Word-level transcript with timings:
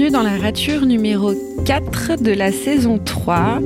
bienvenue 0.00 0.16
dans 0.16 0.22
la 0.22 0.38
rature 0.38 0.86
numéro 0.86 1.34
4 1.66 2.22
de 2.22 2.32
la 2.32 2.52
saison 2.52 2.98
3. 2.98 3.58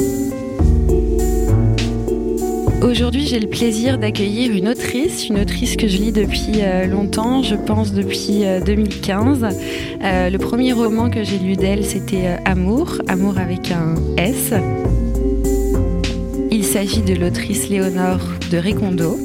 Aujourd'hui, 2.83 3.25
j'ai 3.25 3.39
le 3.39 3.47
plaisir 3.47 3.99
d'accueillir 3.99 4.51
une 4.51 4.69
autrice, 4.69 5.29
une 5.29 5.39
autrice 5.39 5.77
que 5.77 5.87
je 5.87 5.97
lis 5.97 6.11
depuis 6.11 6.55
euh, 6.57 6.87
longtemps, 6.87 7.45
je 7.45 7.55
pense 7.55 7.93
depuis 7.93 8.43
2015. 8.67 9.45
Euh, 9.45 9.49
euh, 10.03 10.31
le 10.31 10.39
premier 10.39 10.73
roman 10.73 11.09
que 11.09 11.23
j'ai 11.23 11.39
lu 11.39 11.55
d'elle, 11.55 11.85
c'était 11.85 12.37
Amour, 12.45 12.97
Amour 13.07 13.39
avec 13.39 13.71
un 13.71 13.95
S. 14.17 14.53
Il 16.51 16.65
s'agit 16.65 17.03
de 17.03 17.15
l'autrice 17.15 17.69
Léonore 17.69 18.27
de 18.51 18.59
Récondo. 18.59 19.21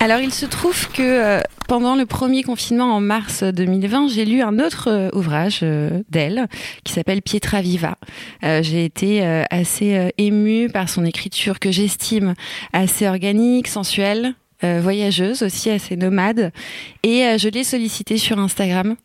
Alors 0.00 0.18
il 0.18 0.34
se 0.34 0.44
trouve 0.44 0.88
que 0.88 1.40
pendant 1.72 1.96
le 1.96 2.04
premier 2.04 2.42
confinement 2.42 2.94
en 2.94 3.00
mars 3.00 3.42
2020, 3.42 4.08
j'ai 4.08 4.26
lu 4.26 4.42
un 4.42 4.58
autre 4.58 4.90
euh, 4.90 5.08
ouvrage 5.14 5.60
euh, 5.62 6.02
d'elle 6.10 6.46
qui 6.84 6.92
s'appelle 6.92 7.22
Pietra 7.22 7.62
Viva. 7.62 7.96
j'ai 8.42 8.84
été 8.84 9.24
assez 9.50 10.12
émue 10.18 10.68
par 10.68 10.90
son 10.90 11.06
écriture 11.06 11.58
que 11.60 11.70
j'estime 11.70 12.34
assez 12.74 13.08
organique, 13.08 13.68
sensuelle, 13.68 14.34
voyageuse 14.62 15.42
aussi, 15.42 15.70
assez 15.70 15.96
nomade. 15.96 16.52
Et 17.04 17.38
je 17.38 17.48
l'ai 17.48 17.64
sollicitée 17.64 18.18
sur 18.18 18.38
Instagram 18.38 18.96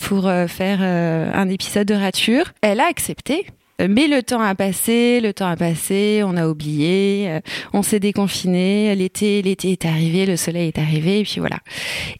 pour 0.00 0.30
faire 0.46 0.82
un 0.82 1.48
épisode 1.48 1.88
de 1.88 1.94
rature. 1.94 2.52
Elle 2.60 2.78
a 2.78 2.86
accepté. 2.86 3.46
Mais 3.78 4.08
le 4.08 4.22
temps 4.22 4.40
a 4.40 4.54
passé, 4.54 5.20
le 5.20 5.34
temps 5.34 5.48
a 5.48 5.56
passé, 5.56 6.22
on 6.24 6.36
a 6.36 6.48
oublié, 6.48 7.26
euh, 7.28 7.40
on 7.74 7.82
s'est 7.82 8.00
déconfiné, 8.00 8.94
l'été, 8.94 9.42
l'été 9.42 9.72
est 9.72 9.84
arrivé, 9.84 10.24
le 10.24 10.36
soleil 10.36 10.68
est 10.68 10.78
arrivé, 10.78 11.20
et 11.20 11.22
puis 11.24 11.40
voilà. 11.40 11.58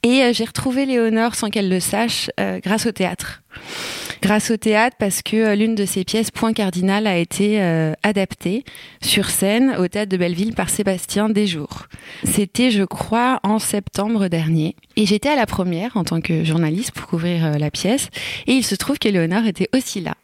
Et 0.03 0.23
euh, 0.23 0.33
j'ai 0.35 0.45
retrouvé 0.45 0.85
Léonore 0.85 1.35
sans 1.35 1.49
qu'elle 1.49 1.71
le 1.71 1.81
sache 1.81 2.31
euh, 2.39 2.61
grâce 2.63 2.87
au 2.87 2.93
théâtre 2.93 3.43
grâce 4.23 4.51
au 4.51 4.57
théâtre 4.57 4.97
parce 4.99 5.23
que 5.23 5.37
euh, 5.37 5.55
l'une 5.55 5.75
de 5.75 5.85
ses 5.85 6.05
pièces, 6.05 6.31
Point 6.31 6.53
Cardinal, 6.53 7.07
a 7.07 7.17
été 7.17 7.61
euh, 7.61 7.93
adaptée 8.03 8.65
sur 9.03 9.31
scène 9.31 9.77
au 9.79 9.89
théâtre 9.89 10.11
de 10.11 10.17
Belleville 10.17 10.55
par 10.55 10.71
Sébastien 10.71 11.29
Desjours. 11.29 11.87
C'était, 12.25 12.71
je 12.71 12.85
crois, 12.85 13.41
en 13.43 13.59
septembre 13.59 14.29
dernier. 14.29 14.77
Et 14.97 15.07
j'étais 15.07 15.29
à 15.29 15.37
la 15.37 15.47
première 15.47 15.97
en 15.97 16.05
tant 16.05 16.21
que 16.21 16.45
journaliste 16.45 16.93
pour 16.93 17.07
couvrir 17.07 17.45
euh, 17.45 17.53
la 17.59 17.71
pièce. 17.71 18.09
Et 18.47 18.53
il 18.53 18.65
se 18.65 18.75
trouve 18.75 18.99
qu'Éléonore 18.99 19.47
était 19.47 19.69
aussi 19.75 20.01
là. 20.01 20.15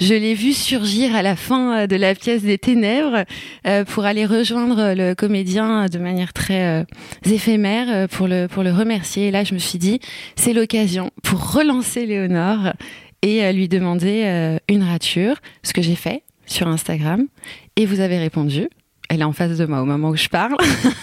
Je 0.00 0.14
l'ai 0.14 0.34
vue 0.34 0.52
surgir 0.52 1.14
à 1.14 1.22
la 1.22 1.36
fin 1.36 1.86
de 1.86 1.96
la 1.96 2.14
pièce 2.14 2.42
des 2.42 2.58
ténèbres 2.58 3.24
pour 3.86 4.04
aller 4.04 4.26
rejoindre 4.26 4.94
le 4.94 5.14
comédien 5.14 5.86
de 5.86 5.98
manière 5.98 6.32
très 6.32 6.84
éphémère 7.24 8.08
pour 8.08 8.28
le, 8.28 8.46
pour 8.46 8.62
le 8.62 8.72
remercier. 8.72 9.28
Et 9.28 9.30
là, 9.30 9.44
je 9.44 9.54
me 9.54 9.58
suis 9.58 9.78
dit, 9.78 10.00
c'est 10.36 10.52
l'occasion 10.52 11.10
pour 11.22 11.52
relancer 11.52 12.06
Léonore 12.06 12.72
et 13.24 13.52
lui 13.54 13.68
demander 13.68 14.22
euh, 14.26 14.58
une 14.68 14.82
rature, 14.82 15.36
ce 15.62 15.72
que 15.72 15.80
j'ai 15.80 15.96
fait 15.96 16.22
sur 16.44 16.68
Instagram. 16.68 17.26
Et 17.76 17.86
vous 17.86 18.00
avez 18.00 18.18
répondu. 18.18 18.68
Elle 19.08 19.20
est 19.20 19.24
en 19.24 19.32
face 19.32 19.56
de 19.56 19.64
moi 19.64 19.80
au 19.80 19.86
moment 19.86 20.10
où 20.10 20.16
je 20.16 20.28
parle. 20.28 20.56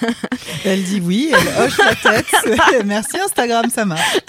elle 0.65 0.83
dit 0.83 1.01
oui, 1.03 1.31
elle 1.33 1.63
hoche 1.65 1.77
la 1.79 1.95
tête. 1.95 2.25
Merci 2.85 3.19
Instagram, 3.19 3.69
ça 3.71 3.85
marche. 3.85 4.19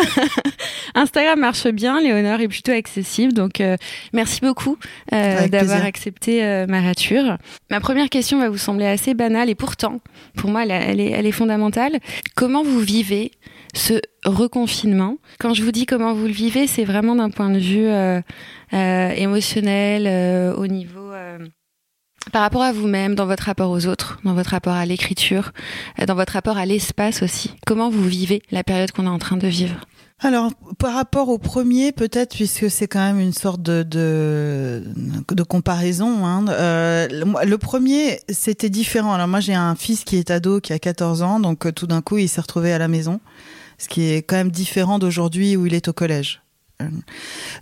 Instagram 0.95 1.39
marche 1.39 1.67
bien, 1.69 2.01
Léonore 2.01 2.41
est 2.41 2.49
plutôt 2.49 2.73
accessible, 2.73 3.33
donc 3.33 3.61
euh, 3.61 3.77
merci 4.13 4.41
beaucoup 4.41 4.77
euh, 5.15 5.49
d'avoir 5.49 5.85
accepté 5.85 6.67
ma 6.69 6.83
rature. 6.83 7.39
Ma 7.71 7.81
première 7.81 8.11
question 8.11 8.39
va 8.39 8.51
vous 8.51 8.59
sembler 8.59 8.87
assez 8.87 9.15
banale 9.15 9.49
et 9.49 9.55
pourtant, 9.55 10.01
pour 10.37 10.51
moi, 10.51 10.65
elle, 10.65 11.01
est, 11.01 11.11
elle 11.11 11.27
est 11.27 11.33
fondamentale. 11.33 11.99
Comment 12.35 12.63
vous 12.63 12.81
vivez 12.81 13.33
ce 13.75 13.95
reconfinement. 14.25 15.17
Quand 15.39 15.55
je 15.55 15.63
vous 15.63 15.73
dis 15.73 15.87
comment 15.87 16.15
vous 16.15 16.27
le 16.27 16.33
vivez, 16.33 16.67
c'est 16.67 16.85
vraiment 16.85 17.17
d'un 17.17 17.31
point 17.31 17.51
de 17.51 17.59
vue 17.59 17.87
euh, 17.87 18.21
euh, 18.75 19.11
émotionnel, 19.11 20.07
euh, 20.07 20.55
au 20.55 20.67
niveau 20.67 21.01
par 22.33 22.43
rapport 22.43 22.63
à 22.63 22.73
vous-même, 22.73 23.17
dans 23.17 23.27
votre 23.27 23.45
rapport 23.45 23.71
aux 23.71 23.87
autres, 23.87 24.21
dans 24.23 24.35
votre 24.35 24.51
rapport 24.51 24.75
à 24.75 24.87
l'écriture, 24.87 25.51
dans 26.07 26.15
votre 26.15 26.35
rapport 26.35 26.57
à 26.57 26.65
l'espace 26.65 27.21
aussi. 27.21 27.53
Comment 27.67 27.91
vous 27.91 28.05
vivez 28.05 28.43
la 28.53 28.63
période 28.63 28.93
qu'on 28.93 29.07
est 29.07 29.11
en 29.11 29.19
train 29.19 29.37
de 29.37 29.49
vivre? 29.49 29.75
Alors, 30.21 30.53
par 30.79 30.95
rapport 30.95 31.31
au 31.31 31.39
premier, 31.39 31.91
peut-être, 31.91 32.37
puisque 32.37 32.71
c'est 32.71 32.87
quand 32.87 33.01
même 33.01 33.19
une 33.19 33.33
sorte 33.33 33.61
de, 33.61 33.83
de, 33.83 35.43
comparaison, 35.43 36.25
hein, 36.25 36.45
le, 36.47 37.57
premier, 37.57 38.21
c'était 38.29 38.71
différent. 38.71 39.13
Alors 39.15 39.27
moi, 39.27 39.41
j'ai 39.41 39.55
un 39.55 39.75
fils 39.75 40.05
qui 40.05 40.17
est 40.17 40.31
ado, 40.31 40.61
qui 40.61 40.73
a 40.73 40.79
14 40.79 41.23
ans, 41.23 41.41
donc 41.41 41.75
tout 41.75 41.89
d'un 41.89 42.03
coup, 42.03 42.19
il 42.19 42.29
s'est 42.29 42.41
retrouvé 42.41 42.73
à 42.73 42.79
la 42.79 42.87
maison 42.87 43.21
ce 43.83 43.89
qui 43.89 44.13
est 44.13 44.23
quand 44.23 44.37
même 44.37 44.53
différent 44.53 45.01
d'aujourd'hui 45.01 45.57
où 45.57 45.67
il 45.67 45.75
est 45.75 45.89
au 45.89 45.93
collège. 45.93 46.41
Euh, 46.83 46.89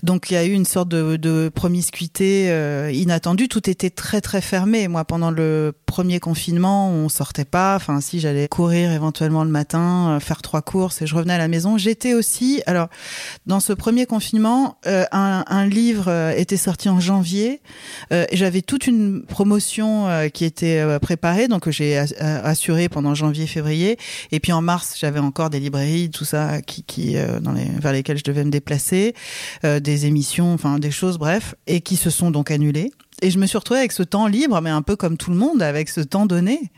donc 0.03 0.31
il 0.31 0.35
y 0.35 0.37
a 0.37 0.45
eu 0.45 0.53
une 0.53 0.65
sorte 0.65 0.89
de, 0.89 1.49
promiscuité 1.55 2.51
euh, 2.51 2.91
inattendue. 2.93 3.49
Tout 3.49 3.69
était 3.69 3.91
très 3.91 4.21
très 4.21 4.41
fermé. 4.41 4.89
Moi, 4.89 5.05
pendant 5.05 5.31
le 5.31 5.73
premier 5.87 6.21
confinement, 6.21 6.91
on 6.91 7.09
sortait 7.09 7.45
pas. 7.45 7.77
Enfin, 7.77 8.01
si 8.01 8.21
j'allais 8.21 8.49
courir 8.49 8.91
éventuellement 8.93 9.45
le 9.45 9.51
matin, 9.51 10.17
euh, 10.17 10.21
faire 10.21 10.43
trois 10.43 10.63
courses 10.63 11.03
et 11.03 11.07
je 11.07 11.15
revenais 11.15 11.35
à 11.35 11.39
la 11.39 11.49
maison. 11.49 11.79
J'étais 11.79 12.15
aussi. 12.15 12.63
Alors, 12.67 12.89
dans 13.47 13.61
ce 13.61 13.73
premier 13.73 14.07
confinement, 14.07 14.79
un, 14.85 15.67
livre 15.67 16.11
était 16.37 16.57
sorti 16.57 16.89
en 16.89 17.01
janvier. 17.01 17.61
J'avais 18.33 18.63
toute 18.63 18.87
une 18.87 19.23
promotion 19.23 20.09
qui 20.33 20.45
était 20.45 20.99
préparée, 21.01 21.49
donc 21.49 21.69
j'ai 21.71 21.99
assurée 21.99 22.89
pendant 22.89 23.15
janvier-février. 23.15 23.99
Et 24.33 24.41
puis 24.41 24.53
en 24.53 24.63
mars, 24.63 24.97
j'avais 24.99 25.21
encore 25.21 25.51
des 25.51 25.61
librairies, 25.61 26.11
tout 26.11 26.25
ça, 26.25 26.63
qui, 26.63 27.15
vers 27.15 27.93
lesquelles 27.93 28.19
je 28.19 28.25
devais 28.25 28.45
me 28.45 28.51
déplacer. 28.51 29.10
Euh, 29.65 29.81
des 29.81 30.07
émissions, 30.07 30.53
enfin 30.53 30.79
des 30.79 30.91
choses, 30.91 31.19
bref, 31.19 31.55
et 31.67 31.81
qui 31.81 31.97
se 31.97 32.11
sont 32.11 32.31
donc 32.31 32.51
annulées. 32.51 32.91
Et 33.23 33.31
je 33.31 33.39
me 33.39 33.47
suis 33.47 33.59
retrouvée 33.59 33.81
avec 33.81 33.93
ce 33.93 34.03
temps 34.03 34.27
libre, 34.27 34.61
mais 34.61 34.71
un 34.71 34.83
peu 34.83 34.97
comme 34.97 35.17
tout 35.17 35.31
le 35.31 35.37
monde, 35.37 35.63
avec 35.63 35.89
ce 35.89 36.01
temps 36.01 36.27
donné. 36.27 36.71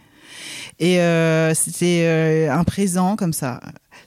Et 0.79 1.01
euh, 1.01 1.55
c'était 1.55 2.05
euh, 2.07 2.53
un 2.53 2.65
présent 2.65 3.17
comme 3.17 3.33
ça, 3.33 3.61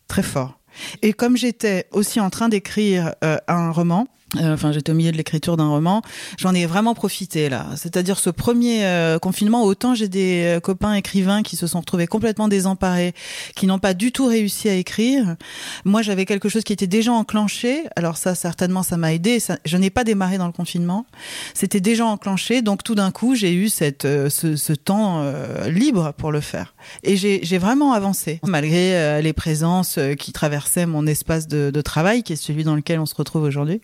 très 0.07 0.23
fort. 0.23 0.59
Et 1.01 1.13
comme 1.13 1.37
j'étais 1.37 1.87
aussi 1.91 2.19
en 2.19 2.29
train 2.29 2.49
d'écrire 2.49 3.15
un 3.21 3.71
roman, 3.71 4.01
euh, 4.01 4.14
enfin, 4.39 4.71
j'étais 4.71 4.91
au 4.91 4.95
milieu 4.95 5.11
de 5.11 5.17
l'écriture 5.17 5.57
d'un 5.57 5.67
roman. 5.67 6.01
J'en 6.37 6.53
ai 6.53 6.65
vraiment 6.65 6.93
profité 6.93 7.49
là. 7.49 7.67
C'est-à-dire 7.75 8.19
ce 8.19 8.29
premier 8.29 8.85
euh, 8.85 9.19
confinement, 9.19 9.63
autant 9.63 9.95
j'ai 9.95 10.07
des 10.07 10.43
euh, 10.45 10.59
copains 10.59 10.93
écrivains 10.93 11.43
qui 11.43 11.55
se 11.55 11.67
sont 11.67 11.79
retrouvés 11.79 12.07
complètement 12.07 12.47
désemparés, 12.47 13.13
qui 13.55 13.67
n'ont 13.67 13.79
pas 13.79 13.93
du 13.93 14.11
tout 14.11 14.25
réussi 14.25 14.69
à 14.69 14.75
écrire. 14.75 15.35
Moi, 15.83 16.01
j'avais 16.01 16.25
quelque 16.25 16.49
chose 16.49 16.63
qui 16.63 16.73
était 16.73 16.87
déjà 16.87 17.11
enclenché. 17.11 17.83
Alors 17.95 18.17
ça, 18.17 18.35
certainement, 18.35 18.83
ça 18.83 18.97
m'a 18.97 19.13
aidé. 19.13 19.39
Je 19.65 19.77
n'ai 19.77 19.89
pas 19.89 20.03
démarré 20.03 20.37
dans 20.37 20.47
le 20.47 20.53
confinement. 20.53 21.05
C'était 21.53 21.81
déjà 21.81 22.05
enclenché, 22.05 22.61
donc 22.61 22.83
tout 22.83 22.95
d'un 22.95 23.11
coup, 23.11 23.35
j'ai 23.35 23.53
eu 23.53 23.69
cette 23.69 24.03
ce, 24.03 24.55
ce, 24.55 24.73
temps 24.73 25.23
libre 25.67 26.13
pour 26.17 26.31
le 26.31 26.41
faire. 26.41 26.75
Et 27.03 27.15
j'ai 27.15 27.57
vraiment 27.57 27.93
avancé 27.93 28.39
malgré 28.45 29.21
les 29.21 29.33
présences 29.33 29.99
qui 30.19 30.33
traversaient 30.33 30.85
mon 30.85 31.07
espace 31.07 31.47
de, 31.47 31.71
de 31.71 31.81
travail, 31.81 32.23
qui 32.23 32.33
est 32.33 32.35
celui 32.35 32.63
dans 32.63 32.75
lequel 32.75 32.99
on 32.99 33.05
se 33.05 33.15
retrouve 33.15 33.43
aujourd'hui. 33.43 33.81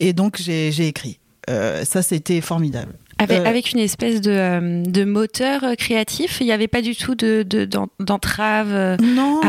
Et 0.00 0.12
donc, 0.12 0.36
j'ai 0.38 0.86
écrit. 0.86 1.18
Euh, 1.48 1.84
ça, 1.84 2.02
c'était 2.02 2.40
formidable. 2.40 2.94
Avec, 3.18 3.40
euh, 3.40 3.44
avec, 3.46 3.72
une 3.72 3.78
espèce 3.78 4.20
de, 4.20 4.30
euh, 4.30 4.82
de 4.82 5.04
moteur 5.04 5.64
euh, 5.64 5.74
créatif, 5.74 6.38
il 6.40 6.44
n'y 6.44 6.52
avait 6.52 6.68
pas 6.68 6.82
du 6.82 6.94
tout 6.94 7.14
de 7.14 7.46
d'entrave. 7.98 8.98
non, 9.02 9.40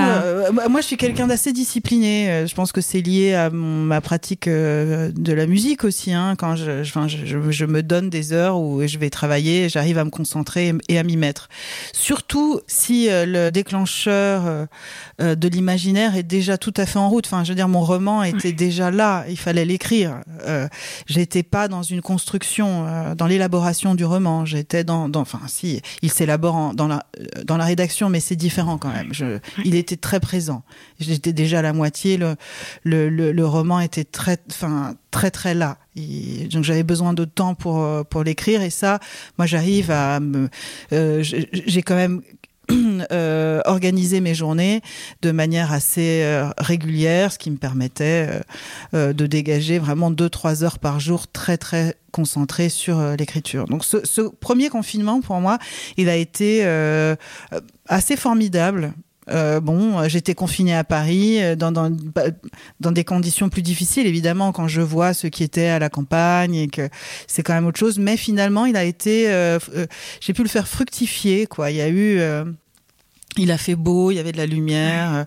moi 0.69 0.79
je 0.79 0.85
suis 0.85 0.95
quelqu'un 0.95 1.28
d'assez 1.28 1.51
discipliné. 1.51 2.45
Je 2.47 2.55
pense 2.55 2.72
que 2.72 2.79
c'est 2.79 3.01
lié 3.01 3.33
à 3.33 3.50
ma 3.50 4.00
pratique 4.00 4.47
de 4.47 5.33
la 5.33 5.47
musique 5.47 5.83
aussi. 5.83 6.13
Hein. 6.13 6.35
Quand 6.38 6.55
je, 6.55 6.83
je, 6.83 6.94
je, 7.07 7.52
je, 7.52 7.66
me 7.66 7.84
donne 7.84 8.09
des 8.09 8.31
heures 8.31 8.58
où 8.58 8.85
je 8.87 8.97
vais 8.97 9.09
travailler, 9.09 9.67
j'arrive 9.67 9.97
à 9.97 10.05
me 10.05 10.11
concentrer 10.11 10.73
et 10.87 10.97
à 10.97 11.03
m'y 11.03 11.17
mettre. 11.17 11.49
Surtout 11.91 12.61
si 12.67 13.08
le 13.09 13.49
déclencheur 13.49 14.67
de 15.19 15.47
l'imaginaire 15.47 16.16
est 16.16 16.23
déjà 16.23 16.58
tout 16.58 16.73
à 16.78 16.85
fait 16.85 16.99
en 16.99 17.09
route. 17.09 17.25
Enfin, 17.25 17.43
je 17.43 17.49
veux 17.49 17.55
dire, 17.55 17.67
mon 17.67 17.81
roman 17.81 18.23
était 18.23 18.53
déjà 18.53 18.91
là. 18.91 19.25
Il 19.29 19.37
fallait 19.37 19.66
l'écrire. 19.66 20.22
J'étais 21.05 21.43
pas 21.43 21.67
dans 21.67 21.84
une 21.84 22.02
construction, 22.02 23.14
dans 23.16 23.28
l'élaboration 23.28 23.56
du 23.95 24.05
roman. 24.05 24.45
J'étais 24.45 24.83
dans, 24.83 25.09
dans, 25.09 25.21
enfin, 25.21 25.41
si, 25.47 25.81
il 26.01 26.11
s'élabore 26.11 26.73
dans 26.73 26.87
la, 26.87 27.05
dans 27.45 27.57
la 27.57 27.65
rédaction, 27.65 28.09
mais 28.09 28.19
c'est 28.19 28.35
différent 28.35 28.77
quand 28.77 28.91
même. 28.91 29.13
Je, 29.13 29.39
il 29.63 29.75
était 29.75 29.97
très 29.97 30.19
présent. 30.19 30.63
J'étais 30.99 31.33
déjà 31.33 31.59
à 31.59 31.61
la 31.61 31.73
moitié. 31.73 32.17
Le, 32.17 32.35
le, 32.83 33.09
le, 33.09 33.45
roman 33.45 33.79
était 33.79 34.03
très, 34.03 34.37
enfin, 34.49 34.95
très, 35.11 35.31
très 35.31 35.53
là. 35.53 35.77
donc 35.95 36.63
j'avais 36.63 36.83
besoin 36.83 37.13
de 37.13 37.25
temps 37.25 37.55
pour, 37.55 38.05
pour 38.05 38.23
l'écrire 38.23 38.61
et 38.61 38.69
ça, 38.69 38.99
moi 39.37 39.47
j'arrive 39.47 39.89
à 39.91 40.19
me, 40.19 40.49
euh, 40.91 41.23
j'ai 41.23 41.81
quand 41.81 41.95
même 41.95 42.21
euh, 43.11 43.61
organiser 43.66 44.22
mes 44.22 44.34
journées 44.34 44.81
de 45.22 45.31
manière 45.31 45.72
assez 45.72 46.23
euh, 46.23 46.49
régulière, 46.58 47.31
ce 47.31 47.37
qui 47.37 47.52
me 47.52 47.58
permettait 47.58 48.28
euh, 48.29 48.40
euh, 48.93 49.14
de 49.14 49.25
dégager 49.25 49.79
vraiment 49.79 50.11
deux 50.11 50.29
trois 50.29 50.64
heures 50.64 50.79
par 50.79 50.99
jour 50.99 51.28
très 51.28 51.58
très 51.58 51.96
concentré 52.11 52.69
sur 52.69 52.99
l'écriture. 53.17 53.66
Donc 53.66 53.85
ce, 53.85 54.05
ce, 54.05 54.22
premier 54.22 54.69
confinement 54.69 55.22
pour 55.22 55.40
moi, 55.40 55.59
il 55.97 56.09
a 56.09 56.16
été 56.16 56.66
assez 57.87 58.16
formidable 58.16 58.93
Euh, 59.29 59.59
bon, 59.59 60.08
j'étais 60.08 60.35
confinée 60.35 60.76
à 60.76 60.84
Paris 60.84 61.40
dans, 61.56 61.72
dans, 61.72 61.96
dans 62.79 62.91
des 62.91 63.03
conditions 63.03 63.50
plus 63.50 63.62
difficiles, 63.62 64.08
évidemment, 64.08 64.52
quand 64.52 64.68
je 64.68 64.82
vois 64.82 65.14
ceux 65.14 65.29
qui 65.29 65.44
étaient 65.44 65.68
à 65.68 65.79
la 65.79 65.90
campagne 65.90 66.56
et 66.56 66.68
que 66.68 66.90
c'est 67.28 67.44
quand 67.44 67.53
même 67.53 67.66
autre 67.66 67.79
chose. 67.79 68.00
Mais 68.00 68.18
finalement, 68.18 68.66
il 68.66 68.78
a 68.78 68.84
été, 68.84 69.26
j'ai 70.22 70.34
pu 70.34 70.44
le 70.44 70.50
faire 70.50 70.68
fructifier, 70.68 71.46
quoi. 71.46 71.72
Il 71.72 71.78
y 71.78 71.82
a 71.82 71.90
eu, 71.90 72.22
il 73.38 73.52
a 73.52 73.58
fait 73.58 73.76
beau, 73.76 74.12
il 74.12 74.16
y 74.16 74.20
avait 74.20 74.32
de 74.32 74.38
la 74.38 74.46
lumière, 74.46 75.26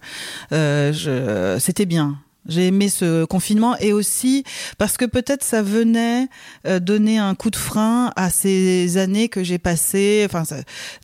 euh, 0.53 1.59
c'était 1.59 1.87
bien. 1.87 2.19
J'ai 2.51 2.67
aimé 2.67 2.89
ce 2.89 3.25
confinement 3.25 3.77
et 3.79 3.93
aussi 3.93 4.45
parce 4.77 4.97
que 4.97 5.05
peut-être 5.05 5.45
ça 5.45 5.63
venait 5.63 6.29
euh, 6.67 6.81
donner 6.81 7.19
un 7.19 7.35
coup 7.35 7.51
de 7.51 7.57
frein 7.57 8.13
à 8.17 8.29
ces 8.29 8.97
années 8.99 9.29
que 9.29 9.45
j'ai 9.45 9.59
passées. 9.59 10.27
Enfin, 10.27 10.43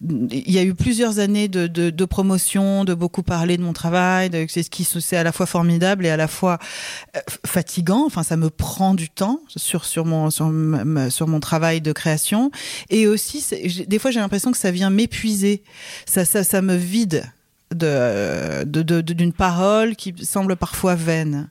il 0.03 0.51
y 0.51 0.59
a 0.59 0.65
eu 0.65 0.75
plusieurs 0.75 1.21
années 1.21 1.47
de, 1.47 1.69
de, 1.69 1.91
de, 1.91 2.05
promotion, 2.05 2.85
de 2.85 2.95
beaucoup 2.95 3.23
parler 3.23 3.57
de 3.57 3.63
mon 3.63 3.73
travail, 3.73 4.31
c'est 4.49 4.65
ce 4.65 4.71
qui 4.71 4.85
c'est 4.85 5.17
à 5.17 5.23
la 5.23 5.33
fois 5.33 5.47
formidable 5.47 6.05
et 6.05 6.11
à 6.11 6.17
la 6.17 6.29
fois 6.29 6.59
euh, 7.17 7.21
fatigant. 7.47 8.05
Enfin, 8.07 8.25
ça 8.25 8.37
me 8.37 8.51
prend 8.51 8.95
du 8.95 9.09
temps 9.09 9.41
sur 9.55 9.85
sur 9.85 10.05
mon 10.05 10.31
sur, 10.31 10.53
sur 11.11 11.29
mon 11.29 11.41
travail 11.41 11.81
de 11.81 11.93
création 11.93 12.51
et 12.91 13.07
aussi 13.07 13.45
des 13.87 13.99
fois 13.99 14.11
j'ai 14.11 14.21
l'impression 14.21 14.51
que 14.51 14.59
ça 14.59 14.73
vient 14.73 14.91
m'épuiser. 14.91 15.63
Ça, 16.07 16.25
ça 16.25 16.43
ça 16.43 16.61
me 16.61 16.75
vide 16.75 17.25
de 17.75 18.65
d'une 18.65 19.33
parole 19.33 19.97
qui 19.97 20.15
semble 20.23 20.57
parfois 20.57 20.95
vaine. 20.95 21.49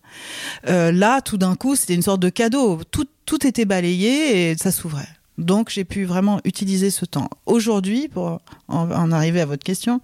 Euh, 0.68 0.92
là, 0.92 1.22
tout 1.22 1.38
d'un 1.38 1.56
coup, 1.56 1.76
c'était 1.76 1.96
une 1.96 2.02
sorte 2.02 2.22
de 2.22 2.30
cadeau. 2.30 2.80
Tout, 2.92 3.06
tout 3.26 3.46
était 3.46 3.66
balayé 3.66 4.52
et 4.52 4.58
ça 4.58 4.72
s'ouvrait. 4.72 5.08
Donc 5.38 5.70
j'ai 5.70 5.84
pu 5.84 6.06
vraiment 6.06 6.40
utiliser 6.46 6.90
ce 6.90 7.04
temps. 7.04 7.30
Aujourd'hui, 7.46 8.08
pour 8.08 8.40
en, 8.70 9.12
arriver 9.12 9.42
à 9.42 9.46
votre 9.46 9.66
question, 9.66 10.00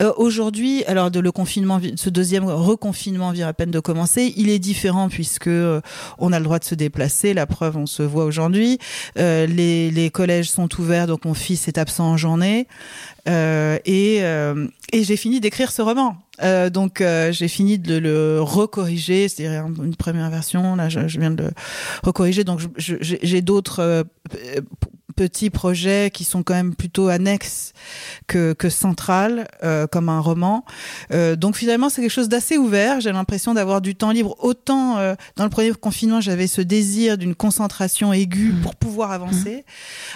euh, 0.00 0.10
aujourd'hui, 0.16 0.84
alors 0.86 1.10
de 1.10 1.20
le 1.20 1.30
confinement, 1.32 1.78
ce 1.96 2.08
deuxième 2.08 2.46
reconfinement 2.46 3.30
vient 3.30 3.46
à 3.46 3.52
peine 3.52 3.70
de 3.70 3.80
commencer, 3.80 4.32
il 4.38 4.48
est 4.48 4.58
différent 4.58 5.10
puisque 5.10 5.48
euh, 5.48 5.82
on 6.18 6.32
a 6.32 6.38
le 6.38 6.44
droit 6.44 6.58
de 6.58 6.64
se 6.64 6.74
déplacer. 6.74 7.34
La 7.34 7.44
preuve, 7.44 7.76
on 7.76 7.84
se 7.84 8.02
voit 8.02 8.24
aujourd'hui. 8.24 8.78
Les, 9.16 9.90
les 9.90 10.10
collèges 10.10 10.50
sont 10.50 10.68
ouverts, 10.80 11.08
donc 11.08 11.26
mon 11.26 11.34
fils 11.34 11.68
est 11.68 11.76
absent 11.76 12.06
en 12.06 12.16
journée. 12.16 12.66
Euh, 13.28 13.78
et, 13.84 14.18
euh, 14.22 14.66
et 14.92 15.04
j'ai 15.04 15.16
fini 15.16 15.40
d'écrire 15.40 15.70
ce 15.70 15.82
roman. 15.82 16.16
Euh, 16.42 16.68
donc 16.68 17.02
j'ai 17.30 17.48
fini 17.48 17.78
de 17.78 17.96
le 17.96 18.40
recorriger, 18.40 19.28
c'est-à-dire 19.28 19.66
une 19.82 19.96
première 19.96 20.30
version. 20.30 20.76
Là, 20.76 20.88
je, 20.88 21.08
je 21.08 21.20
viens 21.20 21.30
de 21.30 21.44
le 21.44 21.50
recorriger. 22.02 22.44
Donc 22.44 22.60
j'ai 22.78 23.42
d'autres 23.42 24.04
petits 25.14 25.50
projets 25.50 26.10
qui 26.12 26.24
sont 26.24 26.42
quand 26.42 26.54
même 26.54 26.74
plutôt 26.74 27.08
annexes 27.08 27.72
que, 28.26 28.52
que 28.52 28.68
centrales, 28.68 29.48
euh, 29.62 29.86
comme 29.86 30.08
un 30.08 30.20
roman. 30.20 30.64
Euh, 31.12 31.36
donc 31.36 31.56
finalement, 31.56 31.88
c'est 31.88 32.02
quelque 32.02 32.10
chose 32.10 32.28
d'assez 32.28 32.58
ouvert. 32.58 33.00
J'ai 33.00 33.12
l'impression 33.12 33.54
d'avoir 33.54 33.80
du 33.80 33.94
temps 33.94 34.10
libre. 34.10 34.36
Autant 34.38 34.98
euh, 34.98 35.14
dans 35.36 35.44
le 35.44 35.50
premier 35.50 35.72
confinement, 35.72 36.20
j'avais 36.20 36.46
ce 36.46 36.60
désir 36.60 37.18
d'une 37.18 37.34
concentration 37.34 38.12
aiguë 38.12 38.52
mmh. 38.52 38.60
pour 38.62 38.74
pouvoir 38.74 39.12
avancer. 39.12 39.64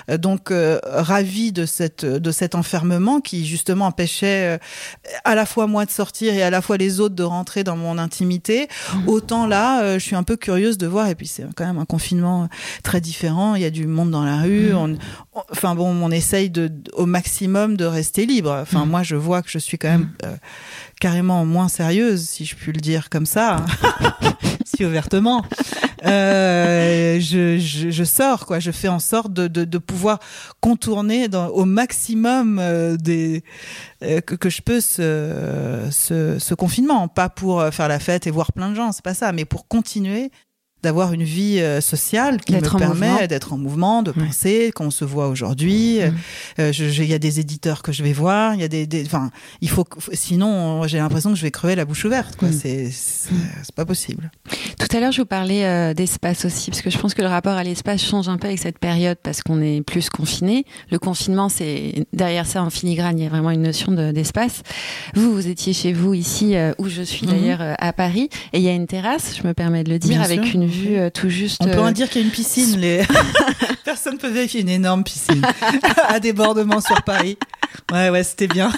Mmh. 0.09 0.17
donc 0.17 0.53
ravi 0.85 1.53
de 1.53 1.67
cette 1.67 2.05
de 2.05 2.31
cet 2.31 2.55
enfermement 2.55 3.21
qui 3.21 3.47
justement 3.47 3.87
empêchait 3.87 4.59
à 5.25 5.35
la 5.35 5.47
fois 5.47 5.67
moi 5.67 5.85
de 5.85 5.91
sortir 5.91 6.35
et 6.35 6.43
à 6.43 6.51
la 6.51 6.61
fois 6.61 6.77
les 6.77 7.01
autres 7.01 7.15
de 7.15 7.23
rentrer 7.23 7.65
dans 7.65 7.77
mon 7.77 7.99
intimité. 7.99 8.69
Mmh. 8.95 9.09
Autant 9.09 9.47
là, 9.47 9.99
je 9.99 10.05
suis 10.05 10.17
un 10.17 10.23
peu 10.23 10.37
curieuse 10.37 10.79
de 10.79 10.87
voir. 10.87 11.09
Et 11.09 11.15
puis 11.15 11.27
c'est 11.27 11.45
quand 11.55 11.67
même 11.67 11.79
un 11.79 11.85
confinement 11.85 12.49
très 12.83 13.01
différent. 13.01 13.55
Il 13.55 13.63
y 13.63 13.67
a 13.67 13.71
du 13.71 13.87
monde 13.87 14.11
dans 14.11 14.25
la 14.25 14.43
rue 14.43 14.73
enfin 15.51 15.75
bon, 15.75 15.89
on 16.03 16.11
essaye 16.11 16.51
de, 16.51 16.71
au 16.95 17.07
maximum 17.07 17.77
de 17.77 17.85
rester 17.85 18.27
libre. 18.27 18.51
Enfin, 18.63 18.85
mm. 18.85 18.89
moi, 18.89 19.03
je 19.03 19.17
vois 19.17 19.43
que 19.43 19.51
je 19.51 19.59
suis 19.59 19.79
quand 19.79 19.89
même 19.89 20.11
mm. 20.23 20.27
euh, 20.27 20.37
carrément 21.01 21.45
moins 21.45 21.69
sérieuse, 21.69 22.23
si 22.23 22.45
je 22.45 22.55
puis 22.57 22.73
le 22.73 22.81
dire 22.81 23.11
comme 23.11 23.27
ça, 23.27 23.65
si 24.65 24.85
ouvertement. 24.85 25.45
Euh, 26.07 27.19
je, 27.19 27.59
je, 27.59 28.05
sors, 28.05 28.47
quoi. 28.47 28.61
Je 28.61 28.71
fais 28.71 28.87
en 28.87 29.01
sorte 29.01 29.33
de, 29.33 29.49
de, 29.49 29.65
de 29.65 29.79
pouvoir 29.79 30.21
contourner 30.61 31.27
dans, 31.29 31.49
au 31.49 31.65
maximum 31.65 32.61
euh, 32.61 32.97
des 32.97 33.43
que, 34.01 34.37
que, 34.37 34.49
je 34.49 34.63
peux 34.63 34.81
ce, 34.81 35.89
ce, 35.91 36.39
ce, 36.39 36.55
confinement. 36.55 37.09
Pas 37.09 37.29
pour 37.29 37.65
faire 37.73 37.89
la 37.89 37.99
fête 37.99 38.29
et 38.29 38.31
voir 38.31 38.53
plein 38.53 38.71
de 38.71 38.77
gens, 38.77 38.93
c'est 38.93 39.05
pas 39.05 39.15
ça, 39.15 39.33
mais 39.33 39.45
pour 39.45 39.67
continuer 39.67 40.31
d'avoir 40.83 41.13
une 41.13 41.25
vie 41.25 41.59
euh, 41.59 41.81
sociale 41.81 42.41
qui 42.41 42.55
me 42.55 42.79
permet 42.79 43.27
d'être 43.27 43.53
en 43.53 43.59
mouvement, 43.59 44.03
de 44.03 44.13
penser, 44.13 44.71
qu'on 44.75 44.91
se 44.91 45.05
voit 45.05 45.29
aujourd'hui. 45.29 45.99
Mm. 46.01 46.15
Euh, 46.61 46.73
il 46.73 47.05
y 47.05 47.15
a 47.15 47.19
des 47.19 47.41
éditeurs 47.41 47.83
que 47.83 47.91
je 47.91 48.03
vais 48.03 48.13
voir, 48.13 48.55
il 48.55 48.61
y 48.61 48.65
a 48.65 48.69
des, 48.69 48.87
enfin, 49.05 49.31
il 49.61 49.69
faut, 49.69 49.85
sinon 50.13 50.87
j'ai 50.87 50.99
l'impression 50.99 51.31
que 51.31 51.37
je 51.37 51.43
vais 51.43 51.51
crever 51.51 51.75
la 51.75 51.85
bouche 51.85 52.05
ouverte. 52.05 52.37
Quoi, 52.37 52.49
mm. 52.49 52.53
c'est, 52.53 52.91
c'est 52.91 53.75
pas 53.75 53.85
possible. 53.85 54.31
Tout 54.79 54.97
à 54.97 55.01
l'heure, 55.01 55.11
je 55.11 55.21
vous 55.21 55.27
parlais 55.27 55.65
euh, 55.65 55.95
d'espace 55.95 56.45
aussi, 56.45 56.71
parce 56.71 56.83
que 56.83 56.91
je 56.91 56.99
pense 56.99 57.15
que 57.15 57.23
le 57.23 57.29
rapport 57.29 57.55
à 57.55 57.65
l'espace 57.65 58.03
change 58.03 58.29
un 58.29 58.39
peu 58.39 58.47
avec 58.47 58.61
cette 58.61 58.79
période, 58.79 59.19
parce 59.23 59.43
qu'on 59.43 59.61
est 59.61 59.83
plus 59.83 60.11
confiné. 60.11 60.65
Le 60.91 60.99
confinement, 60.99 61.49
c'est 61.49 62.07
derrière 62.13 62.47
ça 62.47 62.63
en 62.63 62.71
filigrane, 62.71 63.19
il 63.19 63.25
y 63.25 63.27
a 63.27 63.31
vraiment 63.31 63.51
une 63.51 63.63
notion 63.63 63.93
d'espace. 63.93 64.63
vous, 65.15 65.33
vous 65.33 65.49
étiez 65.49 65.73
chez 65.73 65.93
vous 65.93 66.15
ici, 66.15 66.55
où 66.79 66.89
je 66.89 67.03
suis 67.03 67.27
mm-hmm. 67.27 67.31
d'ailleurs 67.31 67.77
à 67.79 67.93
Paris, 67.93 68.29
et 68.53 68.59
il 68.59 68.63
y 68.63 68.69
a 68.69 68.75
une 68.75 68.87
terrasse, 68.87 69.37
je 69.43 69.47
me 69.47 69.55
permets 69.55 69.83
de 69.83 69.91
le 69.91 69.99
dire, 69.99 70.23
avec 70.23 70.55
une 70.55 70.68
vue 70.69 70.97
euh, 70.97 71.11
tout 71.11 71.29
juste. 71.29 71.59
On 71.61 71.67
peut 71.67 71.79
en 71.79 71.89
euh, 71.89 71.93
dire 71.93 72.09
qu'il 72.09 72.21
y 72.21 72.25
a 72.25 72.27
une 72.27 72.33
piscine. 72.33 72.79
Les... 72.79 73.03
Personne 73.85 74.19
peut 74.19 74.29
vérifier 74.29 74.61
une 74.61 74.69
énorme 74.69 75.05
piscine 75.05 75.43
à 76.09 76.21
débordement 76.21 76.81
sur 76.81 77.03
Paris. 77.03 77.39
Ouais, 77.93 78.11
ouais, 78.11 78.23
c'était 78.23 78.47
bien. 78.47 78.71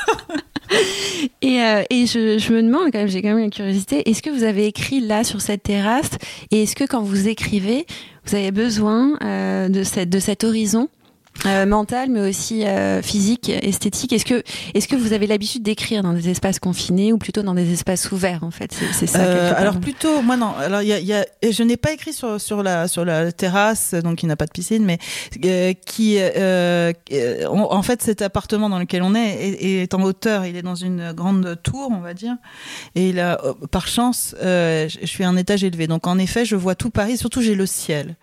et, 1.43 1.63
euh, 1.63 1.83
et 1.91 2.07
je, 2.07 2.39
je, 2.39 2.53
me 2.53 2.63
demande 2.63 2.91
quand 2.93 2.99
même, 2.99 3.09
j'ai 3.09 3.23
quand 3.23 3.35
même 3.35 3.45
une 3.45 3.51
curiosité, 3.51 4.09
est-ce 4.09 4.23
que 4.23 4.31
vous 4.31 4.45
avez 4.45 4.67
écrit 4.67 5.01
là 5.01 5.25
sur 5.25 5.41
cette 5.41 5.63
terrasse? 5.63 6.11
Et 6.51 6.63
est-ce 6.63 6.77
que 6.77 6.85
quand 6.85 7.03
vous 7.03 7.29
écrivez, 7.29 7.87
vous 8.27 8.35
avez 8.35 8.51
besoin 8.53 9.19
de, 9.69 9.83
cette, 9.83 10.11
de 10.11 10.19
cet 10.19 10.45
horizon? 10.45 10.89
Euh, 11.47 11.65
mental, 11.65 12.11
mais 12.11 12.21
aussi 12.29 12.67
euh, 12.67 13.01
physique, 13.01 13.49
esthétique. 13.49 14.13
Est-ce 14.13 14.27
que, 14.27 14.43
est-ce 14.75 14.87
que 14.87 14.97
vous 14.97 15.15
avez 15.15 15.27
l'habitude 15.27 15.63
d'écrire 15.63 16.03
dans 16.03 16.13
des 16.13 16.29
espaces 16.29 16.59
confinés 16.59 17.13
ou 17.13 17.19
plutôt 17.19 17.43
dans 17.43 17.55
des 17.55 17.73
espaces 17.73 18.13
ouverts 18.13 18.45
en 18.45 18.51
fait? 18.51 18.77
C'est 18.93 19.07
ça. 19.07 19.21
Euh, 19.21 19.53
alors 19.57 19.81
plutôt, 19.81 20.21
moi 20.21 20.37
non. 20.37 20.55
Alors 20.59 20.83
il 20.83 20.89
y 20.89 20.93
a, 20.93 21.01
y 21.01 21.15
a, 21.15 21.25
je 21.43 21.63
n'ai 21.63 21.79
pas 21.79 21.93
écrit 21.93 22.13
sur 22.13 22.39
sur 22.41 22.63
la 22.63 22.89
sur 22.89 23.07
la 23.07 23.33
terrasse, 23.33 23.95
donc 23.95 24.23
il 24.23 24.27
n'a 24.27 24.37
pas 24.37 24.45
de 24.45 24.51
piscine, 24.51 24.85
mais 24.85 24.99
euh, 25.45 25.73
qui, 25.87 26.19
en 27.49 27.83
fait, 27.83 28.03
cet 28.03 28.21
appartement 28.21 28.69
dans 28.69 28.79
lequel 28.79 29.03
on 29.03 29.15
est 29.15 29.31
est, 29.31 29.83
est, 29.83 29.95
en 29.95 30.03
hauteur. 30.03 30.45
Il 30.45 30.57
est 30.57 30.63
dans 30.63 30.75
une 30.75 31.13
grande 31.13 31.59
tour, 31.63 31.89
on 31.91 32.01
va 32.01 32.13
dire, 32.13 32.35
et 32.95 33.09
il 33.09 33.21
a, 33.21 33.41
par 33.71 33.89
chance, 33.89 34.35
je 34.43 35.07
suis 35.07 35.25
à 35.25 35.29
un 35.29 35.37
étage 35.37 35.65
élevé. 35.65 35.87
Donc 35.87 36.07
en 36.07 36.19
effet, 36.19 36.45
je 36.45 36.57
vois 36.57 36.75
tout 36.75 36.91
Paris. 36.91 37.17
Surtout, 37.17 37.41
j'ai 37.41 37.55
le 37.55 37.67
ciel 37.67 38.17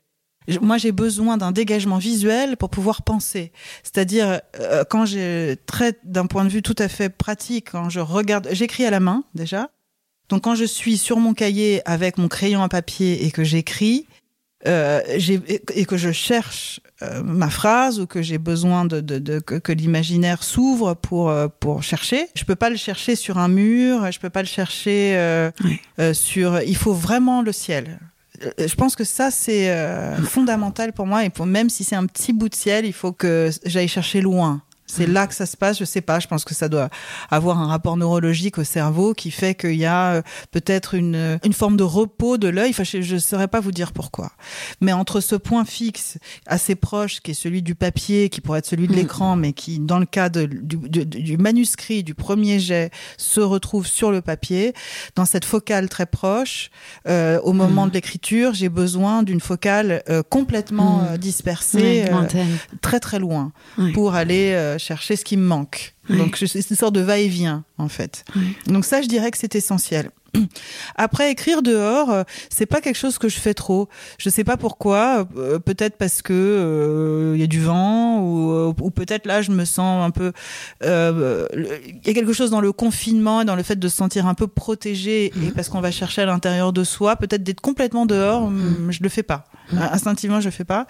moi 0.61 0.77
j'ai 0.77 0.91
besoin 0.91 1.37
d'un 1.37 1.51
dégagement 1.51 1.97
visuel 1.97 2.57
pour 2.57 2.69
pouvoir 2.69 3.01
penser. 3.01 3.51
C'est-à-dire 3.83 4.41
euh, 4.59 4.83
quand 4.89 5.05
je 5.05 5.55
traite 5.65 5.99
d'un 6.03 6.25
point 6.25 6.45
de 6.45 6.49
vue 6.49 6.61
tout 6.61 6.75
à 6.77 6.87
fait 6.87 7.09
pratique, 7.09 7.71
quand 7.71 7.89
je 7.89 7.99
regarde, 7.99 8.47
j'écris 8.51 8.85
à 8.85 8.91
la 8.91 8.99
main 8.99 9.23
déjà. 9.35 9.69
Donc 10.29 10.43
quand 10.43 10.55
je 10.55 10.65
suis 10.65 10.97
sur 10.97 11.17
mon 11.17 11.33
cahier 11.33 11.81
avec 11.85 12.17
mon 12.17 12.27
crayon 12.27 12.61
à 12.61 12.69
papier 12.69 13.25
et 13.25 13.31
que 13.31 13.43
j'écris 13.43 14.07
euh, 14.65 15.01
et 15.73 15.85
que 15.85 15.97
je 15.97 16.11
cherche 16.11 16.81
euh, 17.03 17.21
ma 17.23 17.49
phrase 17.49 17.99
ou 17.99 18.07
que 18.07 18.23
j'ai 18.23 18.39
besoin 18.39 18.85
de, 18.85 19.01
de, 19.01 19.19
de 19.19 19.39
que, 19.39 19.55
que 19.55 19.71
l'imaginaire 19.71 20.43
s'ouvre 20.43 20.95
pour 20.95 21.29
euh, 21.29 21.47
pour 21.59 21.83
chercher, 21.83 22.27
je 22.33 22.43
peux 22.43 22.55
pas 22.55 22.71
le 22.71 22.75
chercher 22.75 23.15
sur 23.15 23.37
un 23.37 23.49
mur, 23.49 24.11
je 24.11 24.19
peux 24.19 24.31
pas 24.31 24.41
le 24.41 24.47
chercher 24.47 25.15
euh, 25.15 25.51
sur. 26.13 26.59
Il 26.61 26.75
faut 26.75 26.93
vraiment 26.93 27.43
le 27.43 27.51
ciel. 27.51 27.99
Euh, 28.43 28.67
je 28.67 28.75
pense 28.75 28.95
que 28.95 29.03
ça 29.03 29.31
c'est 29.31 29.71
euh, 29.71 30.15
fondamental 30.23 30.93
pour 30.93 31.05
moi 31.05 31.25
et 31.25 31.29
pour 31.29 31.45
même 31.45 31.69
si 31.69 31.83
c'est 31.83 31.95
un 31.95 32.05
petit 32.05 32.33
bout 32.33 32.49
de 32.49 32.55
ciel, 32.55 32.85
il 32.85 32.93
faut 32.93 33.11
que 33.11 33.49
j'aille 33.65 33.87
chercher 33.87 34.21
loin. 34.21 34.61
C'est 34.89 35.05
là 35.05 35.27
que 35.27 35.35
ça 35.35 35.45
se 35.45 35.57
passe, 35.57 35.77
je 35.79 35.85
sais 35.85 36.01
pas, 36.01 36.19
je 36.19 36.27
pense 36.27 36.45
que 36.45 36.55
ça 36.55 36.69
doit 36.69 36.89
avoir 37.29 37.59
un 37.59 37.67
rapport 37.67 37.97
neurologique 37.97 38.57
au 38.57 38.63
cerveau 38.63 39.13
qui 39.13 39.31
fait 39.31 39.53
qu'il 39.53 39.75
y 39.75 39.85
a 39.85 40.13
euh, 40.13 40.21
peut-être 40.51 40.95
une, 40.95 41.39
une 41.43 41.53
forme 41.53 41.75
de 41.75 41.83
repos 41.83 42.37
de 42.37 42.47
l'œil, 42.47 42.69
enfin 42.69 42.83
je 42.83 43.13
ne 43.13 43.19
saurais 43.19 43.49
pas 43.49 43.59
vous 43.59 43.73
dire 43.73 43.91
pourquoi. 43.91 44.31
Mais 44.79 44.93
entre 44.93 45.19
ce 45.19 45.35
point 45.35 45.65
fixe 45.65 46.17
assez 46.45 46.75
proche 46.75 47.19
qui 47.19 47.31
est 47.31 47.33
celui 47.33 47.61
du 47.61 47.75
papier, 47.75 48.29
qui 48.29 48.39
pourrait 48.39 48.59
être 48.59 48.65
celui 48.65 48.87
de 48.87 48.93
mm. 48.93 48.95
l'écran, 48.95 49.35
mais 49.35 49.53
qui 49.53 49.79
dans 49.79 49.99
le 49.99 50.05
cas 50.05 50.29
de, 50.29 50.45
du, 50.45 50.77
du, 51.05 51.37
manuscrit, 51.37 52.03
du 52.03 52.15
premier 52.15 52.59
jet, 52.59 52.91
se 53.17 53.41
retrouve 53.41 53.85
sur 53.87 54.11
le 54.11 54.21
papier, 54.21 54.73
dans 55.15 55.25
cette 55.25 55.45
focale 55.45 55.89
très 55.89 56.05
proche, 56.05 56.69
euh, 57.07 57.39
au 57.41 57.53
moment 57.53 57.85
mm. 57.85 57.89
de 57.89 57.93
l'écriture, 57.95 58.53
j'ai 58.53 58.69
besoin 58.69 59.23
d'une 59.23 59.41
focale 59.41 60.01
euh, 60.09 60.23
complètement 60.23 61.01
mm. 61.01 61.17
dispersée, 61.17 62.05
très 62.81 62.99
très 62.99 63.19
loin, 63.19 63.51
pour 63.93 64.15
aller 64.15 64.76
chercher 64.77 65.15
ce 65.15 65.23
qui 65.25 65.37
me 65.37 65.45
manque. 65.45 65.93
Donc 66.09 66.37
c'est 66.37 66.69
une 66.69 66.75
sorte 66.75 66.95
de 66.95 67.01
va-et-vient 67.01 67.63
en 67.77 67.89
fait. 67.89 68.23
Donc 68.67 68.85
ça, 68.85 69.01
je 69.01 69.07
dirais 69.07 69.31
que 69.31 69.37
c'est 69.37 69.55
essentiel. 69.55 70.11
Après, 70.95 71.31
écrire 71.31 71.61
dehors, 71.61 72.09
euh, 72.11 72.23
c'est 72.49 72.65
pas 72.65 72.81
quelque 72.81 72.95
chose 72.97 73.17
que 73.17 73.29
je 73.29 73.39
fais 73.39 73.53
trop. 73.53 73.87
Je 74.17 74.29
sais 74.29 74.43
pas 74.43 74.57
pourquoi. 74.57 75.27
euh, 75.37 75.59
peut-être 75.59 75.97
parce 75.97 76.21
que 76.21 77.33
il 77.35 77.39
y 77.39 77.43
a 77.43 77.47
du 77.47 77.61
vent 77.61 78.19
ou, 78.21 78.73
ou 78.81 78.91
peut-être 78.91 79.25
là, 79.25 79.41
je 79.41 79.51
me 79.51 79.65
sens 79.65 80.05
un 80.05 80.11
peu. 80.11 80.31
euh, 80.83 81.47
Il 81.53 82.07
y 82.07 82.09
a 82.09 82.13
quelque 82.13 82.33
chose 82.33 82.49
dans 82.51 82.61
le 82.61 82.71
confinement 82.71 83.41
et 83.41 83.45
dans 83.45 83.55
le 83.55 83.63
fait 83.63 83.77
de 83.77 83.87
se 83.87 83.95
sentir 83.97 84.27
un 84.27 84.33
peu 84.33 84.47
protégé 84.47 85.25
et 85.25 85.51
parce 85.55 85.69
qu'on 85.69 85.81
va 85.81 85.91
chercher 85.91 86.21
à 86.21 86.25
l'intérieur 86.25 86.73
de 86.73 86.83
soi. 86.83 87.15
Peut-être 87.15 87.43
d'être 87.43 87.61
complètement 87.61 88.05
dehors, 88.05 88.43
hum, 88.43 88.87
je 88.89 89.01
le 89.03 89.09
fais 89.09 89.23
pas. 89.23 89.45
Instinctivement, 89.75 90.39
je 90.39 90.45
le 90.45 90.51
fais 90.51 90.63
pas. 90.63 90.87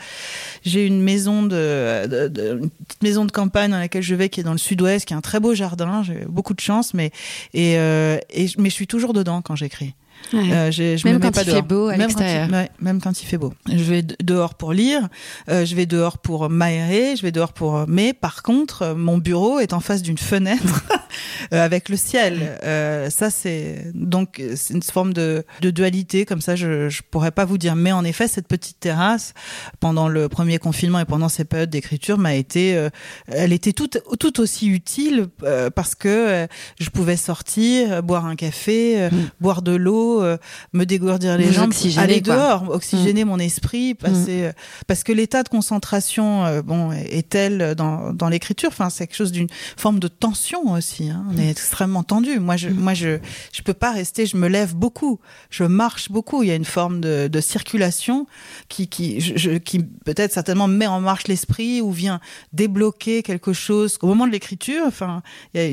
J'ai 0.63 0.85
une 0.85 1.01
maison 1.01 1.41
de, 1.43 2.05
de, 2.07 2.27
de- 2.27 2.59
une 2.61 2.69
petite 2.69 3.01
maison 3.01 3.25
de 3.25 3.31
campagne 3.31 3.71
dans 3.71 3.79
laquelle 3.79 4.03
je 4.03 4.13
vais, 4.13 4.29
qui 4.29 4.39
est 4.39 4.43
dans 4.43 4.51
le 4.51 4.59
sud-ouest, 4.59 5.05
qui 5.05 5.15
a 5.15 5.17
un 5.17 5.21
très 5.21 5.39
beau 5.39 5.55
jardin. 5.55 6.03
J'ai 6.03 6.25
beaucoup 6.29 6.53
de 6.53 6.59
chance, 6.59 6.93
mais 6.93 7.11
et, 7.55 7.79
euh, 7.79 8.19
et 8.29 8.47
je- 8.47 8.59
mais 8.61 8.69
je 8.69 8.75
suis 8.75 8.85
toujours 8.85 9.13
dedans 9.13 9.36
quand 9.41 9.55
j'écris. 9.55 9.93
Ouais. 10.33 10.51
Euh, 10.51 10.71
je 10.71 10.83
Même 10.83 11.15
me 11.15 11.19
mets 11.19 11.25
quand 11.27 11.31
pas 11.35 11.43
il 11.43 11.51
fait 11.51 11.61
beau 11.61 11.87
à 11.87 11.91
même 11.91 11.99
quand, 12.01 12.07
l'extérieur. 12.19 12.47
il, 12.49 12.53
ouais, 12.53 12.69
même 12.81 12.99
quand 12.99 13.21
il 13.21 13.25
fait 13.25 13.37
beau. 13.37 13.53
Je 13.69 13.75
vais 13.83 14.01
de- 14.03 14.15
dehors 14.21 14.55
pour 14.55 14.73
lire, 14.73 15.07
euh, 15.49 15.63
je 15.65 15.73
vais 15.73 15.85
dehors 15.85 16.17
pour 16.17 16.49
m'aérer, 16.49 17.15
je 17.15 17.21
vais 17.21 17.31
dehors 17.31 17.53
pour. 17.53 17.85
Mais 17.87 18.11
par 18.13 18.43
contre, 18.43 18.81
euh, 18.81 18.93
mon 18.95 19.17
bureau 19.19 19.59
est 19.59 19.71
en 19.71 19.79
face 19.79 20.01
d'une 20.01 20.17
fenêtre 20.17 20.83
euh, 21.53 21.63
avec 21.63 21.87
le 21.87 21.95
ciel. 21.95 22.57
Euh, 22.63 23.09
ça, 23.09 23.29
c'est 23.29 23.85
donc 23.93 24.41
c'est 24.55 24.73
une 24.73 24.83
forme 24.83 25.13
de, 25.13 25.45
de 25.61 25.69
dualité 25.71 26.25
comme 26.25 26.41
ça. 26.41 26.57
Je, 26.57 26.89
je 26.89 27.01
pourrais 27.09 27.31
pas 27.31 27.45
vous 27.45 27.57
dire, 27.57 27.75
mais 27.77 27.93
en 27.93 28.03
effet, 28.03 28.27
cette 28.27 28.47
petite 28.49 28.81
terrasse 28.81 29.33
pendant 29.79 30.09
le 30.09 30.27
premier 30.27 30.59
confinement 30.59 30.99
et 30.99 31.05
pendant 31.05 31.29
ces 31.29 31.45
périodes 31.45 31.69
d'écriture 31.69 32.17
m'a 32.17 32.35
été, 32.35 32.75
euh, 32.75 32.89
elle 33.27 33.53
était 33.53 33.71
tout 33.71 33.87
tout 34.19 34.41
aussi 34.41 34.67
utile 34.67 35.27
euh, 35.43 35.69
parce 35.69 35.95
que 35.95 36.07
euh, 36.09 36.47
je 36.81 36.89
pouvais 36.89 37.15
sortir, 37.15 38.03
boire 38.03 38.25
un 38.25 38.35
café, 38.35 38.99
euh, 39.01 39.09
Mm. 39.09 39.29
boire 39.39 39.61
de 39.61 39.71
l'eau, 39.73 40.06
euh, 40.21 40.37
me 40.73 40.85
dégourdir 40.85 41.37
les 41.37 41.45
Vous 41.45 41.53
jambes, 41.53 41.73
aller 41.97 42.21
quoi. 42.21 42.35
dehors, 42.35 42.69
oxygéner 42.69 43.25
mon 43.25 43.39
esprit, 43.39 43.93
passer, 43.93 44.43
euh, 44.43 44.51
parce 44.87 45.03
que 45.03 45.11
l'état 45.11 45.43
de 45.43 45.49
concentration, 45.49 46.45
euh, 46.45 46.61
bon, 46.61 46.91
est 46.91 47.29
tel 47.29 47.75
dans, 47.75 48.13
dans 48.13 48.29
l'écriture. 48.29 48.69
Enfin, 48.69 48.89
c'est 48.89 49.07
quelque 49.07 49.15
chose 49.17 49.31
d'une 49.31 49.47
forme 49.77 49.99
de 49.99 50.07
tension 50.07 50.71
aussi. 50.71 51.09
Hein. 51.09 51.25
On 51.33 51.37
est 51.37 51.49
extrêmement 51.49 52.03
tendu. 52.03 52.39
Moi, 52.39 52.57
je, 52.57 52.69
moi, 52.69 52.93
je, 52.93 53.19
je 53.51 53.61
peux 53.61 53.73
pas 53.73 53.91
rester. 53.91 54.25
Je 54.25 54.37
me 54.37 54.47
lève 54.47 54.75
beaucoup. 54.75 55.19
Je 55.49 55.63
marche 55.63 56.11
beaucoup. 56.11 56.43
Il 56.43 56.49
y 56.49 56.51
a 56.51 56.55
une 56.55 56.65
forme 56.65 57.01
de, 57.01 57.27
de 57.27 57.41
circulation 57.41 58.27
qui, 58.69 58.87
qui, 58.87 59.19
je, 59.21 59.51
qui 59.57 59.79
peut-être 59.79 60.33
certainement 60.33 60.67
met 60.67 60.87
en 60.87 61.01
marche 61.01 61.27
l'esprit 61.27 61.81
ou 61.81 61.91
vient 61.91 62.19
débloquer 62.53 63.23
quelque 63.23 63.53
chose. 63.53 63.97
Au 64.01 64.07
moment 64.07 64.27
de 64.27 64.31
l'écriture, 64.31 64.83
enfin, 64.85 65.21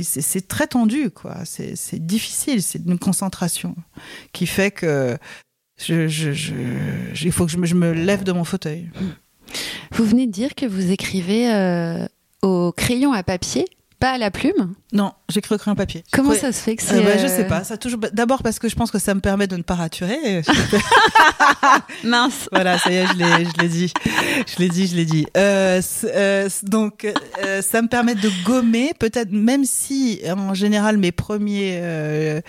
c'est 0.02 0.48
très 0.48 0.66
tendu, 0.66 1.10
quoi. 1.10 1.36
C'est 1.44 2.06
difficile. 2.06 2.62
C'est 2.62 2.84
une 2.84 2.98
concentration 2.98 3.74
qui 4.32 4.46
fait 4.46 4.70
que 4.70 5.16
je, 5.78 7.24
il 7.24 7.32
faut 7.32 7.46
que 7.46 7.52
je 7.66 7.74
me 7.74 7.92
lève 7.92 8.24
de 8.24 8.32
mon 8.32 8.44
fauteuil. 8.44 8.90
Vous 9.92 10.04
venez 10.04 10.26
de 10.26 10.32
dire 10.32 10.54
que 10.54 10.66
vous 10.66 10.90
écrivez 10.90 11.52
euh, 11.52 12.06
au 12.42 12.72
crayon 12.72 13.12
à 13.12 13.22
papier, 13.22 13.66
pas 14.04 14.12
à 14.12 14.18
la 14.18 14.30
plume. 14.30 14.74
Non, 14.92 15.12
j'ai 15.30 15.40
cru 15.40 15.54
écrire 15.54 15.72
un 15.72 15.76
papier. 15.76 16.04
Comment 16.12 16.30
Ouais. 16.30 16.36
ça 16.38 16.52
se 16.52 16.58
fait 16.60 16.76
que 16.76 16.82
Euh, 16.82 16.86
c'est 16.88 17.02
bah, 17.02 17.16
Je 17.18 17.24
euh, 17.24 17.28
sais 17.36 17.46
pas. 17.46 17.64
Ça 17.64 17.76
toujours. 17.78 18.00
D'abord 18.12 18.42
parce 18.42 18.58
que 18.58 18.68
je 18.68 18.76
pense 18.76 18.90
que 18.90 18.98
ça 18.98 19.14
me 19.14 19.20
permet 19.20 19.46
de 19.46 19.56
ne 19.56 19.62
pas 19.62 19.74
raturer. 19.74 20.42
Mince. 22.04 22.48
voilà, 22.52 22.78
ça 22.78 22.90
y 22.90 22.96
est, 22.96 23.06
je 23.06 23.14
l'ai, 23.14 23.44
je 23.46 23.62
l'ai 23.62 23.68
dit, 23.68 23.92
je 24.46 24.58
l'ai 24.58 24.68
dit, 24.68 24.86
je 24.86 24.96
l'ai 24.96 25.04
dit. 25.04 25.26
Euh, 25.36 25.80
euh, 26.04 26.48
donc, 26.64 27.06
euh, 27.44 27.62
ça 27.62 27.80
me 27.82 27.88
permet 27.88 28.14
de 28.14 28.30
gommer, 28.44 28.92
peut-être 28.98 29.32
même 29.32 29.64
si 29.64 30.20
en 30.28 30.54
général 30.54 30.98
mes 30.98 31.12
premiers, 31.12 31.78
euh, 31.82 32.40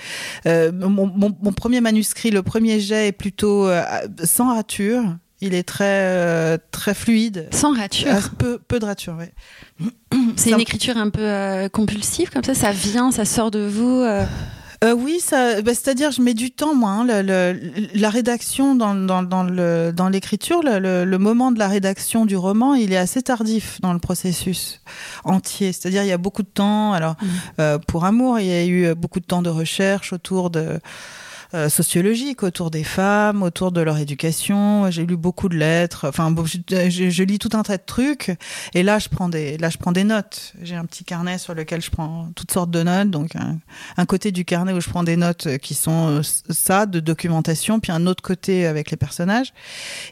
euh, 0.45 0.71
mon, 0.73 0.89
mon- 1.07 1.35
mon 1.41 1.53
premier 1.53 1.81
manuscrit, 1.81 2.31
le 2.31 2.43
premier 2.43 2.79
jet 2.79 3.07
est 3.07 3.11
plutôt 3.13 3.67
euh, 3.67 3.81
sans 4.23 4.53
rature. 4.53 5.03
Il 5.41 5.53
est 5.53 5.63
très 5.63 5.83
euh, 6.03 6.57
très 6.71 6.93
fluide. 6.93 7.47
Sans 7.51 7.73
rature. 7.75 8.07
Ah, 8.09 8.19
peu, 8.37 8.57
peu 8.57 8.79
de 8.79 8.85
rature, 8.85 9.15
ouais. 9.17 9.33
C'est 10.37 10.51
une 10.51 10.61
écriture 10.61 10.97
un 10.97 11.09
peu 11.09 11.21
euh, 11.21 11.67
compulsive 11.69 12.29
comme 12.29 12.43
ça, 12.43 12.53
ça 12.53 12.71
vient, 12.71 13.11
ça 13.11 13.25
sort 13.25 13.51
de 13.51 13.59
vous. 13.59 13.99
euh. 14.01 14.23
Euh, 14.83 14.93
oui, 14.93 15.19
ça, 15.21 15.61
bah, 15.61 15.73
c'est-à-dire 15.73 16.11
je 16.11 16.21
mets 16.21 16.33
du 16.33 16.51
temps 16.51 16.75
moi. 16.75 16.89
hein, 16.91 17.05
le- 17.05 17.21
le- 17.21 17.71
la 17.95 18.09
rédaction 18.09 18.75
dans, 18.75 18.93
dans, 18.93 19.23
dans 19.23 19.43
le 19.43 19.91
dans 19.95 20.09
l'écriture, 20.09 20.61
le, 20.63 21.05
moment 21.17 21.51
de 21.51 21.59
la 21.59 21.67
rédaction 21.69 22.25
du 22.25 22.35
roman, 22.35 22.73
il 22.75 22.91
est 22.93 22.97
assez 22.97 23.21
tardif 23.21 23.79
dans 23.81 23.93
le 23.93 23.99
processus 23.99 24.81
entier. 25.23 25.71
C'est-à-dire 25.71 26.03
il 26.03 26.09
y 26.09 26.11
a 26.13 26.17
beaucoup 26.17 26.43
de 26.43 26.47
temps. 26.49 26.91
Alors 26.93 27.15
euh, 27.59 27.77
pour 27.87 28.03
Amour, 28.05 28.39
il 28.39 28.47
y 28.47 28.51
a 28.53 28.65
eu 28.65 28.93
beaucoup 28.95 29.19
de 29.21 29.25
temps 29.25 29.41
de 29.41 29.49
recherche 29.49 30.11
autour 30.13 30.49
de 30.49 30.79
euh, 31.55 31.69
sociologique 31.69 32.43
autour 32.43 32.69
des 32.69 32.83
femmes, 32.83 33.41
autour 33.41 33.71
de 33.71 33.79
leur 33.79 33.97
éducation. 33.97 34.91
J'ai 34.91 35.05
lu 35.05 35.15
beaucoup 35.15 35.47
de 35.47 35.55
lettres. 35.55 36.05
Enfin, 36.09 36.29
bon, 36.29 36.45
je, 36.45 37.23
lis 37.23 37.39
tout 37.39 37.49
un 37.53 37.63
tas 37.63 37.77
de 37.77 37.83
trucs. 37.85 38.35
Et 38.73 38.83
là, 38.83 38.99
je 38.99 39.07
prends 39.07 39.29
des, 39.29 39.57
là, 39.57 39.69
je 39.69 39.77
prends 39.77 39.93
des 39.93 40.03
notes. 40.03 40.53
J'ai 40.61 40.75
un 40.75 40.85
petit 40.85 41.05
carnet 41.05 41.37
sur 41.37 41.53
lequel 41.53 41.81
je 41.81 41.89
prends 41.89 42.27
toutes 42.35 42.51
sortes 42.51 42.71
de 42.71 42.83
notes. 42.83 43.09
Donc, 43.09 43.31
un, 43.35 44.05
côté 44.05 44.31
du 44.31 44.43
carnet 44.43 44.73
où 44.73 44.81
je 44.81 44.89
prends 44.89 45.03
des 45.03 45.15
notes 45.15 45.57
qui 45.59 45.75
sont 45.75 46.09
euh, 46.09 46.21
ça, 46.49 46.85
de 46.85 46.99
documentation, 46.99 47.79
puis 47.79 47.91
un 47.91 48.05
autre 48.05 48.21
côté 48.21 48.65
avec 48.65 48.91
les 48.91 48.97
personnages. 48.97 49.53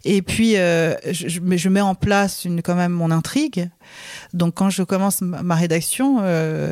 Et 0.06 0.22
puis, 0.22 0.56
euh, 0.56 0.96
je, 1.12 1.40
mets- 1.70 1.82
en 1.82 1.96
place 1.96 2.46
une, 2.46 2.62
quand 2.62 2.76
même 2.76 2.94
mon 2.94 3.12
intrigue. 3.12 3.70
Donc, 4.34 4.54
quand 4.54 4.70
je 4.70 4.84
commence 4.84 5.22
ma, 5.22 5.56
rédaction, 5.56 6.20
euh, 6.22 6.72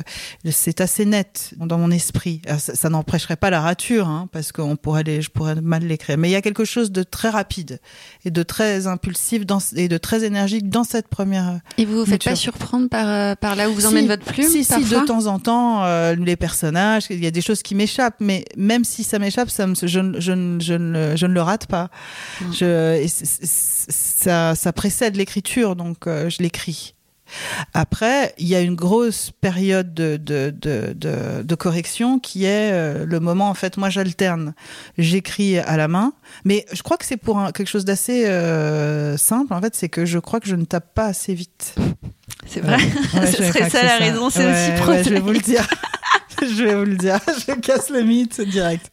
c'est 0.49 0.79
assez 0.79 1.05
net 1.05 1.53
dans 1.57 1.77
mon 1.77 1.91
esprit. 1.91 2.41
Ça 2.57 2.73
ça 2.81 2.89
n'empêcherait 2.89 3.35
pas 3.35 3.49
la 3.49 3.61
rature, 3.61 4.07
hein, 4.07 4.27
parce 4.31 4.51
qu'on 4.61 4.75
pourrait 4.75 5.03
les, 5.03 5.21
je 5.21 5.29
pourrais 5.29 5.55
mal 5.55 5.83
l'écrire. 5.83 6.17
Mais 6.17 6.29
il 6.29 6.31
y 6.31 6.35
a 6.35 6.41
quelque 6.41 6.65
chose 6.65 6.91
de 6.91 7.03
très 7.03 7.29
rapide 7.29 7.79
et 8.25 8.31
de 8.31 8.43
très 8.43 8.87
impulsif 8.87 9.45
dans, 9.45 9.59
et 9.75 9.87
de 9.87 9.97
très 9.97 10.23
énergique 10.23 10.69
dans 10.69 10.83
cette 10.83 11.07
première. 11.07 11.59
Et 11.77 11.85
vous 11.85 11.97
vous 11.99 12.05
faites 12.05 12.23
pas 12.23 12.35
surprendre 12.35 12.89
par, 12.89 13.07
euh, 13.07 13.35
par 13.35 13.55
là 13.55 13.69
où 13.69 13.73
vous 13.73 13.81
Si, 13.81 13.87
emmène 13.87 14.07
votre 14.07 14.23
plume 14.25 14.47
Si, 14.47 14.63
de 15.01 15.05
temps 15.05 15.25
en 15.27 15.39
temps, 15.39 15.83
euh, 15.85 16.15
les 16.15 16.35
personnages, 16.35 17.05
il 17.09 17.23
y 17.23 17.27
a 17.27 17.31
des 17.31 17.41
choses 17.41 17.61
qui 17.63 17.75
m'échappent, 17.75 18.19
mais 18.19 18.45
même 18.57 18.83
si 18.83 19.03
ça 19.03 19.19
m'échappe, 19.19 19.49
ça 19.49 19.67
me, 19.67 19.75
je, 19.75 19.99
ne- 19.99 20.19
je, 20.19 20.31
ne- 20.31 20.59
je, 20.59 20.73
ne, 20.73 21.15
je 21.15 21.25
ne 21.25 21.33
le 21.33 21.41
rate 21.41 21.65
pas. 21.67 21.89
Je, 22.53 22.95
et 23.01 23.07
c- 23.07 23.25
c- 23.25 23.85
ça, 23.89 24.55
ça 24.55 24.73
précède 24.73 25.15
l'écriture, 25.15 25.75
donc 25.75 26.07
euh, 26.07 26.29
je 26.29 26.41
l'écris. 26.41 26.95
Après, 27.73 28.33
il 28.37 28.47
y 28.47 28.55
a 28.55 28.61
une 28.61 28.75
grosse 28.75 29.31
période 29.41 29.93
de, 29.93 30.17
de, 30.17 30.53
de, 30.59 30.93
de, 30.95 31.43
de 31.43 31.55
correction 31.55 32.19
qui 32.19 32.45
est 32.45 32.71
euh, 32.73 33.05
le 33.05 33.19
moment, 33.19 33.49
en 33.49 33.53
fait, 33.53 33.77
moi 33.77 33.89
j'alterne. 33.89 34.53
J'écris 34.97 35.57
à 35.59 35.77
la 35.77 35.87
main, 35.87 36.13
mais 36.45 36.65
je 36.73 36.81
crois 36.83 36.97
que 36.97 37.05
c'est 37.05 37.17
pour 37.17 37.39
un- 37.39 37.51
quelque 37.51 37.67
chose 37.69 37.85
d'assez 37.85 38.25
euh, 38.25 39.17
simple, 39.17 39.53
en 39.53 39.61
fait, 39.61 39.75
c'est 39.75 39.89
que 39.89 40.05
je 40.05 40.19
crois 40.19 40.39
que 40.39 40.47
je 40.47 40.55
ne 40.55 40.65
tape 40.65 40.93
pas 40.93 41.05
assez 41.05 41.33
vite. 41.33 41.75
C'est 42.47 42.61
vrai. 42.61 42.77
Ouais, 43.13 43.25
Ce 43.31 43.43
serait 43.43 43.69
ça 43.69 43.83
la 43.83 43.97
raison, 43.97 44.29
c'est 44.29 44.45
Ouais, 44.45 44.51
aussi 44.77 44.89
ouais, 44.89 45.03
je 45.03 45.09
vais 45.09 45.19
vous 45.19 45.31
le 45.31 45.39
dire. 45.39 45.67
je 46.41 46.63
vais 46.63 46.73
vous 46.75 46.85
le 46.85 46.95
dire. 46.95 47.19
Je 47.47 47.53
casse 47.53 47.89
le 47.89 48.01
mythe 48.03 48.41
direct. 48.41 48.89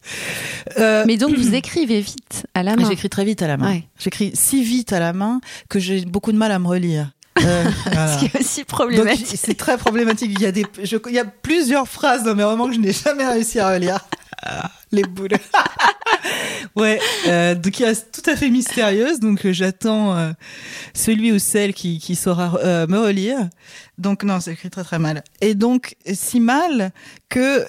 Euh, 0.77 1.03
Mais 1.07 1.17
donc 1.17 1.35
vous 1.35 1.55
écrivez 1.55 1.99
vite 2.01 2.45
à 2.53 2.61
la 2.63 2.75
main. 2.75 2.87
J'écris 2.87 3.09
très 3.09 3.25
vite 3.25 3.41
à 3.41 3.47
la 3.47 3.57
main. 3.57 3.71
Ouais. 3.71 3.83
J'écris 3.97 4.31
si 4.35 4.63
vite 4.63 4.93
à 4.93 4.99
la 4.99 5.13
main 5.13 5.41
que 5.67 5.79
j'ai 5.79 6.05
beaucoup 6.05 6.31
de 6.31 6.37
mal 6.37 6.51
à 6.51 6.59
me 6.59 6.67
relire. 6.67 7.11
Euh, 7.43 7.63
voilà. 7.85 8.07
Ce 8.13 8.19
qui 8.19 8.25
est 8.25 8.39
aussi 8.39 8.63
problématique. 8.63 9.27
c'est 9.35 9.57
très 9.57 9.77
problématique. 9.77 10.31
Il 10.33 10.41
y 10.41 10.45
a 10.45 10.51
des, 10.51 10.65
je- 10.83 10.97
il 11.07 11.13
y 11.13 11.19
a 11.19 11.25
plusieurs 11.25 11.87
phrases 11.87 12.23
dans 12.23 12.35
mes 12.35 12.43
romans 12.43 12.67
que 12.67 12.73
je 12.73 12.79
n'ai 12.79 12.93
jamais 12.93 13.25
réussi 13.25 13.59
à 13.59 13.69
relire. 13.73 13.99
Les 14.91 15.03
boules. 15.03 15.29
ouais, 16.75 16.99
euh, 17.27 17.53
donc 17.55 17.79
il 17.79 17.85
reste 17.85 18.07
tout 18.11 18.27
à 18.29 18.35
fait 18.35 18.49
mystérieuse. 18.49 19.19
Donc 19.19 19.45
euh, 19.45 19.53
j'attends 19.53 20.15
euh, 20.17 20.31
celui 20.93 21.31
ou 21.31 21.39
celle 21.39 21.73
qui, 21.73 21.99
qui 21.99 22.15
saura 22.15 22.57
euh, 22.63 22.87
me 22.87 22.97
relire. 22.99 23.49
Donc 23.97 24.23
non, 24.23 24.39
c'est 24.39 24.53
écrit 24.53 24.69
très 24.69 24.83
très 24.83 24.97
mal. 24.97 25.23
Et 25.41 25.53
donc 25.55 25.95
si 26.11 26.39
mal 26.39 26.91
que 27.29 27.65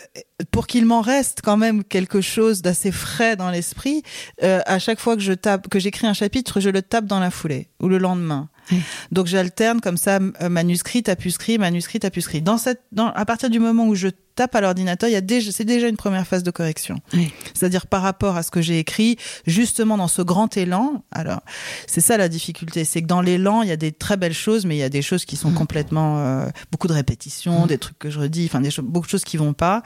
pour 0.50 0.66
qu'il 0.66 0.86
m'en 0.86 1.00
reste 1.02 1.40
quand 1.42 1.56
même 1.56 1.84
quelque 1.84 2.20
chose 2.20 2.62
d'assez 2.62 2.92
frais 2.92 3.36
dans 3.36 3.50
l'esprit, 3.50 4.02
euh, 4.42 4.60
à 4.64 4.78
chaque 4.78 5.00
fois 5.00 5.16
que 5.16 5.22
je 5.22 5.32
tape, 5.32 5.68
que 5.68 5.78
j'écris 5.78 6.06
un 6.06 6.14
chapitre, 6.14 6.60
je 6.60 6.70
le 6.70 6.80
tape 6.82 7.04
dans 7.06 7.20
la 7.20 7.30
foulée 7.30 7.68
ou 7.80 7.88
le 7.88 7.98
lendemain. 7.98 8.48
Oui. 8.70 8.80
Donc 9.12 9.26
j'alterne 9.26 9.80
comme 9.80 9.96
ça 9.96 10.18
euh, 10.40 10.48
manuscrit, 10.48 11.02
tapuscrit, 11.02 11.58
manuscrit, 11.58 12.00
tapuscrit. 12.00 12.42
Dans 12.42 12.58
cette, 12.58 12.80
dans, 12.92 13.08
à 13.08 13.24
partir 13.24 13.50
du 13.50 13.58
moment 13.58 13.86
où 13.86 13.94
je 13.94 14.08
tape 14.34 14.54
à 14.54 14.60
l'ordinateur, 14.60 15.08
il 15.08 15.12
y 15.12 15.16
a 15.16 15.20
déjà, 15.20 15.52
c'est 15.52 15.64
déjà 15.64 15.88
une 15.88 15.96
première 15.96 16.26
phase 16.26 16.42
de 16.42 16.50
correction. 16.50 17.00
Oui. 17.12 17.32
C'est-à-dire 17.52 17.86
par 17.86 18.02
rapport 18.02 18.36
à 18.36 18.42
ce 18.42 18.50
que 18.50 18.62
j'ai 18.62 18.78
écrit, 18.78 19.18
justement 19.46 19.98
dans 19.98 20.08
ce 20.08 20.22
grand 20.22 20.56
élan. 20.56 21.04
Alors, 21.10 21.40
c'est 21.86 22.00
ça 22.00 22.16
la 22.16 22.28
difficulté, 22.28 22.84
c'est 22.84 23.02
que 23.02 23.06
dans 23.06 23.20
l'élan, 23.20 23.62
il 23.62 23.68
y 23.68 23.72
a 23.72 23.76
des 23.76 23.92
très 23.92 24.16
belles 24.16 24.32
choses, 24.32 24.64
mais 24.66 24.76
il 24.76 24.78
y 24.78 24.84
a 24.84 24.88
des 24.88 25.02
choses 25.02 25.24
qui 25.24 25.36
sont 25.36 25.52
complètement 25.52 26.20
euh, 26.20 26.46
beaucoup 26.70 26.86
de 26.86 26.92
répétitions, 26.92 27.66
des 27.66 27.78
trucs 27.78 27.98
que 27.98 28.08
je 28.08 28.18
redis, 28.18 28.46
enfin 28.46 28.60
des 28.60 28.70
choses, 28.70 28.84
beaucoup 28.84 29.06
de 29.06 29.10
choses 29.10 29.24
qui 29.24 29.36
vont 29.36 29.52
pas. 29.52 29.82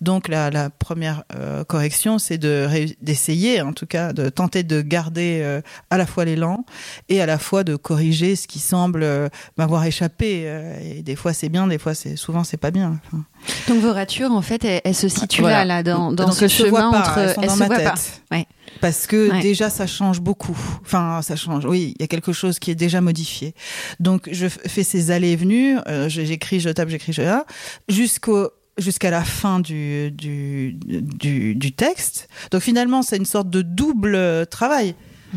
Donc 0.00 0.28
la, 0.28 0.50
la 0.50 0.70
première 0.70 1.24
euh, 1.34 1.64
correction, 1.64 2.18
c'est 2.18 2.38
de 2.38 2.68
d'essayer, 3.02 3.60
en 3.60 3.72
tout 3.72 3.86
cas, 3.86 4.12
de 4.12 4.28
tenter 4.28 4.62
de 4.62 4.80
garder 4.80 5.40
euh, 5.42 5.60
à 5.90 5.98
la 5.98 6.06
fois 6.06 6.24
l'élan 6.24 6.64
et 7.08 7.20
à 7.20 7.26
la 7.26 7.38
fois 7.38 7.64
de 7.64 7.76
corriger 7.76 8.27
ce 8.36 8.46
qui 8.46 8.58
semble 8.58 9.02
euh, 9.02 9.28
m'avoir 9.56 9.84
échappé. 9.84 10.42
euh, 10.46 10.78
et 10.82 11.02
des 11.02 11.16
fois 11.16 11.32
c'est 11.32 11.48
bien, 11.48 11.66
des 11.66 11.78
fois 11.78 11.94
c'est 11.94 12.16
souvent 12.16 12.44
c'est 12.44 12.56
pas 12.56 12.70
bien. 12.70 13.00
Enfin, 13.06 13.24
Donc 13.68 13.80
vos 13.82 13.92
ratures, 13.92 14.32
en 14.32 14.42
fait, 14.42 14.64
elles, 14.64 14.80
elles 14.84 14.94
se 14.94 15.08
situent 15.08 15.42
Voilà. 15.42 15.64
là, 15.64 15.76
là, 15.76 15.82
dans, 15.82 16.12
dans 16.12 16.26
Donc, 16.26 16.34
ce 16.34 16.48
chemin 16.48 16.90
pas, 16.90 16.98
entre 17.00 17.18
elles 17.18 17.34
sont 17.34 17.40
elles 17.42 17.48
dans 17.48 17.54
se 17.54 17.58
ma 17.60 17.68
tête. 17.76 17.84
pas. 17.84 18.36
Ouais. 18.36 18.46
Parce 18.80 19.06
que 19.06 19.30
Ouais. 19.30 19.40
déjà 19.40 19.70
ça 19.70 19.86
change 19.86 20.20
beaucoup. 20.20 20.56
Enfin, 20.82 21.20
ça 21.22 21.36
change. 21.36 21.64
Oui, 21.64 21.94
il 21.98 22.02
y 22.02 22.04
a 22.04 22.08
quelque 22.08 22.32
chose 22.32 22.58
qui 22.58 22.70
est 22.70 22.74
déjà 22.76 23.00
modifié. 23.00 23.54
Donc 24.00 24.28
je 24.30 24.46
fais 24.48 24.82
ces 24.84 25.10
allées 25.10 25.30
et 25.30 25.36
venues. 25.36 25.78
euh, 25.88 26.08
j'écris, 26.08 26.60
je 26.60 26.70
tape, 26.70 26.88
j'écris, 26.88 27.12
je 27.12 27.22
là, 27.22 27.44
jusqu'au 27.88 28.50
jusqu'à 28.78 29.10
la 29.10 29.24
fin 29.24 29.58
du, 29.58 30.12
du, 30.12 30.72
du, 30.74 31.56
du 31.56 31.72
texte. 31.72 32.28
Donc 32.52 32.62
finalement, 32.62 33.02
c'est 33.02 33.16
une 33.16 33.24
sorte 33.24 33.50
de 33.50 33.60
double 33.62 34.14
euh, 34.14 34.44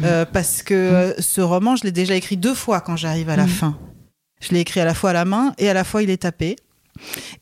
Euh, 0.04 0.26
parce 0.26 0.64
que 0.64 0.74
euh, 0.74 1.14
ce 1.20 1.42
roman, 1.42 1.76
je 1.76 1.84
l'ai 1.84 1.92
déjà 1.92 2.16
écrit 2.16 2.38
deux 2.38 2.54
fois 2.56 2.82
quand 2.82 2.96
j'arrive 2.96 3.30
à 3.30 3.36
la 3.36 3.44
Mhm. 3.44 3.50
fin. 3.50 3.78
Je 4.40 4.54
l'ai 4.54 4.62
écrit 4.62 4.80
à 4.80 4.86
la 4.86 4.94
fois 4.94 5.12
à 5.12 5.14
la 5.14 5.26
main 5.26 5.54
et 5.58 5.70
à 5.70 5.74
la 5.74 5.84
fois 5.84 6.02
il 6.02 6.10
est 6.10 6.22
tapé. 6.24 6.56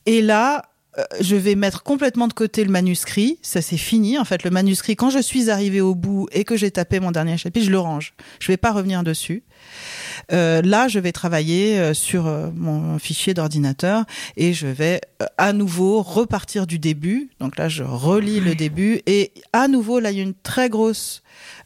Et 0.05 0.21
là, 0.21 0.63
euh, 0.97 1.03
je 1.21 1.35
vais 1.35 1.55
mettre 1.55 1.83
complètement 1.83 2.27
de 2.27 2.33
côté 2.33 2.63
le 2.63 2.71
manuscrit. 2.71 3.37
Ça, 3.43 3.61
c'est 3.61 3.77
fini. 3.77 4.17
En 4.17 4.25
fait, 4.25 4.43
le 4.43 4.49
manuscrit, 4.49 4.95
quand 4.95 5.09
je 5.11 5.19
suis 5.19 5.49
arrivée 5.49 5.79
au 5.81 5.93
bout 5.95 6.27
et 6.31 6.43
que 6.43 6.57
j'ai 6.57 6.71
tapé 6.71 6.99
mon 6.99 7.11
dernier 7.11 7.37
chapitre, 7.37 7.65
je 7.65 7.71
le 7.71 7.79
range. 7.79 8.13
Je 8.39 8.47
vais 8.47 8.57
pas 8.57 8.71
revenir 8.71 9.03
dessus. 9.03 9.43
Euh, 10.31 10.61
là, 10.63 10.87
je 10.87 10.99
vais 10.99 11.11
travailler 11.11 11.93
sur 11.93 12.23
mon 12.55 12.97
fichier 12.99 13.33
d'ordinateur 13.33 14.05
et 14.35 14.53
je 14.53 14.67
vais 14.67 14.99
à 15.37 15.53
nouveau 15.53 16.01
repartir 16.01 16.65
du 16.67 16.79
début. 16.79 17.29
Donc 17.39 17.57
là, 17.57 17.69
je 17.69 17.83
relis 17.83 18.39
le 18.39 18.55
début 18.55 19.01
et 19.05 19.31
à 19.53 19.67
nouveau, 19.67 19.99
là, 19.99 20.11
il 20.11 20.17
y 20.17 20.19
a 20.19 20.23
une 20.23 20.33
très 20.33 20.69
grosse 20.69 21.21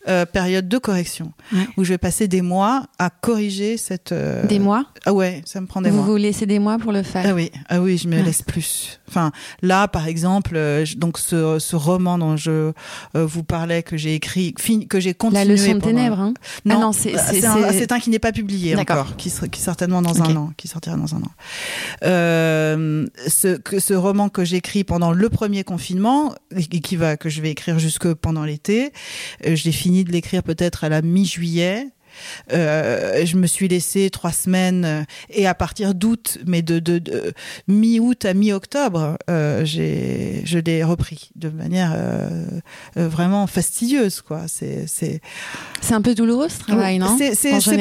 euh, 0.08 0.25
période 0.25 0.67
de 0.67 0.77
correction 0.77 1.32
Ouais. 1.53 1.67
où 1.77 1.84
je 1.84 1.89
vais 1.89 1.98
passer 1.98 2.27
des 2.27 2.41
mois 2.41 2.88
à 3.00 3.10
corriger 3.10 3.77
cette. 3.77 4.12
euh, 4.12 4.46
Des 4.48 4.60
mois? 4.60 4.86
Ah 5.05 5.13
ouais, 5.13 5.41
ça 5.46 5.62
me 5.62 5.67
prend 5.67 5.82
des 5.82 5.89
Vous 5.89 5.98
mois. 5.98 6.05
vous 6.05 6.15
laissez 6.17 6.46
des 6.46 6.60
mois 6.60 6.77
pour 6.77 6.91
le 6.91 7.03
faire? 7.03 7.24
Ah 7.27 7.34
oui, 7.34 7.51
ah 7.70 7.79
oui, 7.82 7.98
je 7.98 8.08
me 8.08 8.17
Ouais. 8.17 8.24
laisse 8.24 8.41
plus. 8.41 9.00
Enfin, 9.08 9.32
là, 9.62 9.88
par 9.88 10.08
exemple, 10.08 10.53
euh, 10.55 10.86
donc 10.98 11.17
ce, 11.20 11.60
ce 11.60 11.75
roman 11.75 12.17
dont 12.17 12.36
je 12.36 12.72
vous 13.13 13.43
parlais 13.43 13.84
que 13.84 13.96
j'ai 13.98 14.15
écrit, 14.15 14.53
que 14.89 15.00
j'ai 15.00 15.13
continué. 15.13 15.43
La 15.46 15.51
leçon 15.51 15.67
de 15.67 15.79
pendant- 15.79 15.86
ténèbres. 15.86 16.20
Hein? 16.20 16.34
Non, 16.65 16.75
Ah 16.77 16.82
non, 16.82 16.91
c'est- 16.91 17.15
c'est- 17.17 17.46
un, 17.91 18.00
qui 18.00 18.10
n'est 18.10 18.20
pas 18.20 18.32
publié 18.32 18.75
encore, 18.75 19.15
qui, 19.17 19.32
qui 19.51 19.62
certainement 19.62 20.01
dans 20.01 20.22
un 20.22 20.36
an, 20.36 20.51
qui 20.58 20.67
sortira 20.67 20.96
dans 20.98 21.13
un 21.15 21.20
an. 21.20 21.32
Ce, 23.27 23.58
que, 23.58 23.79
ce 23.79 23.93
roman 23.93 24.29
que 24.29 24.43
j'écris 24.43 24.84
pendant 24.84 25.12
le 25.12 25.29
premier 25.29 25.63
confinement, 25.63 26.34
et 26.55 26.63
qui 26.82 26.96
va 26.96 27.17
que 27.17 27.29
je 27.29 27.41
vais 27.41 27.51
écrire 27.51 27.79
jusque 27.79 28.13
pendant 28.13 28.43
l'été, 28.43 28.91
je 29.55 29.65
l'ai 29.65 29.72
fini 29.72 30.03
de 30.03 30.12
l'écrire 30.12 30.43
peut-être 30.43 30.83
à 30.83 30.89
la 30.89 31.01
mi-juillet. 31.01 31.88
Euh, 32.51 33.25
je 33.25 33.38
me 33.38 33.48
suis 33.48 33.67
laissé 33.67 34.10
trois 34.10 34.31
semaines 34.31 34.86
euh, 34.86 35.03
et 35.29 35.48
à 35.48 35.55
partir 35.55 35.95
d'août, 35.95 36.38
mais 36.45 36.62
de, 36.62 36.79
de, 36.79 37.00
de 37.00 37.33
mi-août 37.67 38.25
à 38.25 38.33
mi-octobre, 38.33 39.17
euh, 39.29 39.65
j'ai 39.65 40.41
je 40.45 40.60
l'ai 40.60 40.83
repris 40.83 41.31
de 41.36 41.50
manière 41.50 41.93
euh, 41.95 42.45
vraiment 42.95 43.48
fastidieuse 43.48 44.22
quoi. 44.22 44.43
C'est 44.48 44.86
un 45.89 46.01
peu 46.01 46.13
douloureux 46.15 46.50
ce 46.50 46.60
travail, 46.60 47.00
non? 47.00 47.17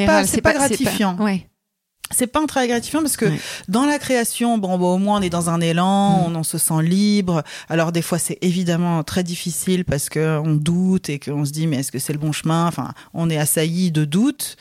pas 0.05 0.25
c'est 0.25 0.41
pas 0.41 0.53
gratifiant. 0.53 1.15
Ouais. 1.19 1.47
C'est 2.11 2.27
pas 2.27 2.41
un 2.41 2.45
travail 2.45 2.67
gratifiant 2.69 3.01
parce 3.01 3.17
que 3.17 3.25
dans 3.69 3.85
la 3.87 3.97
création, 3.97 4.59
bon, 4.59 4.77
bon, 4.77 4.95
au 4.95 4.97
moins 4.99 5.17
on 5.19 5.21
est 5.23 5.31
dans 5.31 5.49
un 5.49 5.59
élan, 5.61 6.25
on, 6.27 6.35
on 6.35 6.43
se 6.43 6.59
sent 6.59 6.83
libre. 6.83 7.41
Alors 7.69 7.91
des 7.91 8.03
fois 8.03 8.19
c'est 8.19 8.37
évidemment 8.41 9.01
très 9.03 9.23
difficile 9.23 9.83
parce 9.83 10.09
que 10.09 10.39
on 10.45 10.53
doute 10.53 11.09
et 11.09 11.17
qu'on 11.17 11.43
se 11.43 11.51
dit 11.51 11.65
mais 11.65 11.77
est-ce 11.77 11.91
que 11.91 11.97
c'est 11.97 12.13
le 12.13 12.19
bon 12.19 12.31
chemin? 12.31 12.67
Enfin, 12.67 12.93
on 13.15 13.31
est 13.31 13.37
assailli 13.37 13.91
de 13.91 14.05
doutes. 14.05 14.57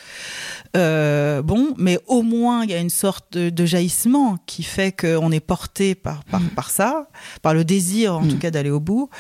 Euh, 0.77 1.43
bon, 1.43 1.75
mais 1.77 1.99
au 2.07 2.23
moins 2.23 2.65
il 2.65 2.71
y 2.71 2.75
a 2.75 2.79
une 2.79 2.89
sorte 2.89 3.35
de, 3.37 3.51
de 3.51 3.67
jaillissement 3.67 4.39
qui 4.47 4.63
fait 4.63 4.91
qu'on 4.93 5.31
est 5.31 5.41
porté 5.41 5.95
par 5.95 6.25
par, 6.25 6.41
par 6.57 6.71
ça, 6.71 7.09
par 7.43 7.53
le 7.53 7.65
désir 7.65 8.17
en 8.17 8.23
Mm. 8.23 8.29
tout 8.29 8.39
cas 8.39 8.51
d'aller 8.51 8.71
au 8.71 8.81
bout. 8.81 9.11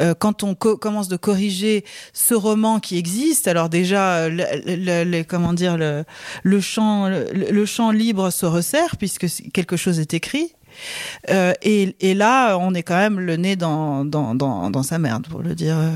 Euh, 0.00 0.14
quand 0.18 0.42
on 0.42 0.54
co- 0.56 0.76
commence 0.78 1.06
de 1.08 1.16
corriger 1.16 1.84
ce 2.12 2.34
roman 2.34 2.80
qui 2.80 2.96
existe, 2.98 3.46
alors 3.46 3.68
déjà, 3.68 4.28
le, 4.28 4.42
le- 4.66 5.04
le- 5.04 5.22
comment 5.22 5.52
dire, 5.52 5.76
le, 5.76 6.04
le 6.42 6.60
champ, 6.60 7.08
le, 7.08 7.26
le 7.58 7.66
champ 7.66 7.90
libre 7.90 8.30
se 8.30 8.46
resserre 8.46 8.96
puisque 8.96 9.26
quelque 9.52 9.76
chose 9.76 9.98
est 9.98 10.14
écrit. 10.14 10.52
Euh, 11.28 11.54
et, 11.62 11.96
et 12.00 12.14
là, 12.14 12.56
on 12.58 12.72
est 12.74 12.84
quand 12.84 12.96
même 12.96 13.18
le 13.18 13.36
nez 13.36 13.56
dans, 13.56 14.04
dans, 14.04 14.36
dans, 14.36 14.70
dans 14.70 14.82
sa 14.84 14.98
merde, 15.00 15.26
pour 15.28 15.42
le 15.42 15.54
dire 15.56 15.76
euh, 15.76 15.90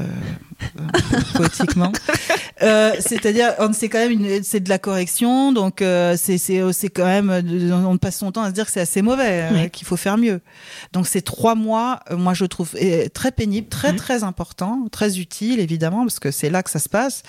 poétiquement. 1.35 1.93
Euh, 2.63 2.93
C'est-à-dire, 2.99 3.53
c'est 3.75 3.89
quand 3.89 4.09
même 4.09 4.43
c'est 4.43 4.59
de 4.61 4.69
la 4.69 4.79
correction, 4.79 5.53
donc 5.53 5.83
euh, 5.83 6.17
c'est 6.19 6.39
c'est 6.39 6.89
quand 6.89 7.05
même, 7.05 7.31
on 7.87 7.97
passe 7.99 8.17
son 8.19 8.33
temps 8.33 8.43
à 8.43 8.49
se 8.49 8.55
dire 8.55 8.67
que 8.67 8.73
c'est 8.73 8.81
assez 8.81 9.03
mauvais, 9.03 9.71
qu'il 9.73 9.87
faut 9.87 9.97
faire 9.97 10.19
mieux. 10.19 10.41
Donc 10.93 11.07
ces 11.07 11.23
trois 11.23 11.55
mois, 11.55 12.01
moi 12.11 12.35
je 12.35 12.45
trouve 12.47 12.71
très 13.15 13.31
pénible, 13.31 13.69
très 13.69 13.91
Ouais. 13.91 13.97
très 13.97 14.25
important, 14.25 14.87
très 14.91 15.19
utile 15.19 15.61
évidemment 15.61 16.03
parce 16.07 16.19
que 16.19 16.31
c'est 16.31 16.51
là 16.51 16.63
que 16.63 16.71
ça 16.71 16.79
se 16.79 16.89
passe. 16.89 17.23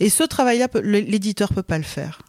Et 0.00 0.10
ce 0.10 0.22
travail-là, 0.22 0.68
l'éditeur 0.84 1.52
peut 1.52 1.62
pas 1.62 1.78
le 1.78 1.84
faire. 1.84 2.20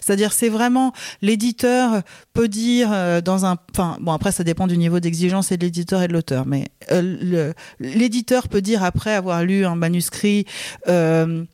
C'est-à-dire, 0.00 0.32
c'est 0.32 0.48
vraiment 0.48 0.92
l'éditeur 1.20 2.02
peut 2.32 2.48
dire 2.48 2.90
euh, 2.92 3.20
dans 3.20 3.44
un, 3.46 3.56
enfin 3.72 3.96
bon 4.00 4.12
après 4.12 4.32
ça 4.32 4.44
dépend 4.44 4.66
du 4.66 4.76
niveau 4.76 5.00
d'exigence 5.00 5.52
et 5.52 5.56
de 5.56 5.64
l'éditeur 5.64 6.02
et 6.02 6.08
de 6.08 6.12
l'auteur, 6.12 6.46
mais 6.46 6.68
euh, 6.90 7.52
l'éditeur 7.80 8.48
peut 8.48 8.62
dire 8.62 8.82
après 8.84 9.12
avoir 9.12 9.42
lu 9.44 9.64
un 9.64 9.76
manuscrit. 9.76 10.46
Euh, 10.88 11.44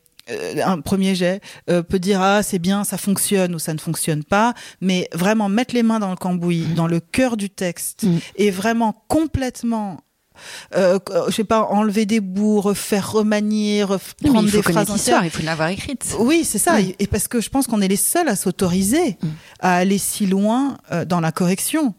un 0.63 0.79
premier 0.79 1.15
jet 1.15 1.41
euh, 1.71 1.81
peut 1.81 1.97
dire 1.97 2.21
ah 2.21 2.43
c'est 2.43 2.59
bien 2.59 2.83
ça 2.83 2.99
fonctionne 2.99 3.55
ou 3.55 3.57
ça 3.57 3.73
ne 3.73 3.79
fonctionne 3.79 4.23
pas 4.23 4.53
mais 4.79 5.09
vraiment 5.11 5.49
mettre 5.49 5.73
les 5.73 5.81
mains 5.81 5.97
dans 5.97 6.11
le 6.11 6.15
cambouis 6.15 6.67
dans 6.75 6.85
le 6.85 6.99
cœur 6.99 7.35
du 7.35 7.49
texte 7.49 7.99
Mm. 8.03 8.17
et 8.35 8.51
vraiment 8.51 8.93
complètement 9.07 10.01
euh, 10.75 10.99
je 11.27 11.33
sais 11.35 11.43
pas 11.43 11.63
enlever 11.63 12.05
des 12.05 12.19
bouts 12.19 12.61
refaire 12.61 13.11
remanier 13.11 13.83
ref- 13.83 14.13
Non, 14.23 14.27
mais 14.27 14.29
prendre 14.31 14.51
des 14.51 14.61
phrases 14.61 15.07
il 15.23 15.29
faut 15.29 15.43
l'avoir 15.43 15.69
écrite. 15.69 16.15
oui, 16.19 16.43
c'est 16.45 16.57
ça. 16.59 16.75
Ouais. 16.75 16.95
Et 16.99 17.07
parce 17.07 17.27
que 17.27 17.41
je 17.41 17.49
pense 17.49 17.67
qu'on 17.67 17.81
est 17.81 17.87
les 17.87 17.95
seuls 17.95 18.27
à 18.29 18.35
s'autoriser 18.35 19.17
Mm. 19.21 19.27
à 19.61 19.75
aller 19.75 19.97
si 19.97 20.25
loin 20.25 20.77
euh, 20.91 21.05
dans 21.05 21.19
la 21.19 21.31
correction. 21.31 21.93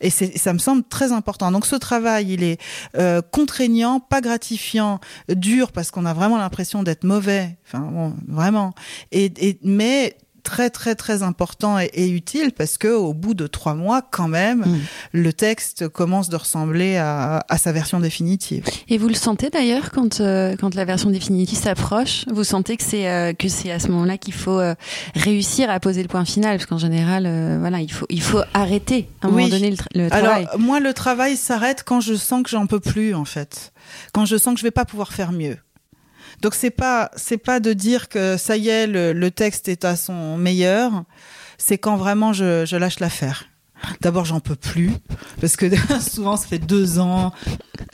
Et 0.00 0.10
ça 0.10 0.52
me 0.52 0.58
semble 0.60 0.84
très 0.88 1.10
important. 1.10 1.50
Donc 1.50 1.66
ce 1.66 1.74
travail, 1.74 2.32
il 2.34 2.44
est 2.44 2.60
euh, 2.96 3.20
contraignant, 3.32 3.98
pas 3.98 4.20
gratifiant, 4.20 5.00
dur 5.28 5.72
parce 5.72 5.90
qu'on 5.90 6.06
a 6.06 6.14
vraiment 6.14 6.38
l'impression 6.38 6.84
d'être 6.84 7.02
mauvais. 7.02 7.56
Enfin, 7.66 7.80
bon, 7.80 8.14
vraiment. 8.28 8.74
Et, 9.10 9.32
et 9.38 9.58
mais 9.64 10.16
très 10.52 10.70
très 10.70 10.94
très 10.94 11.22
important 11.22 11.78
et, 11.78 11.90
et 11.92 12.08
utile 12.08 12.52
parce 12.56 12.78
que 12.78 12.88
au 12.88 13.12
bout 13.12 13.34
de 13.34 13.46
trois 13.46 13.74
mois, 13.74 14.00
quand 14.16 14.28
même, 14.28 14.60
Mm. 14.66 14.78
le 15.12 15.32
texte 15.32 15.88
commence 15.88 16.28
de 16.30 16.36
ressembler 16.36 16.96
à, 16.96 17.44
à 17.48 17.58
sa 17.58 17.70
version 17.72 18.00
définitive. 18.00 18.64
Et 18.88 18.96
vous 18.98 19.08
le 19.08 19.14
sentez 19.14 19.50
d'ailleurs 19.50 19.90
quand 19.92 20.20
euh, 20.20 20.56
quand 20.60 20.74
la 20.74 20.84
version 20.84 21.10
définitive 21.10 21.58
s'approche, 21.58 22.24
vous 22.32 22.44
sentez 22.44 22.76
que 22.78 22.84
c'est 22.84 23.06
euh, 23.08 23.32
que 23.34 23.48
c'est 23.48 23.70
à 23.70 23.78
ce 23.78 23.88
moment-là 23.88 24.16
qu'il 24.18 24.34
faut 24.34 24.58
euh, 24.58 24.74
réussir 25.14 25.68
à 25.70 25.78
poser 25.80 26.02
le 26.02 26.08
point 26.08 26.24
final? 26.24 26.56
Parce 26.56 26.66
qu'en 26.66 26.78
général 26.78 27.22
voilà, 27.60 27.80
il 27.80 27.92
faut 27.92 28.06
il 28.08 28.22
faut 28.22 28.40
arrêter 28.54 29.08
à 29.20 29.26
un 29.26 29.30
Oui. 29.30 29.36
moment 29.44 29.48
donné 29.48 29.70
le, 29.70 29.76
tra- 29.76 29.86
le 29.94 30.08
travail. 30.10 30.44
Alors 30.46 30.58
moi, 30.58 30.80
le 30.80 30.92
travail 30.94 31.36
s'arrête 31.36 31.82
quand 31.84 32.00
je 32.00 32.14
sens 32.14 32.42
que 32.42 32.50
j'en 32.50 32.66
peux 32.66 32.80
plus, 32.80 33.14
en 33.14 33.24
fait. 33.24 33.72
Quand 34.12 34.24
je 34.24 34.36
sens 34.36 34.54
que 34.54 34.60
je 34.60 34.64
vais 34.64 34.70
pas 34.70 34.84
pouvoir 34.84 35.12
faire 35.12 35.32
mieux. 35.32 35.56
Donc 36.42 36.54
c'est 36.54 36.70
pas 36.70 37.10
c'est 37.16 37.38
pas 37.38 37.60
de 37.60 37.72
dire 37.72 38.08
que 38.08 38.36
ça 38.36 38.56
y 38.56 38.68
est, 38.68 38.86
le, 38.86 39.30
texte 39.30 39.68
est 39.68 39.84
à 39.84 39.96
son 39.96 40.36
meilleur. 40.36 41.04
C'est 41.58 41.78
quand 41.78 41.96
vraiment 41.96 42.32
je, 42.32 42.64
je 42.64 42.76
lâche 42.76 43.00
l'affaire. 43.00 43.44
D'abord, 44.00 44.24
j'en 44.24 44.40
peux 44.40 44.56
plus 44.56 44.90
parce 45.40 45.56
que 45.56 45.66
souvent 46.00 46.36
ça 46.36 46.46
fait 46.46 46.58
deux 46.58 46.98
ans 46.98 47.32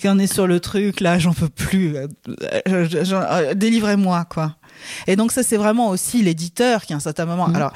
qu'on 0.01 0.19
est 0.19 0.33
sur 0.33 0.47
le 0.47 0.61
truc. 0.61 1.01
Là, 1.01 1.19
j'en 1.19 1.33
peux 1.33 1.49
plus. 1.49 1.97
Euh, 1.97 2.07
euh, 2.69 3.55
Délivrez-moi, 3.55 4.25
quoi. 4.25 4.57
Et 5.07 5.17
donc 5.17 5.33
ça, 5.33 5.43
c'est 5.43 5.57
vraiment 5.57 5.89
aussi 5.89 6.23
l'éditeur 6.23 6.85
qui, 6.85 6.93
à 6.93 6.97
un 6.97 7.01
certain 7.01 7.27
moment, 7.27 7.49
Mhm. 7.49 7.57
alors 7.57 7.73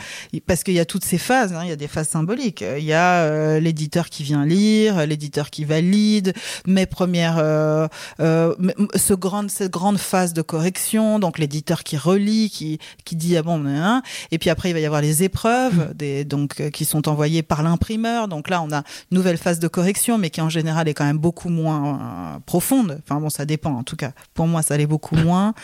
parce 0.46 0.62
qu'il 0.62 0.74
y 0.74 0.80
a 0.80 0.84
toutes 0.84 1.04
ces 1.04 1.18
phases, 1.18 1.52
hein, 1.52 1.60
il 1.64 1.68
y 1.68 1.72
a 1.72 1.76
des 1.76 1.88
phases 1.88 2.08
symboliques. 2.08 2.64
Il 2.78 2.84
y 2.84 2.92
a 2.92 3.22
euh, 3.22 3.60
l'éditeur 3.60 4.08
qui 4.08 4.22
vient 4.22 4.44
lire, 4.44 5.06
l'éditeur 5.06 5.50
qui 5.50 5.64
valide, 5.64 6.32
mes 6.66 6.86
premières, 6.86 7.36
euh, 7.38 7.88
euh, 8.20 8.54
ce 8.96 9.14
grande, 9.14 9.50
cette 9.50 9.72
grande 9.72 9.98
phase 9.98 10.32
de 10.32 10.42
correction, 10.42 11.18
donc 11.18 11.38
l'éditeur 11.38 11.82
qui 11.84 11.96
relit, 11.96 12.50
qui 12.50 12.78
qui 13.04 13.16
dit 13.16 13.36
ah 13.36 13.42
bon, 13.42 13.64
hein, 13.66 14.02
et 14.30 14.38
puis 14.38 14.50
après 14.50 14.70
il 14.70 14.72
va 14.72 14.80
y 14.80 14.86
avoir 14.86 15.00
les 15.00 15.22
épreuves, 15.22 15.92
des 15.94 16.24
donc 16.24 16.60
euh, 16.60 16.70
qui 16.70 16.84
sont 16.84 17.08
envoyées 17.08 17.42
par 17.42 17.62
l'imprimeur. 17.62 18.28
Donc 18.28 18.48
là, 18.48 18.62
on 18.62 18.70
a 18.72 18.78
une 18.78 19.18
nouvelle 19.18 19.38
phase 19.38 19.58
de 19.58 19.68
correction, 19.68 20.18
mais 20.18 20.30
qui 20.30 20.40
en 20.40 20.48
général 20.48 20.88
est 20.88 20.94
quand 20.94 21.04
même 21.04 21.18
beaucoup 21.18 21.48
moins 21.48 22.34
euh, 22.34 22.38
profonde. 22.46 23.00
Enfin 23.04 23.20
bon, 23.20 23.30
ça 23.30 23.44
dépend. 23.44 23.72
En 23.72 23.82
tout 23.84 23.96
cas, 23.96 24.12
pour 24.34 24.46
moi, 24.46 24.62
ça 24.62 24.76
l'est 24.76 24.86
beaucoup 24.86 25.16
moins 25.16 25.54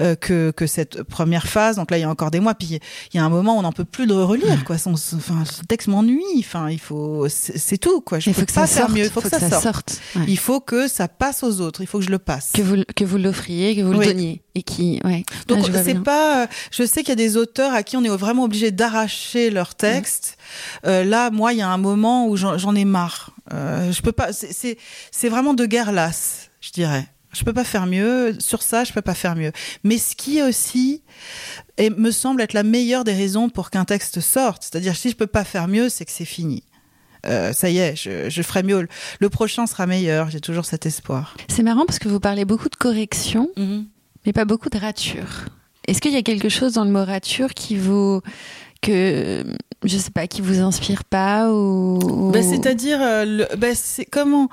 euh, 0.00 0.14
que 0.14 0.50
que 0.50 0.66
cette 0.74 1.02
première 1.04 1.46
phase. 1.46 1.76
Donc 1.76 1.90
là, 1.90 1.98
il 1.98 2.02
y 2.02 2.04
a 2.04 2.10
encore 2.10 2.30
des 2.30 2.40
mois. 2.40 2.54
Puis 2.54 2.78
il 3.12 3.16
y 3.16 3.20
a 3.20 3.24
un 3.24 3.28
moment, 3.28 3.56
où 3.56 3.58
on 3.58 3.62
n'en 3.62 3.72
peut 3.72 3.84
plus 3.84 4.06
de 4.06 4.14
relire. 4.14 4.64
Quoi, 4.64 4.78
son, 4.78 4.92
enfin, 4.94 5.44
ce 5.44 5.62
texte 5.62 5.88
m'ennuie. 5.88 6.22
Enfin, 6.38 6.68
il 6.70 6.80
faut, 6.80 7.26
c'est 7.28 7.78
tout. 7.78 8.00
Quoi, 8.00 8.18
je 8.18 8.30
il 8.30 8.34
peux 8.34 8.40
faut 8.40 8.46
que 8.46 8.52
pas 8.52 8.66
faire 8.66 8.86
sorte, 8.86 8.96
mieux. 8.96 9.04
Il 9.04 9.10
faut, 9.10 9.20
que, 9.20 9.28
ça, 9.28 9.60
sorte. 9.60 10.00
Ouais. 10.16 10.22
Il 10.28 10.38
faut 10.38 10.60
que 10.60 10.88
ça 10.88 11.08
passe 11.08 11.42
aux 11.42 11.60
autres. 11.60 11.80
Il 11.80 11.86
faut 11.86 11.98
que 11.98 12.04
je 12.04 12.10
le 12.10 12.18
passe. 12.18 12.50
Que 12.54 12.62
vous 12.62 12.76
que 12.96 13.04
vous 13.04 13.18
l'offriez, 13.18 13.76
que 13.76 13.82
vous 13.82 13.92
Oui. 13.92 14.06
le 14.06 14.12
donniez 14.12 14.42
et 14.56 14.62
qui 14.62 15.00
ouais. 15.04 15.24
Donc 15.48 15.58
Ah, 15.62 15.66
je 15.66 15.72
vois 15.72 15.82
c'est 15.82 15.94
pas. 16.02 16.42
euh, 16.42 16.46
Je 16.70 16.84
sais 16.84 17.00
qu'il 17.00 17.08
y 17.10 17.12
a 17.12 17.16
des 17.16 17.36
auteurs 17.36 17.72
à 17.72 17.82
qui 17.82 17.96
on 17.96 18.04
est 18.04 18.08
vraiment 18.08 18.44
obligé 18.44 18.70
d'arracher 18.70 19.50
leur 19.50 19.74
texte. 19.74 20.36
Euh, 20.86 21.04
là, 21.04 21.30
moi, 21.30 21.52
il 21.52 21.58
y 21.58 21.62
a 21.62 21.68
un 21.68 21.78
moment 21.78 22.26
où 22.28 22.36
j'en 22.36 22.74
ai 22.74 22.84
marre. 22.84 23.30
Euh, 23.52 23.92
je 23.92 24.00
peux 24.02 24.12
pas. 24.12 24.28
c'est 24.32 25.28
vraiment 25.28 25.54
de 25.54 25.66
guerre 25.66 25.92
lasse, 25.92 26.50
je 26.60 26.70
dirais. 26.72 27.06
Je 27.34 27.44
peux 27.44 27.52
pas 27.52 27.64
faire 27.64 27.86
mieux. 27.86 28.36
Sur 28.38 28.62
ça, 28.62 28.84
je 28.84 28.92
peux 28.92 29.02
pas 29.02 29.14
faire 29.14 29.36
mieux. 29.36 29.52
Mais 29.82 29.98
ce 29.98 30.14
qui 30.16 30.42
aussi 30.42 31.02
et 31.76 31.90
me 31.90 32.10
semble 32.10 32.40
être 32.40 32.52
la 32.52 32.62
meilleure 32.62 33.04
des 33.04 33.14
raisons 33.14 33.48
pour 33.48 33.70
qu'un 33.70 33.84
texte 33.84 34.20
sorte, 34.20 34.62
c'est-à-dire 34.62 34.96
si 34.96 35.10
je 35.10 35.16
peux 35.16 35.26
pas 35.26 35.44
faire 35.44 35.68
mieux, 35.68 35.88
c'est 35.88 36.04
que 36.04 36.12
c'est 36.12 36.24
fini. 36.24 36.62
Euh, 37.26 37.52
ça 37.52 37.70
y 37.70 37.78
est, 37.78 37.96
je, 37.96 38.42
ferai 38.42 38.62
mieux. 38.62 38.86
Le 39.18 39.28
prochain 39.30 39.66
sera 39.66 39.86
meilleur. 39.86 40.30
J'ai 40.30 40.40
toujours 40.40 40.64
cet 40.64 40.86
espoir. 40.86 41.36
C'est 41.48 41.62
marrant 41.62 41.86
parce 41.86 41.98
que 41.98 42.08
vous 42.08 42.20
parlez 42.20 42.44
beaucoup 42.44 42.68
de 42.68 42.76
correction, 42.76 43.50
mhm. 43.56 43.86
mais 44.26 44.32
pas 44.32 44.44
beaucoup 44.44 44.68
de 44.68 44.78
rature. 44.78 45.46
Est-ce 45.86 46.00
qu'il 46.00 46.12
y 46.12 46.16
a 46.16 46.22
quelque 46.22 46.48
chose 46.48 46.74
dans 46.74 46.84
le 46.84 46.90
mot 46.90 47.04
rature 47.04 47.54
qui 47.54 47.76
vous 47.76 48.22
que 48.84 49.44
je 49.84 49.98
sais 49.98 50.10
pas 50.10 50.26
qui 50.26 50.40
vous 50.40 50.60
inspire 50.60 51.04
pas 51.04 51.50
ou, 51.52 52.30
bah, 52.32 52.42
c'est-à-dire 52.42 52.98
euh, 53.00 53.46
bah, 53.56 53.74
c'est 53.74 54.04
comment 54.04 54.48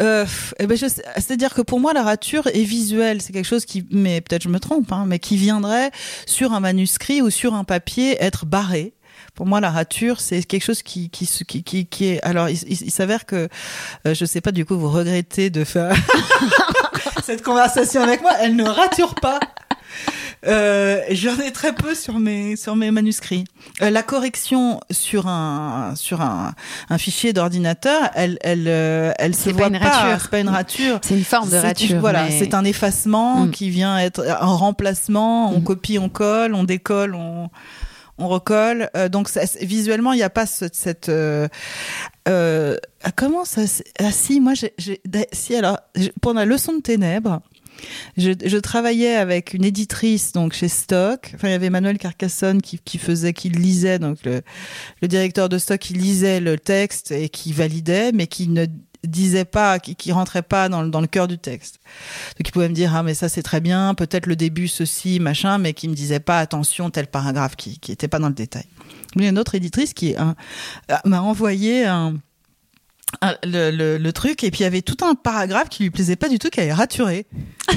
euh, 0.00 0.24
ben, 0.58 0.76
c'est-à-dire 0.76 1.54
que 1.54 1.62
pour 1.62 1.80
moi 1.80 1.92
la 1.92 2.02
rature 2.02 2.46
est 2.48 2.62
visuelle 2.62 3.20
c'est 3.20 3.32
quelque 3.32 3.46
chose 3.46 3.64
qui 3.64 3.86
mais 3.90 4.20
peut-être 4.20 4.42
je 4.42 4.48
me 4.48 4.60
trompe 4.60 4.92
hein, 4.92 5.04
mais 5.06 5.18
qui 5.18 5.36
viendrait 5.36 5.90
sur 6.26 6.52
un 6.52 6.60
manuscrit 6.60 7.22
ou 7.22 7.30
sur 7.30 7.54
un 7.54 7.64
papier 7.64 8.16
être 8.22 8.46
barré 8.46 8.94
pour 9.34 9.46
moi, 9.46 9.60
la 9.60 9.70
rature, 9.70 10.20
c'est 10.20 10.42
quelque 10.42 10.64
chose 10.64 10.82
qui 10.82 11.08
qui 11.08 11.26
qui 11.46 11.86
qui, 11.86 12.06
est. 12.06 12.22
Alors, 12.22 12.48
il, 12.48 12.90
s'avère 12.90 13.26
que 13.26 13.48
euh, 14.06 14.14
je 14.14 14.24
sais 14.24 14.40
pas. 14.40 14.50
Du 14.50 14.64
coup, 14.64 14.76
vous 14.76 14.90
regrettez 14.90 15.50
de 15.50 15.64
faire 15.64 15.94
cette 17.24 17.42
conversation 17.42 18.02
avec 18.02 18.22
moi. 18.22 18.32
Elle 18.40 18.56
ne 18.56 18.64
rature 18.64 19.14
pas. 19.14 19.38
Euh, 20.46 21.02
J'en 21.10 21.38
ai 21.38 21.52
très 21.52 21.74
peu 21.74 21.94
sur 21.94 22.18
mes 22.18 22.56
sur 22.56 22.76
mes 22.76 22.90
manuscrits. 22.90 23.44
Euh, 23.82 23.90
la 23.90 24.02
correction 24.02 24.80
sur 24.90 25.26
un 25.26 25.94
sur 25.96 26.20
un, 26.20 26.54
un 26.88 26.98
fichier 26.98 27.32
d'ordinateur, 27.32 28.10
elle 28.14 28.38
elle 28.42 28.66
euh, 28.66 29.12
elle 29.18 29.34
se 29.34 29.50
voit 29.50 29.70
pas. 29.70 30.18
C'est 30.18 30.30
pas 30.30 30.40
une 30.40 30.48
rature. 30.48 30.98
C'est 31.02 31.16
une 31.16 31.24
forme 31.24 31.50
de 31.50 31.56
rature. 31.56 32.00
Voilà, 32.00 32.30
c'est 32.30 32.54
un 32.54 32.64
effacement 32.64 33.46
mm. 33.46 33.50
qui 33.50 33.70
vient 33.70 33.98
être 33.98 34.26
un 34.26 34.46
remplacement. 34.46 35.52
On 35.52 35.60
mm. 35.60 35.64
copie, 35.64 35.98
on 35.98 36.08
colle, 36.08 36.54
on 36.54 36.64
décolle, 36.64 37.14
on 37.14 37.50
on 38.20 38.28
recolle. 38.28 38.90
Euh, 38.96 39.08
donc 39.08 39.28
ça, 39.28 39.40
visuellement, 39.60 40.12
il 40.12 40.16
n'y 40.16 40.22
a 40.22 40.30
pas 40.30 40.46
ce, 40.46 40.66
cette. 40.72 41.08
Euh, 41.08 41.48
euh, 42.28 42.76
comment 43.16 43.44
ça 43.44 43.62
Ah 43.98 44.12
si, 44.12 44.40
moi, 44.40 44.52
j'ai, 44.54 45.00
si 45.32 45.56
alors 45.56 45.78
pendant 46.20 46.40
la 46.40 46.46
leçon 46.46 46.74
de 46.74 46.82
ténèbres, 46.82 47.40
je, 48.16 48.58
travaillais 48.58 49.14
avec 49.14 49.54
une 49.54 49.64
éditrice 49.64 50.32
donc 50.32 50.52
chez 50.52 50.68
Stock. 50.68 51.32
Enfin, 51.34 51.48
il 51.48 51.52
y 51.52 51.54
avait 51.54 51.70
Manuel 51.70 51.98
Carcassonne 51.98 52.60
qui, 52.62 52.98
faisait, 52.98 53.32
qui 53.32 53.48
lisait 53.48 53.98
donc 53.98 54.18
le, 54.24 54.42
directeur 55.08 55.48
de 55.48 55.58
Stock 55.58 55.78
qui 55.78 55.94
lisait 55.94 56.40
le 56.40 56.58
texte 56.58 57.10
et 57.10 57.28
qui 57.28 57.52
validait, 57.52 58.12
mais 58.12 58.26
qui 58.26 58.48
ne 58.48 58.66
disait 59.04 59.46
pas, 59.46 59.78
qui, 59.78 60.12
rentrait 60.12 60.42
pas 60.42 60.68
dans, 60.68 60.82
le 60.82 61.06
cœur 61.06 61.26
du 61.26 61.38
texte. 61.38 61.80
Donc 62.38 62.48
il 62.48 62.52
pouvait 62.52 62.68
me 62.68 62.74
dire 62.74 62.94
ah 62.94 63.02
mais 63.02 63.14
ça 63.14 63.28
c'est 63.28 63.42
très 63.42 63.60
bien, 63.60 63.94
peut-être 63.94 64.26
le 64.26 64.36
début 64.36 64.68
ceci 64.68 65.20
machin, 65.20 65.58
mais 65.58 65.72
qui 65.72 65.88
me 65.88 65.94
disait 65.94 66.20
pas 66.20 66.38
attention 66.38 66.90
tel 66.90 67.06
paragraphe 67.06 67.56
qui 67.56 67.78
qui 67.78 67.92
était 67.92 68.08
pas 68.08 68.18
dans 68.18 68.28
le 68.28 68.34
détail. 68.34 68.66
Il 69.16 69.22
y 69.22 69.26
a 69.26 69.30
une 69.30 69.38
autre 69.38 69.54
éditrice 69.54 69.94
qui 69.94 70.14
m'a 71.04 71.22
envoyé 71.22 71.84
un 71.84 72.14
le, 73.44 73.70
le, 73.70 73.98
le, 73.98 74.12
truc 74.12 74.44
et 74.44 74.50
puis 74.50 74.60
il 74.60 74.62
y 74.62 74.66
avait 74.66 74.82
tout 74.82 74.96
un 75.04 75.14
paragraphe 75.14 75.68
qui 75.68 75.82
lui 75.82 75.90
plaisait 75.90 76.16
pas 76.16 76.28
du 76.28 76.38
tout, 76.38 76.48
qui 76.48 76.60
avait 76.60 76.72
raturé. 76.72 77.26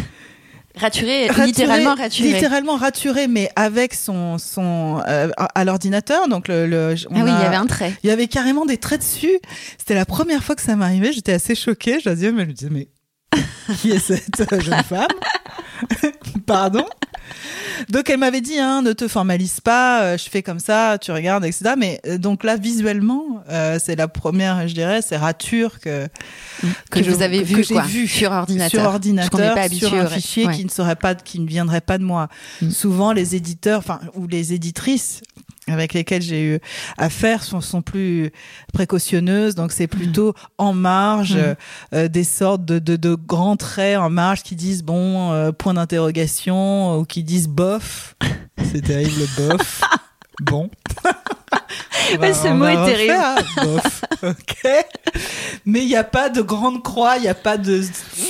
Raturé, 0.75 1.27
littéralement 1.45 1.93
raturé. 1.93 2.33
Littéralement 2.33 2.77
raturé, 2.77 3.27
mais 3.27 3.47
avec 3.55 3.93
son 3.93 4.39
son 4.39 5.03
euh, 5.07 5.29
à 5.37 5.65
l'ordinateur. 5.65 6.27
Donc 6.27 6.47
le, 6.47 6.65
le 6.65 6.95
ah 6.95 7.07
oui, 7.11 7.19
il 7.19 7.27
y 7.27 7.45
avait 7.45 7.55
un 7.55 7.67
trait. 7.67 7.93
Il 8.03 8.09
y 8.09 8.11
avait 8.11 8.25
carrément 8.25 8.65
des 8.65 8.77
traits 8.77 9.01
dessus. 9.01 9.39
C'était 9.77 9.93
la 9.93 10.05
première 10.05 10.43
fois 10.43 10.55
que 10.55 10.63
ça 10.63 10.75
m'arrivait. 10.75 11.13
J'étais 11.13 11.33
assez 11.33 11.53
choquée. 11.53 11.99
Je 12.03 12.09
mais 12.09 12.15
je 12.15 12.29
me 12.31 12.45
disais, 12.53 12.71
mais 12.71 12.87
qui 13.79 13.91
est 13.91 13.99
cette 13.99 14.61
jeune 14.61 14.83
femme? 14.83 15.07
Pardon 16.45 16.85
donc 17.89 18.09
elle 18.09 18.19
m'avait 18.19 18.41
dit, 18.41 18.59
hein, 18.59 18.81
ne 18.81 18.93
te 18.93 19.07
formalise 19.07 19.59
pas, 19.59 20.03
euh, 20.03 20.17
je 20.17 20.29
fais 20.29 20.43
comme 20.43 20.59
ça, 20.59 20.97
tu 20.99 21.11
regardes, 21.11 21.45
etc. 21.45 21.73
Mais 21.77 22.01
euh, 22.05 22.17
donc 22.17 22.43
là, 22.43 22.55
visuellement, 22.55 23.43
euh, 23.49 23.79
c'est 23.83 23.95
la 23.95 24.07
première, 24.07 24.67
je 24.67 24.73
dirais, 24.73 25.01
c'est 25.01 25.17
rature 25.17 25.79
que 25.79 26.07
que, 26.89 27.03
je, 27.03 27.11
vous 27.11 27.21
avez 27.21 27.43
vu, 27.43 27.63
que 27.63 27.87
vu 27.87 28.07
sur 28.07 28.31
ordinateur, 28.31 28.81
sur 28.81 28.89
ordinateur, 28.89 29.69
sur 29.71 29.93
un 29.93 30.07
fichier 30.07 30.47
qui 30.49 30.63
ne 30.63 30.69
serait 30.69 30.95
pas, 30.95 31.15
qui 31.15 31.39
ne 31.39 31.47
viendrait 31.47 31.81
pas 31.81 31.97
de 31.97 32.03
moi. 32.03 32.29
Mm. 32.61 32.69
Souvent, 32.69 33.11
les 33.11 33.35
éditeurs, 33.35 33.79
enfin 33.79 33.99
ou 34.15 34.27
les 34.27 34.53
éditrices 34.53 35.21
avec 35.67 35.93
lesquelles 35.93 36.21
j'ai 36.21 36.43
eu 36.43 36.59
affaire 36.97 37.43
sont, 37.43 37.61
sont 37.61 37.81
plus 37.81 38.31
précautionneuses, 38.73 39.55
donc 39.55 39.71
c'est 39.71 39.87
plutôt 39.87 40.33
en 40.57 40.73
marge, 40.73 41.37
mm. 41.37 41.55
euh, 41.93 42.07
des 42.07 42.23
sortes 42.23 42.65
de, 42.65 42.79
de, 42.79 42.95
de, 42.95 43.15
grands 43.15 43.55
traits 43.55 43.97
en 43.97 44.09
marge 44.09 44.43
qui 44.43 44.55
disent 44.55 44.83
bon 44.83 45.31
euh, 45.31 45.51
point 45.51 45.73
d'interrogation 45.73 46.97
ou 46.97 47.05
qui 47.05 47.23
disent 47.23 47.47
bof. 47.47 48.15
C'est 48.71 48.81
terrible 48.81 49.23
bof. 49.37 49.81
bon. 50.41 50.69
Mais 52.19 52.33
ce 52.33 52.47
mot 52.49 52.65
est 52.65 52.85
terrible. 52.85 53.23
Bof. 53.63 54.03
ok. 54.23 54.67
Mais 55.65 55.81
il 55.81 55.87
n'y 55.87 55.95
a 55.95 56.03
pas 56.03 56.29
de 56.29 56.41
grande 56.41 56.83
croix, 56.83 57.17
il 57.17 57.21
n'y 57.21 57.27
a 57.27 57.35
pas 57.35 57.57
de 57.57 57.81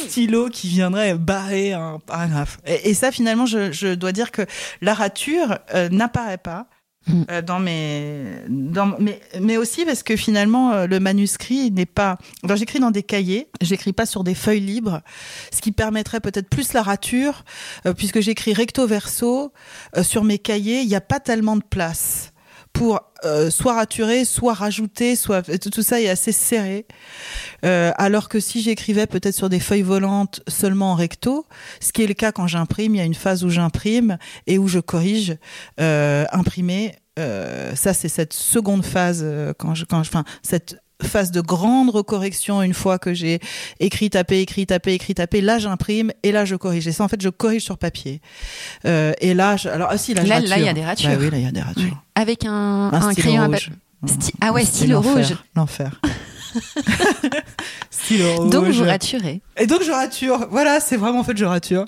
stylo 0.07 0.49
qui 0.49 0.67
viendrait 0.67 1.15
barrer 1.15 1.73
un 1.73 1.99
paragraphe. 2.05 2.59
Et, 2.65 2.93
ça, 2.93 3.11
finalement, 3.11 3.45
je, 3.45 3.71
je, 3.71 3.95
dois 3.95 4.11
dire 4.11 4.31
que 4.31 4.43
la 4.81 4.93
rature 4.93 5.57
euh, 5.73 5.89
n'apparaît 5.89 6.37
pas. 6.37 6.67
Euh, 7.29 7.41
dans 7.41 7.59
mes, 7.59 8.23
dans, 8.47 8.95
mais, 8.99 9.19
mais 9.41 9.57
aussi 9.57 9.85
parce 9.85 10.03
que 10.03 10.15
finalement 10.15 10.71
euh, 10.71 10.87
le 10.87 10.99
manuscrit 10.99 11.69
n'est 11.69 11.85
pas. 11.85 12.17
Alors 12.43 12.55
j'écris 12.55 12.79
dans 12.79 12.91
des 12.91 13.03
cahiers, 13.03 13.49
j'écris 13.61 13.91
pas 13.91 14.05
sur 14.05 14.23
des 14.23 14.35
feuilles 14.35 14.61
libres, 14.61 15.01
ce 15.51 15.61
qui 15.61 15.73
permettrait 15.73 16.21
peut-être 16.21 16.47
plus 16.47 16.71
la 16.71 16.81
rature, 16.81 17.43
euh, 17.85 17.93
puisque 17.93 18.21
j'écris 18.21 18.53
recto 18.53 18.87
verso 18.87 19.51
sur 20.01 20.23
mes 20.23 20.39
cahiers, 20.39 20.81
il 20.81 20.87
n'y 20.87 20.95
a 20.95 21.01
pas 21.01 21.19
tellement 21.19 21.57
de 21.57 21.63
place 21.63 22.32
pour 22.73 22.99
soit 23.49 23.73
raturer, 23.73 24.25
soit 24.25 24.53
rajouter, 24.53 25.15
soit 25.15 25.43
tout 25.43 25.81
ça 25.81 26.01
est 26.01 26.09
assez 26.09 26.31
serré. 26.31 26.85
Euh, 27.65 27.91
alors 27.95 28.29
que 28.29 28.39
si 28.39 28.61
j'écrivais 28.61 29.07
peut-être 29.07 29.35
sur 29.35 29.49
des 29.49 29.59
feuilles 29.59 29.81
volantes 29.83 30.41
seulement 30.47 30.91
en 30.91 30.95
recto, 30.95 31.45
ce 31.79 31.93
qui 31.93 32.03
est 32.03 32.07
le 32.07 32.13
cas 32.13 32.31
quand 32.31 32.47
j'imprime, 32.47 32.95
il 32.95 32.97
y 32.97 33.01
a 33.01 33.05
une 33.05 33.13
phase 33.13 33.43
où 33.43 33.49
j'imprime 33.49 34.17
et 34.47 34.57
où 34.57 34.67
je 34.67 34.79
corrige, 34.79 35.37
euh, 35.79 36.25
imprimer. 36.31 36.95
Euh, 37.19 37.75
ça, 37.75 37.93
c'est 37.93 38.09
cette 38.09 38.33
seconde 38.33 38.83
phase 38.83 39.21
euh, 39.23 39.53
quand 39.57 39.75
je, 39.75 39.85
quand 39.85 40.03
je, 40.03 40.09
enfin, 40.09 40.23
cette 40.41 40.82
phase 41.03 41.31
de 41.31 41.41
grande 41.41 41.89
recorrection 41.89 42.61
une 42.61 42.73
fois 42.73 42.99
que 42.99 43.13
j'ai 43.13 43.39
écrit, 43.79 44.09
tapé, 44.09 44.41
écrit, 44.41 44.65
tapé, 44.65 44.93
écrit, 44.93 45.15
tapé. 45.15 45.41
Là, 45.41 45.59
j'imprime 45.59 46.11
et 46.23 46.31
là, 46.31 46.45
je 46.45 46.55
corrige. 46.55 46.87
Et 46.87 46.91
ça, 46.91 47.03
en 47.03 47.07
fait, 47.07 47.21
je 47.21 47.29
corrige 47.29 47.63
sur 47.63 47.77
papier. 47.77 48.21
Euh, 48.85 49.13
et 49.21 49.33
là, 49.33 49.57
je, 49.57 49.69
alors, 49.69 49.89
ah, 49.91 49.97
si, 49.97 50.13
là, 50.13 50.23
là, 50.23 50.39
là, 50.39 50.57
il 50.57 50.65
y 50.65 50.69
a 50.69 50.73
des 50.73 50.83
ratures. 50.83 51.09
Bah 51.09 51.17
oui, 51.19 51.29
là, 51.29 51.37
il 51.37 51.43
y 51.43 51.47
a 51.47 51.51
des 51.51 51.61
ratures. 51.61 52.03
Avec 52.15 52.45
un, 52.45 52.91
un, 52.91 53.13
crayon 53.13 53.47
rouge. 53.47 53.71
ah 54.41 54.51
ouais, 54.51 54.65
stylo 54.65 55.01
rouge. 55.01 55.35
L'enfer. 55.55 55.99
Donc 58.49 58.65
vous 58.65 58.83
raturez. 58.83 59.41
Et 59.57 59.67
donc 59.67 59.83
je 59.83 59.91
rature. 59.91 60.47
Voilà, 60.49 60.79
c'est 60.79 60.97
vraiment 60.97 61.19
en 61.19 61.23
fait 61.23 61.37
je 61.37 61.45
rature. 61.45 61.85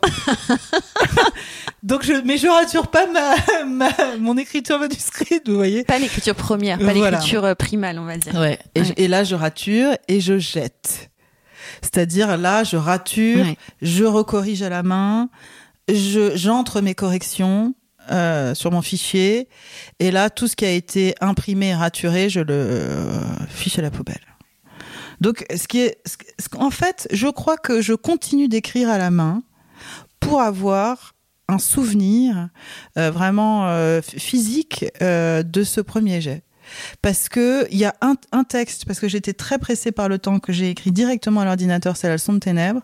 donc 1.84 2.04
je, 2.04 2.14
mais 2.26 2.38
je 2.38 2.48
rature 2.48 2.88
pas 2.88 3.06
ma, 3.08 3.88
mon 4.20 4.38
écriture 4.38 4.80
manuscrite, 4.80 5.48
vous 5.48 5.56
voyez. 5.56 5.84
Pas 5.84 6.00
l'écriture 6.00 6.36
première, 6.36 6.80
pas 6.80 6.94
l'écriture 6.94 7.46
euh, 7.46 7.56
primale, 7.56 8.00
on 8.00 8.06
va 8.06 8.18
dire. 8.18 8.36
Ouais. 8.36 8.60
Et, 8.76 9.08
là 9.08 9.24
je 9.24 9.36
rature 9.36 9.96
et 10.08 10.20
je 10.20 10.38
jette. 10.38 11.10
C'est-à-dire 11.82 12.38
là 12.38 12.64
je 12.64 12.78
rature, 12.78 13.46
je 13.82 14.04
recorrige 14.04 14.62
à 14.62 14.70
la 14.70 14.84
main, 14.84 15.30
je 15.90 16.36
j'entre 16.36 16.82
mes 16.82 16.96
corrections. 16.96 17.74
Euh, 18.12 18.54
sur 18.54 18.72
mon 18.72 18.84
fichier 18.84 19.48
et 19.98 20.12
là 20.12 20.30
tout 20.30 20.48
ce 20.48 20.56
qui 20.56 20.64
a 20.64 20.70
été 20.70 21.16
imprimé 21.22 21.70
et 21.70 21.74
raturé 21.74 22.30
je 22.30 22.40
le 22.40 22.54
euh, 22.54 23.20
fiche 23.50 23.80
à 23.80 23.82
la 23.82 23.90
poubelle 23.90 24.22
donc, 25.22 25.46
ce 25.56 25.68
qui 25.68 25.80
est, 25.80 25.98
en 26.58 26.70
fait, 26.70 27.08
je 27.12 27.28
crois 27.28 27.58
que 27.58 27.82
je 27.82 27.94
continue 27.94 28.48
d'écrire 28.48 28.90
à 28.90 28.98
la 28.98 29.12
main 29.12 29.44
pour 30.20 30.42
avoir 30.42 31.14
un 31.48 31.60
souvenir 31.60 32.50
euh, 32.98 33.12
vraiment 33.12 33.68
euh, 33.68 34.02
physique 34.02 34.86
euh, 35.02 35.44
de 35.44 35.64
ce 35.64 35.82
premier 35.82 36.22
jet. 36.22 36.44
Parce 37.04 37.30
que 37.30 37.68
il 37.70 37.78
y 37.78 37.86
a 37.86 37.94
un, 38.02 38.44
texte, 38.44 38.86
parce 38.86 39.00
que 39.00 39.08
j'étais 39.08 39.34
très 39.34 39.60
pressée 39.60 39.92
par 39.92 40.10
le 40.10 40.18
temps 40.18 40.40
que 40.40 40.52
j'ai 40.52 40.72
écrit 40.72 40.92
directement 40.92 41.42
à 41.42 41.46
l'ordinateur, 41.46 41.96
c'est 41.96 42.08
la 42.08 42.16
leçon 42.16 42.34
de 42.34 42.40
ténèbres. 42.40 42.82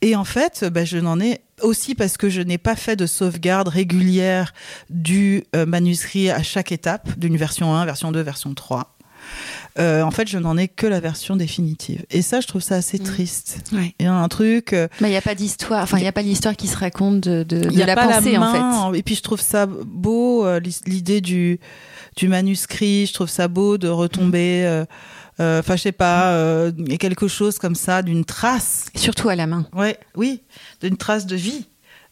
Et 0.00 0.16
en 0.16 0.24
fait, 0.24 0.64
bah, 0.64 0.86
je 0.86 0.96
n'en 0.96 1.20
ai 1.20 1.42
aussi 1.60 1.94
parce 1.94 2.16
que 2.16 2.30
je 2.30 2.40
n'ai 2.40 2.56
pas 2.56 2.76
fait 2.76 2.96
de 2.96 3.04
sauvegarde 3.04 3.68
régulière 3.68 4.54
du 4.88 5.44
manuscrit 5.54 6.30
à 6.30 6.42
chaque 6.42 6.72
étape, 6.72 7.18
d'une 7.18 7.36
version 7.36 7.74
1, 7.74 7.84
version 7.84 8.10
2, 8.10 8.20
version 8.20 8.54
3. 8.54 8.97
Euh, 9.78 10.02
en 10.02 10.10
fait, 10.10 10.28
je 10.28 10.38
n'en 10.38 10.56
ai 10.56 10.66
que 10.68 10.86
la 10.86 11.00
version 11.00 11.36
définitive. 11.36 12.04
Et 12.10 12.22
ça, 12.22 12.40
je 12.40 12.46
trouve 12.46 12.62
ça 12.62 12.74
assez 12.76 12.98
Mm. 12.98 13.02
triste. 13.04 13.58
Ouais. 13.72 13.94
Il 14.00 14.04
y 14.04 14.08
a 14.08 14.12
un 14.14 14.28
truc. 14.28 14.72
euh, 14.72 14.88
Mais 15.00 15.08
il 15.08 15.12
n'y 15.12 15.16
a 15.16 15.20
pas 15.22 15.34
d'histoire, 15.34 15.82
enfin, 15.82 15.98
il 15.98 16.02
n'y 16.02 16.08
a 16.08 16.12
pas 16.12 16.22
l'histoire 16.22 16.56
qui 16.56 16.66
se 16.66 16.76
raconte 16.76 17.20
de, 17.20 17.42
de, 17.44 17.58
il 17.64 17.68
de 17.68 17.72
y 17.78 17.82
a 17.82 17.86
la 17.86 17.94
pas 17.94 18.08
pensée, 18.08 18.32
la 18.32 18.40
en 18.42 18.52
fait. 18.52 18.58
main, 18.60 18.92
Et 18.94 19.02
puis 19.02 19.14
je 19.14 19.22
trouve 19.22 19.40
ça 19.40 19.66
beau, 19.66 20.44
euh, 20.46 20.60
l'idée 20.86 21.20
du, 21.20 21.60
du 22.16 22.28
manuscrit. 22.28 23.06
Je 23.06 23.12
trouve 23.14 23.28
ça 23.28 23.46
beau 23.48 23.78
de 23.78 23.88
retomber. 23.88 24.64
euh, 24.64 24.84
euh, 25.40 25.60
Enfin, 25.60 25.76
je 25.76 25.82
sais 25.82 25.92
pas, 25.92 26.32
euh, 26.32 26.72
il 26.78 26.90
y 26.90 26.94
a 26.94 26.98
quelque 26.98 27.28
chose 27.28 27.58
comme 27.58 27.76
ça, 27.76 28.02
d'une 28.02 28.24
trace. 28.24 28.86
Surtout 28.96 29.28
à 29.28 29.36
la 29.36 29.46
main. 29.46 29.66
Ouais, 29.72 29.96
oui, 30.16 30.42
d'une 30.82 30.96
trace 30.96 31.26
de 31.26 31.36
vie. 31.36 31.66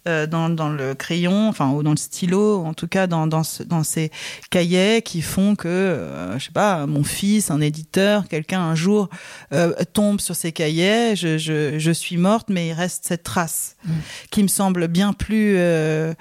Euh, 0.06 0.26
dans, 0.26 0.48
dans 0.48 0.68
le 0.68 0.94
crayon, 0.94 1.48
enfin 1.48 1.70
ou 1.70 1.82
dans 1.82 1.90
le 1.90 1.96
stylo, 1.96 2.64
en 2.64 2.74
tout 2.74 2.86
cas 2.88 3.06
dans, 3.06 3.26
dans, 3.26 3.42
ce- 3.42 3.62
dans 3.62 3.82
ces 3.82 4.10
cahiers 4.50 5.02
qui 5.02 5.22
font 5.22 5.54
que, 5.56 5.68
euh, 5.68 6.38
je 6.38 6.44
sais 6.46 6.52
pas, 6.52 6.86
mon 6.86 7.04
fils, 7.04 7.50
un 7.50 7.60
éditeur, 7.60 8.28
quelqu'un 8.28 8.60
un 8.60 8.74
jour 8.74 9.08
euh, 9.52 9.72
tombe 9.92 10.20
sur 10.20 10.34
ces 10.36 10.52
cahiers, 10.52 11.16
je, 11.16 11.38
je, 11.38 11.78
je 11.78 11.90
suis 11.90 12.16
morte, 12.16 12.48
mais 12.50 12.68
il 12.68 12.72
reste 12.72 13.04
cette 13.06 13.22
trace 13.22 13.76
Mm. 13.86 13.90
qui 14.32 14.42
me 14.42 14.48
semble 14.48 14.88
bien 14.88 15.12
plus, 15.12 15.54
euh, 15.58 16.12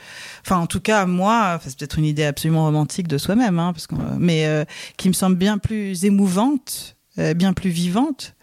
enfin 0.46 0.58
en 0.58 0.68
tout 0.68 0.80
cas 0.82 1.06
moi, 1.08 1.60
c'est 1.66 1.76
peut-être 1.78 1.98
une 1.98 2.06
idée 2.06 2.24
absolument 2.26 2.64
romantique 2.66 3.08
de 3.08 3.18
soi-même, 3.18 3.58
hein, 3.58 3.74
parce 3.74 3.88
que, 3.88 3.96
mais 4.20 4.46
qui 4.98 5.08
me 5.08 5.14
semble 5.14 5.36
bien 5.36 5.58
plus 5.58 6.06
émouvante, 6.06 6.96
bien 7.36 7.54
plus 7.54 7.70
vivante 7.72 8.35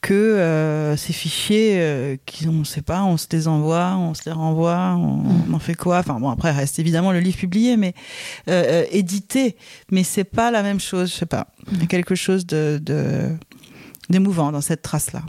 que 0.00 0.14
euh, 0.14 0.96
ces 0.96 1.12
fichiers 1.12 1.78
euh, 1.80 2.16
qui 2.24 2.46
on 2.48 2.64
sait 2.64 2.82
pas 2.82 3.02
on 3.02 3.16
se 3.16 3.26
les 3.32 3.48
envoie 3.48 3.96
on 3.96 4.14
se 4.14 4.22
les 4.26 4.32
renvoie 4.32 4.94
on, 4.96 5.24
on 5.50 5.54
en 5.54 5.58
fait 5.58 5.74
quoi? 5.74 5.98
Enfin 5.98 6.20
bon 6.20 6.28
après 6.30 6.52
reste 6.52 6.78
évidemment 6.78 7.12
le 7.12 7.20
livre 7.20 7.36
publié 7.36 7.76
mais 7.76 7.94
euh, 8.48 8.84
édité. 8.92 9.56
Mais 9.90 10.04
c'est 10.04 10.24
pas 10.24 10.50
la 10.50 10.62
même 10.62 10.80
chose 10.80 11.10
je 11.10 11.16
sais 11.16 11.26
pas. 11.26 11.48
Il 11.72 11.80
y 11.80 11.82
a 11.82 11.86
quelque 11.86 12.14
chose 12.14 12.46
de 12.46 12.80
d'émouvant 14.08 14.52
dans 14.52 14.60
cette 14.60 14.82
trace 14.82 15.12
là 15.12 15.22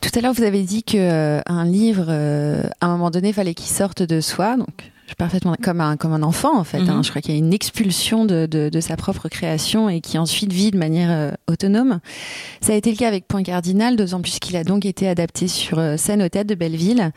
Tout 0.00 0.10
à 0.14 0.20
l'heure, 0.20 0.32
vous 0.32 0.42
avez 0.42 0.62
dit 0.62 0.82
que 0.84 1.40
un 1.46 1.64
livre, 1.64 2.10
à 2.10 2.86
un 2.86 2.88
moment 2.88 3.10
donné, 3.10 3.32
fallait 3.32 3.54
qu'il 3.54 3.70
sorte 3.72 4.02
de 4.02 4.20
soi. 4.20 4.56
Donc, 4.56 4.91
suis 5.12 5.16
parfaitement 5.16 5.54
comme 5.62 5.80
un 5.80 5.96
comme 5.96 6.12
un 6.12 6.22
enfant 6.22 6.58
en 6.58 6.64
fait. 6.64 6.78
Hein. 6.80 7.02
Je 7.02 7.10
crois 7.10 7.22
qu'il 7.22 7.32
y 7.32 7.36
a 7.36 7.38
une 7.38 7.52
expulsion 7.52 8.24
de, 8.24 8.46
de, 8.46 8.68
de 8.68 8.80
sa 8.80 8.96
propre 8.96 9.28
création 9.28 9.88
et 9.88 10.00
qui 10.00 10.18
ensuite 10.18 10.52
vit 10.52 10.70
de 10.70 10.78
manière 10.78 11.10
euh, 11.10 11.30
autonome. 11.48 12.00
Ça 12.60 12.72
a 12.72 12.76
été 12.76 12.90
le 12.90 12.96
cas 12.96 13.08
avec 13.08 13.26
Point 13.28 13.42
Cardinal, 13.42 13.96
d'autant 13.96 14.20
plus 14.20 14.38
qu'il 14.38 14.56
a 14.56 14.64
donc 14.64 14.84
été 14.84 15.08
adapté 15.08 15.48
sur 15.48 15.78
euh, 15.78 15.96
scène 15.96 16.22
au 16.22 16.28
théâtre 16.28 16.48
de 16.48 16.54
Belleville. 16.54 17.12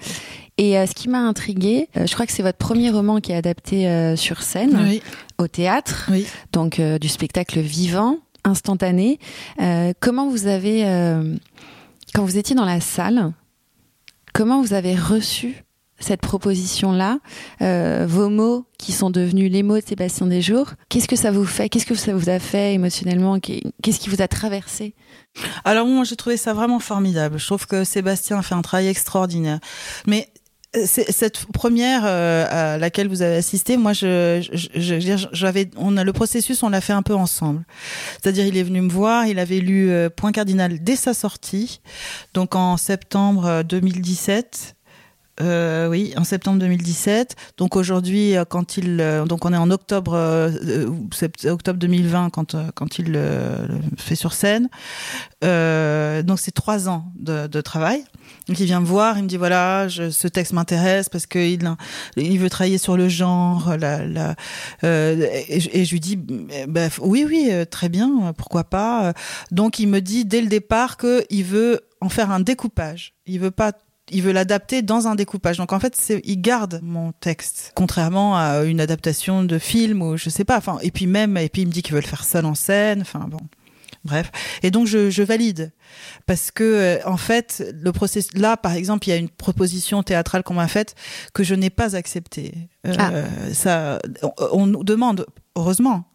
Et 0.58 0.78
euh, 0.78 0.86
ce 0.86 0.94
qui 0.94 1.10
m'a 1.10 1.20
intriguée, 1.20 1.90
je 1.96 2.14
crois 2.14 2.26
que 2.26 2.32
c'est 2.32 2.44
votre 2.44 2.58
premier 2.58 2.90
roman 2.90 3.20
qui 3.20 3.34
est 3.34 3.36
adapté 3.36 3.90
euh, 3.90 4.16
sur 4.16 4.42
scène 4.42 4.80
oui 4.88 5.02
au 5.38 5.50
théâtre 5.50 6.08
oui 6.10 6.26
donc 6.54 6.80
euh, 6.80 6.98
du 6.98 7.10
spectacle 7.10 7.60
vivant, 7.60 8.20
instantané. 8.46 9.20
Euh, 9.62 9.92
comment 10.00 10.30
vous 10.30 10.48
avez, 10.48 10.86
euh, 10.86 11.36
quand 12.14 12.24
vous 12.24 12.38
étiez 12.38 12.56
dans 12.56 12.66
la 12.66 12.80
salle, 12.80 13.34
comment 14.34 14.62
vous 14.62 14.74
avez 14.74 14.96
reçu 14.96 15.65
cette 16.00 16.22
proposition-là, 16.22 17.20
euh, 17.62 18.06
vos 18.08 18.30
mots 18.30 18.66
qui 18.78 18.92
sont 18.92 19.10
devenus 19.10 19.52
les 19.52 19.64
mots 19.64 19.80
de 19.80 19.84
Sébastien 19.86 20.28
Desjours, 20.28 20.74
qu'est-ce 20.90 21.08
que 21.08 21.16
ça 21.16 21.32
vous 21.32 21.46
fait 21.46 21.70
Qu'est-ce 21.70 21.86
que 21.86 21.96
ça 21.96 22.14
vous 22.14 22.30
a 22.30 22.40
fait 22.40 22.74
émotionnellement 22.74 23.40
Qu'est- 23.40 23.64
Qu'est-ce 23.82 24.00
qui 24.00 24.10
vous 24.10 24.22
a 24.22 24.28
traversé? 24.28 24.94
Alors 25.64 25.86
moi, 25.88 26.04
j'ai 26.04 26.16
trouvé 26.16 26.38
ça 26.38 26.54
vraiment 26.54 26.80
formidable. 26.80 27.40
Je 27.40 27.46
trouve 27.46 27.66
que 27.68 27.84
Sébastien 27.84 28.40
a 28.40 28.42
fait 28.42 28.56
un 28.56 28.62
travail 28.62 28.88
extraordinaire. 28.88 29.60
Mais 30.06 30.30
euh, 30.76 30.86
cette 30.86 31.46
première 31.54 32.02
euh, 32.06 32.74
à 32.74 32.78
laquelle 32.78 33.08
vous 33.08 33.22
avez 33.22 33.36
assisté, 33.38 33.78
moi, 33.78 33.94
je, 33.94 34.46
je, 34.52 35.28
j'avais, 35.32 35.70
on 35.78 35.96
a 35.96 36.04
le 36.04 36.12
processus, 36.14 36.62
on 36.64 36.70
l'a 36.70 36.82
fait 36.82 36.94
un 36.94 37.02
peu 37.04 37.16
ensemble. 37.16 37.64
C'est-à-dire, 38.22 38.46
il 38.46 38.58
est 38.58 38.64
venu 38.64 38.82
me 38.82 38.90
voir, 38.92 39.26
il 39.28 39.40
avait 39.40 39.60
lu 39.60 39.90
Point 40.18 40.34
Cardinal 40.34 40.84
dès 40.84 40.98
sa 40.98 41.14
sortie, 41.14 41.80
donc 42.34 42.56
en 42.56 42.76
septembre 42.78 43.46
euh, 43.46 43.64
2017. 43.64 44.75
Euh, 45.42 45.90
oui, 45.90 46.14
en 46.16 46.24
septembre 46.24 46.60
2017. 46.60 47.36
Donc 47.58 47.76
aujourd'hui, 47.76 48.38
euh, 48.38 48.46
quand 48.46 48.78
il, 48.78 49.02
euh, 49.02 49.26
donc 49.26 49.44
on 49.44 49.52
est 49.52 49.58
en 49.58 49.70
octobre, 49.70 50.14
octobre 51.46 51.80
2020 51.80 52.30
quand 52.30 52.56
quand 52.74 53.00
il 53.00 53.12
le 53.12 53.68
fait 53.98 54.16
sur 54.16 54.34
scène. 54.34 54.70
Donc 55.42 56.40
c'est 56.40 56.54
trois 56.54 56.90
ans 56.90 57.12
de, 57.16 57.62
travail. 57.62 58.04
Donc 58.48 58.60
il 58.60 58.66
vient 58.66 58.80
me 58.80 58.86
voir, 58.86 59.18
il 59.18 59.24
me 59.24 59.28
dit 59.28 59.38
voilà, 59.38 59.88
ce 59.90 60.28
texte 60.28 60.54
m'intéresse 60.54 61.10
parce 61.10 61.28
que 61.28 61.40
il, 61.40 61.70
il 62.18 62.40
veut 62.40 62.50
travailler 62.50 62.78
sur 62.78 62.96
le 62.98 63.10
genre, 63.10 63.74
et, 63.74 65.60
je- 65.60 65.92
lui 65.92 66.00
dis 66.00 66.18
bah, 66.68 66.88
oui 67.02 67.26
oui 67.28 67.52
très 67.70 67.90
bien, 67.90 68.34
pourquoi 68.38 68.64
pas. 68.64 69.14
Donc 69.52 69.80
il 69.80 69.88
me 69.88 70.00
dit 70.00 70.26
dès 70.26 70.42
le 70.42 70.48
départ 70.48 70.98
que 70.98 71.26
il 71.30 71.44
veut 71.44 71.82
en 72.02 72.10
faire 72.10 72.32
un 72.32 72.40
découpage. 72.40 73.14
Il 73.26 73.40
veut 73.40 73.52
pas 73.52 73.72
il 74.12 74.22
veut 74.22 74.32
l'adapter 74.32 74.82
dans 74.82 75.08
un 75.08 75.16
découpage. 75.16 75.58
Donc 75.58 75.74
en 75.74 75.80
fait, 75.80 75.96
c'est, 75.96 76.22
il 76.24 76.42
garde 76.42 76.80
mon 76.84 77.12
texte, 77.14 77.72
contrairement 77.76 78.38
à 78.38 78.64
une 78.64 78.80
adaptation 78.80 79.44
de 79.44 79.58
film 79.58 80.02
ou 80.02 80.18
je 80.18 80.30
sais 80.30 80.44
pas. 80.46 80.58
Enfin, 80.58 80.78
et 80.82 80.92
puis 80.92 81.08
même, 81.08 81.38
et 81.38 81.50
puis 81.50 81.64
il 81.64 81.68
me 81.68 81.72
dit 81.72 81.82
qu'il 81.82 81.94
veut 81.96 82.02
le 82.02 82.08
faire 82.08 82.24
seul 82.24 82.46
en 82.46 82.56
scène. 82.56 83.02
Enfin 83.02 83.26
bon, 83.28 83.40
bref. 84.04 84.32
Et 84.64 84.70
donc 84.72 84.86
je, 84.86 85.10
je 85.10 85.24
valide 85.24 85.72
parce 86.28 86.52
que 86.52 86.64
euh, 86.64 86.98
en 87.06 87.18
fait, 87.18 87.64
le 87.74 87.92
processus 87.92 88.34
là, 88.38 88.58
par 88.58 88.74
exemple, 88.74 89.08
il 89.08 89.12
y 89.12 89.14
a 89.14 89.18
une 89.18 89.30
proposition 89.30 90.04
théâtrale 90.04 90.44
qu'on 90.44 90.54
m'a 90.54 90.68
faite 90.68 90.96
que 91.34 91.44
je 91.44 91.56
n'ai 91.56 91.70
pas 91.70 91.96
acceptée. 91.96 92.54
Euh, 92.88 92.94
Ah. 93.00 93.12
Ça, 93.54 94.00
on, 94.22 94.32
on 94.52 94.66
nous 94.68 94.84
demande, 94.84 95.26
heureusement, 95.56 96.06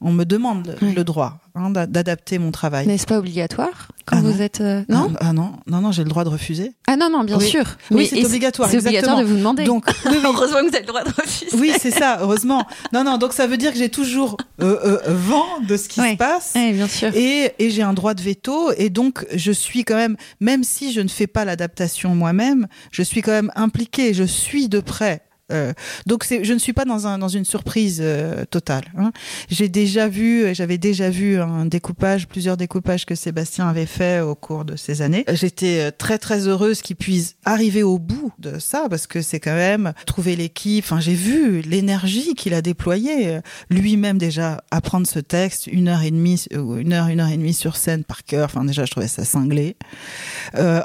on 0.00 0.12
me 0.12 0.24
demande 0.24 0.76
Oui. 0.82 0.94
le 0.94 1.04
droit 1.04 1.38
hein, 1.54 1.70
d'a- 1.70 1.86
d'adapter 1.86 2.38
mon 2.38 2.50
travail. 2.50 2.86
N'est-ce 2.86 3.06
pas 3.06 3.18
obligatoire 3.18 3.88
quand 4.06 4.16
Ah 4.16 4.20
vous 4.22 4.32
non. 4.32 4.40
êtes 4.40 4.60
euh, 4.60 4.82
non 4.88 5.12
ah, 5.16 5.26
ah 5.28 5.32
non, 5.32 5.52
non, 5.66 5.80
non, 5.80 5.92
j'ai 5.92 6.02
le 6.04 6.08
droit 6.08 6.24
de 6.24 6.28
refuser. 6.30 6.72
Ah 6.86 6.96
non 6.96 7.10
non 7.10 7.22
bien 7.24 7.36
Oui. 7.38 7.46
sûr. 7.46 7.64
Oui, 7.90 8.06
c'est 8.06 8.24
obligatoire, 8.24 8.68
C'est 8.70 8.78
obligatoire 8.78 9.18
de 9.18 9.24
vous 9.24 9.36
demander. 9.36 9.64
Donc, 9.64 9.84
oui, 10.06 10.16
heureusement 10.24 10.58
que 10.60 10.68
vous 10.68 10.74
avez 10.74 10.80
le 10.80 10.86
droit 10.86 11.04
de 11.04 11.10
refuser. 11.10 11.56
Oui, 11.58 11.72
c'est 11.78 11.90
ça, 11.90 12.18
heureusement. 12.22 12.66
Non, 12.92 13.04
non, 13.04 13.18
donc 13.18 13.32
ça 13.32 13.46
veut 13.46 13.56
dire 13.56 13.72
que 13.72 13.78
j'ai 13.78 13.88
toujours 13.90 14.36
euh, 14.62 14.78
euh, 14.84 14.98
vent 15.14 15.60
de 15.68 15.76
ce 15.76 15.88
qui 15.88 16.00
Ouais. 16.00 16.12
se 16.12 16.16
passe. 16.16 16.54
Bien 16.54 16.88
sûr. 16.88 17.14
Et, 17.14 17.52
et 17.58 17.70
j'ai 17.70 17.82
un 17.82 17.92
droit 17.92 18.14
de 18.14 18.22
veto, 18.22 18.72
et 18.76 18.88
donc 18.90 19.26
je 19.34 19.52
suis 19.52 19.84
quand 19.84 19.96
même, 19.96 20.16
même 20.40 20.64
si 20.64 20.92
je 20.92 21.00
ne 21.00 21.08
fais 21.08 21.26
pas 21.26 21.44
l'adaptation 21.44 22.14
moi-même, 22.14 22.66
je 22.90 23.02
suis 23.02 23.22
quand 23.22 23.32
même 23.32 23.52
impliquée, 23.54 24.14
je 24.14 24.24
suis 24.24 24.68
de 24.68 24.80
près. 24.80 25.22
Euh, 25.50 25.72
donc 26.06 26.24
je 26.28 26.52
ne 26.52 26.58
suis 26.58 26.72
pas 26.72 26.84
dans 26.84 27.06
un 27.06 27.18
dans 27.18 27.28
une 27.28 27.44
surprise 27.44 28.00
euh, 28.02 28.44
totale. 28.44 28.84
hein. 28.96 29.12
J'ai 29.48 29.68
déjà 29.68 30.08
vu, 30.08 30.54
j'avais 30.54 30.78
déjà 30.78 31.10
vu 31.10 31.40
un 31.40 31.66
découpage, 31.66 32.26
plusieurs 32.28 32.56
découpages 32.56 33.06
que 33.06 33.14
Sébastien 33.14 33.68
avait 33.68 33.86
fait 33.86 34.20
au 34.20 34.34
cours 34.34 34.64
de 34.64 34.76
ces 34.76 35.02
années. 35.02 35.24
J'étais 35.32 35.80
euh, 35.80 35.90
très 35.96 36.18
très 36.18 36.46
heureuse 36.46 36.82
qu'il 36.82 36.96
puisse 36.96 37.36
arriver 37.44 37.82
au 37.82 37.98
bout 37.98 38.32
de 38.38 38.58
ça 38.58 38.86
parce 38.88 39.06
que 39.06 39.22
c'est 39.22 39.40
quand 39.40 39.54
même 39.54 39.92
trouver 40.06 40.36
l'équipe. 40.36 40.84
Enfin, 40.84 41.00
j'ai 41.00 41.14
vu 41.14 41.60
l'énergie 41.62 42.34
qu'il 42.34 42.54
a 42.54 42.62
déployée 42.62 43.38
lui-même 43.70 44.18
déjà 44.18 44.62
apprendre 44.70 45.06
ce 45.06 45.18
texte 45.18 45.66
une 45.66 45.88
heure 45.88 46.02
et 46.02 46.10
demie, 46.10 46.44
une 46.52 46.92
heure 46.92 47.08
une 47.08 47.20
heure 47.20 47.28
et 47.28 47.36
demie 47.36 47.54
sur 47.54 47.76
scène 47.76 48.04
par 48.04 48.24
cœur. 48.24 48.44
Enfin 48.46 48.64
déjà 48.64 48.84
je 48.84 48.90
trouvais 48.90 49.08
ça 49.08 49.24
cinglé. 49.24 49.76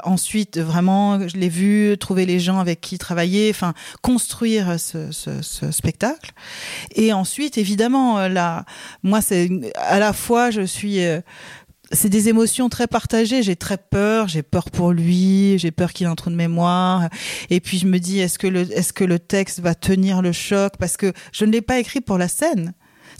Ensuite 0.04 0.58
vraiment 0.58 1.26
je 1.28 1.36
l'ai 1.36 1.48
vu 1.48 1.96
trouver 1.98 2.26
les 2.26 2.40
gens 2.40 2.58
avec 2.58 2.80
qui 2.80 2.98
travailler. 2.98 3.50
Enfin 3.50 3.74
construire 4.02 4.55
ce, 4.78 5.10
ce, 5.12 5.42
ce 5.42 5.70
spectacle. 5.70 6.32
Et 6.94 7.12
ensuite, 7.12 7.58
évidemment, 7.58 8.18
euh, 8.18 8.28
là, 8.28 8.64
moi, 9.02 9.20
c'est 9.20 9.48
à 9.76 9.98
la 9.98 10.12
fois, 10.12 10.50
je 10.50 10.62
suis. 10.62 11.04
euh, 11.04 11.20
c'est 11.92 12.08
des 12.08 12.28
émotions 12.28 12.68
très 12.68 12.88
partagées. 12.88 13.42
J'ai 13.44 13.54
très 13.54 13.76
peur. 13.78 14.26
J'ai 14.26 14.42
peur 14.42 14.70
pour 14.72 14.90
lui. 14.92 15.56
J'ai 15.58 15.70
peur 15.70 15.92
qu'il 15.92 16.06
ait 16.06 16.10
un 16.10 16.16
trou 16.16 16.30
de 16.30 16.34
mémoire. 16.34 17.08
Et 17.48 17.60
puis 17.60 17.78
je 17.78 17.86
me 17.86 17.98
dis, 17.98 18.18
est-ce 18.18 18.38
que 18.40 18.48
le, 18.48 18.62
est-ce 18.72 18.92
que 18.92 19.04
le 19.04 19.20
texte 19.20 19.60
va 19.60 19.74
tenir 19.76 20.20
le 20.20 20.32
choc? 20.32 20.72
Parce 20.80 20.96
que 20.96 21.12
je 21.32 21.44
ne 21.44 21.52
l'ai 21.52 21.62
pas 21.62 21.78
écrit 21.78 22.00
pour 22.00 22.18
la 22.18 22.26
scène. 22.26 22.72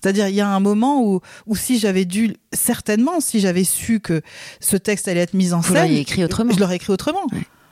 C'est-à-dire, 0.02 0.28
il 0.28 0.34
y 0.34 0.40
a 0.40 0.48
un 0.48 0.60
moment 0.60 1.00
où, 1.02 1.20
où 1.46 1.56
si 1.56 1.78
j'avais 1.78 2.04
dû, 2.04 2.34
certainement, 2.52 3.20
si 3.20 3.40
j'avais 3.40 3.64
su 3.64 4.00
que 4.00 4.20
ce 4.60 4.76
texte 4.76 5.08
allait 5.08 5.20
être 5.20 5.34
mis 5.34 5.52
en 5.52 5.60
Vous 5.60 5.72
scène, 5.74 5.90
écrit 5.92 6.24
autrement. 6.24 6.52
je 6.52 6.58
l'aurais 6.60 6.76
écrit 6.76 6.92
autrement. 6.92 7.22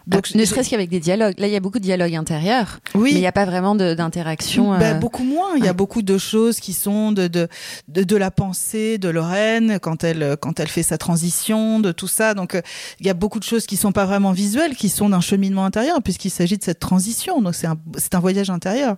Donc, 0.06 0.26
Donc, 0.26 0.34
ne 0.34 0.44
serait-ce 0.44 0.68
qu'avec 0.68 0.90
des 0.90 1.00
dialogues. 1.00 1.34
Là, 1.38 1.46
il 1.46 1.52
y 1.52 1.56
a 1.56 1.60
beaucoup 1.60 1.78
de 1.78 1.84
dialogues 1.84 2.14
intérieurs, 2.14 2.80
oui. 2.94 3.10
mais 3.12 3.18
il 3.18 3.20
n'y 3.20 3.26
a 3.26 3.32
pas 3.32 3.46
vraiment 3.46 3.74
d'interaction. 3.74 4.76
Ben, 4.76 4.96
euh, 4.96 4.98
beaucoup 4.98 5.24
moins. 5.24 5.56
Il 5.56 5.64
y 5.64 5.68
a 5.68 5.72
beaucoup 5.72 6.02
de 6.02 6.18
choses 6.18 6.60
qui 6.60 6.74
sont 6.74 7.10
de, 7.10 7.26
de, 7.26 7.48
de, 7.88 8.02
de 8.02 8.16
la 8.16 8.30
pensée 8.30 8.98
de 8.98 9.08
Lorraine 9.08 9.78
quand 9.80 10.04
elle, 10.04 10.36
quand 10.38 10.60
elle 10.60 10.68
fait 10.68 10.82
sa 10.82 10.98
transition, 10.98 11.80
de 11.80 11.90
tout 11.90 12.06
ça. 12.06 12.34
Donc, 12.34 12.54
euh, 12.54 12.60
il 13.00 13.06
y 13.06 13.10
a 13.10 13.14
beaucoup 13.14 13.38
de 13.38 13.44
choses 13.44 13.64
qui 13.64 13.76
sont 13.76 13.92
pas 13.92 14.04
vraiment 14.04 14.32
visuelles, 14.32 14.76
qui 14.76 14.90
sont 14.90 15.08
d'un 15.08 15.22
cheminement 15.22 15.64
intérieur, 15.64 16.02
puisqu'il 16.02 16.30
s'agit 16.30 16.58
de 16.58 16.64
cette 16.64 16.80
transition. 16.80 17.40
Donc, 17.40 17.54
c'est 17.54 17.66
un, 17.66 18.20
voyage 18.20 18.50
intérieur. 18.50 18.96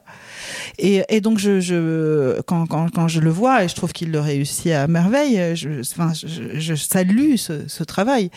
Et, 0.79 1.05
et 1.09 1.21
donc, 1.21 1.39
je, 1.39 1.61
je, 1.61 2.41
quand, 2.43 2.67
quand, 2.67 2.91
quand 2.93 3.07
je 3.07 3.21
le 3.21 3.31
vois, 3.31 3.63
et 3.63 3.69
je 3.69 3.77
trouve 3.77 3.93
qu'il 3.93 4.11
le 4.11 4.21
réussit 4.21 4.73
à 4.73 4.89
merveille, 4.89 5.55
je, 5.55 5.81
enfin, 5.81 6.13
je, 6.15 6.59
je 6.59 6.75
salue 6.75 7.37
ce, 7.37 7.69
ce 7.69 7.85
travail 7.85 8.31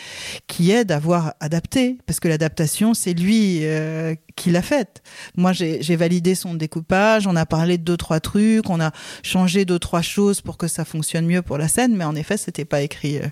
qui 0.45 0.71
est 0.71 0.85
d'avoir 0.85 1.33
adapté, 1.39 1.97
parce 2.05 2.19
que 2.19 2.27
l'adaptation 2.27 2.58
c'est 2.67 3.13
lui 3.13 3.59
euh, 3.61 4.15
qui 4.35 4.51
l'a 4.51 4.61
faite. 4.61 5.01
Moi, 5.35 5.53
j'ai 5.53 5.95
validé 5.95 6.35
son 6.35 6.53
découpage, 6.53 7.27
on 7.27 7.35
a 7.35 7.45
parlé 7.45 7.77
de 7.77 7.83
deux 7.83 7.97
trois 7.97 8.19
trucs, 8.19 8.69
on 8.69 8.79
a 8.79 8.91
changé 9.23 9.65
deux 9.65 9.79
trois 9.79 10.01
choses 10.01 10.41
pour 10.41 10.57
que 10.57 10.67
ça 10.67 10.85
fonctionne 10.85 11.25
mieux 11.25 11.41
pour 11.41 11.57
la 11.57 11.67
scène, 11.67 11.95
mais 11.95 12.05
en 12.05 12.15
effet, 12.15 12.37
c'était 12.37 12.65
pas 12.65 12.81
écrit. 12.81 13.17
Euh. 13.17 13.27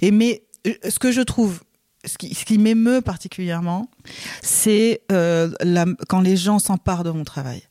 Et 0.00 0.10
mais 0.10 0.42
ce 0.88 0.98
que 0.98 1.12
je 1.12 1.20
trouve 1.20 1.60
ce 2.04 2.16
qui, 2.18 2.58
m'émeut 2.58 3.00
particulièrement, 3.00 3.88
c'est 4.42 5.02
euh, 5.12 5.50
quand 6.08 6.20
les 6.20 6.36
gens 6.36 6.58
s'emparent 6.58 7.04
de 7.04 7.10
mon 7.10 7.24
travail. 7.24 7.62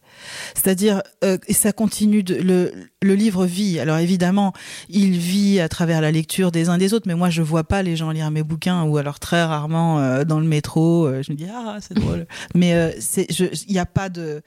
C'est-à-dire, 0.53 1.01
euh, 1.23 1.37
et 1.47 1.53
ça 1.53 1.71
continue, 1.71 2.23
de, 2.23 2.35
le, 2.35 2.71
le 3.01 3.15
livre 3.15 3.45
vit. 3.45 3.79
Alors 3.79 3.97
évidemment, 3.97 4.53
il 4.89 5.17
vit 5.17 5.59
à 5.59 5.69
travers 5.69 6.01
la 6.01 6.11
lecture 6.11 6.51
des 6.51 6.69
uns 6.69 6.77
des 6.77 6.93
autres, 6.93 7.07
mais 7.07 7.15
moi 7.15 7.29
je 7.29 7.41
vois 7.41 7.63
pas 7.63 7.83
les 7.83 7.95
gens 7.95 8.11
lire 8.11 8.31
mes 8.31 8.43
bouquins 8.43 8.83
ou 8.83 8.97
alors 8.97 9.19
très 9.19 9.43
rarement 9.43 9.99
euh, 9.99 10.23
dans 10.23 10.39
le 10.39 10.47
métro. 10.47 11.05
Euh, 11.05 11.23
je 11.23 11.31
me 11.31 11.37
dis 11.37 11.47
ah 11.51 11.77
c'est 11.81 11.95
drôle, 11.95 12.25
mais 12.55 12.93
il 13.17 13.73
n'y 13.73 13.79
a 13.79 13.85
pas 13.85 14.09
de. 14.09 14.41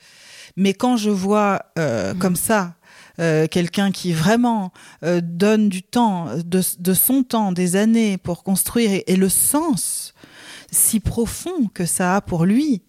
Mais 0.56 0.74
quand 0.74 0.96
je 0.96 1.10
vois 1.10 1.62
mmh. 1.76 2.18
comme 2.18 2.37
ça. 2.37 2.74
quelqu'un 3.50 3.92
qui 3.92 4.12
vraiment 4.12 4.72
donne 5.02 5.68
du 5.68 5.82
temps, 5.82 6.26
de, 6.44 6.60
de, 6.78 6.94
son 6.94 7.22
temps, 7.22 7.52
des 7.52 7.76
années 7.76 8.18
pour 8.18 8.42
construire 8.42 8.90
et, 8.90 9.04
et 9.06 9.16
le 9.16 9.28
sens 9.28 10.14
si 10.74 11.00
profond 11.00 11.68
que 11.72 11.87
ça 11.87 12.16
a 12.16 12.20
pour 12.20 12.44
lui, 12.44 12.82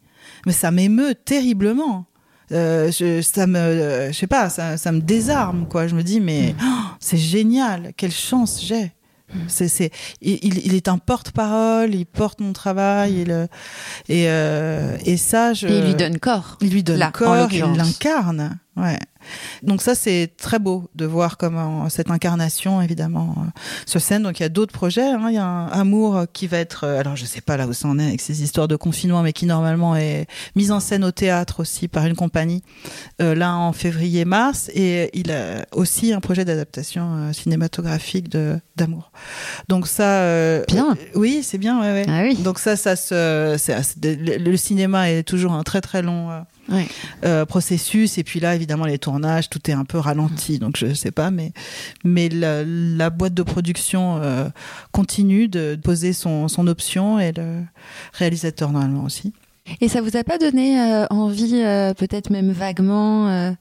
mais 0.46 0.52
ça 0.52 0.72
m'émeut 0.72 1.16
terriblement. 1.16 2.06
Euh, 2.52 2.92
je, 2.92 3.22
ça 3.22 3.48
me, 3.48 3.58
euh, 3.58 4.08
je 4.12 4.18
sais 4.18 4.28
pas, 4.28 4.50
ça, 4.50 4.78
ça, 4.78 4.92
me 4.92 5.00
désarme, 5.02 5.68
quoi. 5.68 5.88
Je 5.88 5.96
me 5.96 6.04
dis, 6.04 6.20
mais 6.20 6.54
mm. 6.54 6.64
oh, 6.64 6.86
c'est 7.00 7.18
génial, 7.18 7.92
quelle 7.98 8.12
chance 8.12 8.62
j'ai. 8.64 8.94
Mm. 9.34 9.40
C'est, 9.48 9.68
c'est, 9.68 9.92
il, 10.22 10.66
il, 10.66 10.76
est 10.76 10.88
un 10.88 10.98
porte-parole, 10.98 11.96
il 11.96 12.06
porte 12.06 12.42
mon 12.42 12.54
travail, 12.54 13.22
et, 13.22 13.26
le, 13.26 13.48
et, 14.10 14.26
euh, 14.28 14.98
et 15.06 15.18
ça, 15.18 15.54
je. 15.54 15.68
Et 15.68 15.80
il 15.80 15.86
lui 15.86 15.96
donne 15.96 16.20
corps. 16.20 16.58
Il 16.62 16.70
lui 16.70 16.84
donne 16.84 17.04
corps, 17.12 17.52
il 17.52 17.62
l'incarne. 17.62 18.60
Ouais. 18.78 19.00
Donc 19.64 19.82
ça, 19.82 19.96
c'est 19.96 20.32
très 20.38 20.60
beau 20.60 20.90
de 20.96 21.06
voir 21.06 21.38
comment 21.38 21.90
cette 21.90 22.12
incarnation, 22.12 22.82
évidemment, 22.82 23.36
euh, 23.38 23.50
sur 23.86 24.02
scène. 24.02 24.24
Donc 24.24 24.40
il 24.40 24.44
y 24.44 24.46
a 24.46 24.50
d'autres 24.50 24.74
projets. 24.74 25.08
Hein. 25.08 25.28
Il 25.30 25.36
y 25.36 25.38
a 25.38 25.46
un 25.46 25.68
amour 25.68 26.26
qui 26.34 26.48
va 26.48 26.58
être, 26.58 26.84
euh, 26.84 27.00
alors 27.00 27.16
je 27.16 27.26
sais 27.26 27.42
pas 27.42 27.58
là 27.58 27.68
où 27.68 27.74
ça 27.74 27.88
en 27.88 27.98
est 28.00 28.08
avec 28.08 28.22
ces 28.22 28.44
histoires 28.44 28.68
de 28.68 28.76
confinement, 28.76 29.22
mais 29.24 29.34
qui 29.34 29.46
normalement 29.46 29.96
est 29.96 30.28
mise 30.56 30.72
en 30.72 30.80
scène 30.80 31.04
au 31.04 31.12
théâtre 31.12 31.62
aussi 31.62 31.88
par 31.88 32.06
une 32.06 32.16
compagnie, 32.16 32.64
euh, 33.22 33.34
là 33.34 33.56
en 33.56 33.74
février-mars. 33.74 34.70
Et 34.74 35.10
il 35.18 35.32
a 35.32 35.66
aussi 35.72 36.14
un 36.14 36.20
projet 36.20 36.46
d'adaptation 36.46 37.32
cinématographique 37.34 38.30
de 38.30 38.60
d'amour. 38.76 39.12
Donc 39.70 39.88
ça, 39.88 40.62
bien. 40.68 40.98
oui, 41.16 41.42
c'est 41.44 41.58
bien. 41.58 41.80
Ouais, 41.80 41.94
ouais. 41.94 42.06
Ah 42.10 42.24
oui. 42.24 42.36
Donc 42.36 42.60
ça, 42.60 42.76
ça 42.76 42.98
se, 42.98 43.56
le 44.04 44.58
cinéma 44.58 45.10
est 45.12 45.24
toujours 45.24 45.54
un 45.54 45.64
très 45.64 45.80
très 45.80 46.02
long 46.02 46.44
euh, 47.24 47.46
processus. 47.46 48.18
Et 48.18 48.24
puis 48.24 48.40
là, 48.40 48.56
évidemment, 48.56 48.86
les 48.86 48.98
tournages, 48.98 49.50
tout 49.50 49.70
est 49.70 49.74
un 49.74 49.86
peu 49.86 49.98
ralenti. 49.98 50.60
Donc 50.60 50.78
je 50.78 50.94
sais 50.94 51.12
pas, 51.12 51.32
mais, 51.32 51.52
mais 52.04 52.30
la, 52.30 53.10
boîte 53.10 53.34
de 53.34 53.44
production 53.44 54.18
euh, 54.18 54.50
continue 54.92 55.48
de 55.48 55.78
poser 55.82 56.14
son, 56.14 56.48
son 56.48 56.68
option 56.68 57.20
et 57.20 57.32
le 57.32 57.62
réalisateur 58.14 58.72
normalement 58.72 59.04
aussi. 59.04 59.34
Et 59.82 59.88
ça 59.88 60.02
vous 60.02 60.16
a 60.16 60.24
pas 60.24 60.38
donné 60.38 60.80
euh, 60.80 61.06
envie, 61.10 61.62
peut-être 61.98 62.30
même 62.30 62.52
vaguement, 62.52 63.56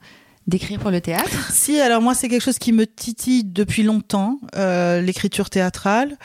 d'écrire 0.47 0.79
pour 0.79 0.91
le 0.91 1.01
théâtre 1.01 1.51
Si, 1.51 1.79
alors 1.79 2.01
moi 2.01 2.13
c'est 2.13 2.27
quelque 2.27 2.43
chose 2.43 2.59
qui 2.59 2.71
me 2.71 2.85
titille 2.85 3.43
depuis 3.43 3.83
longtemps, 3.83 4.39
euh, 4.55 5.01
l'écriture 5.01 5.49
théâtrale. 5.49 6.17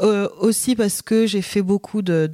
Euh, 0.00 0.28
aussi 0.38 0.74
parce 0.74 1.02
que 1.02 1.26
j'ai 1.26 1.42
fait 1.42 1.62
beaucoup 1.62 2.02
de 2.02 2.26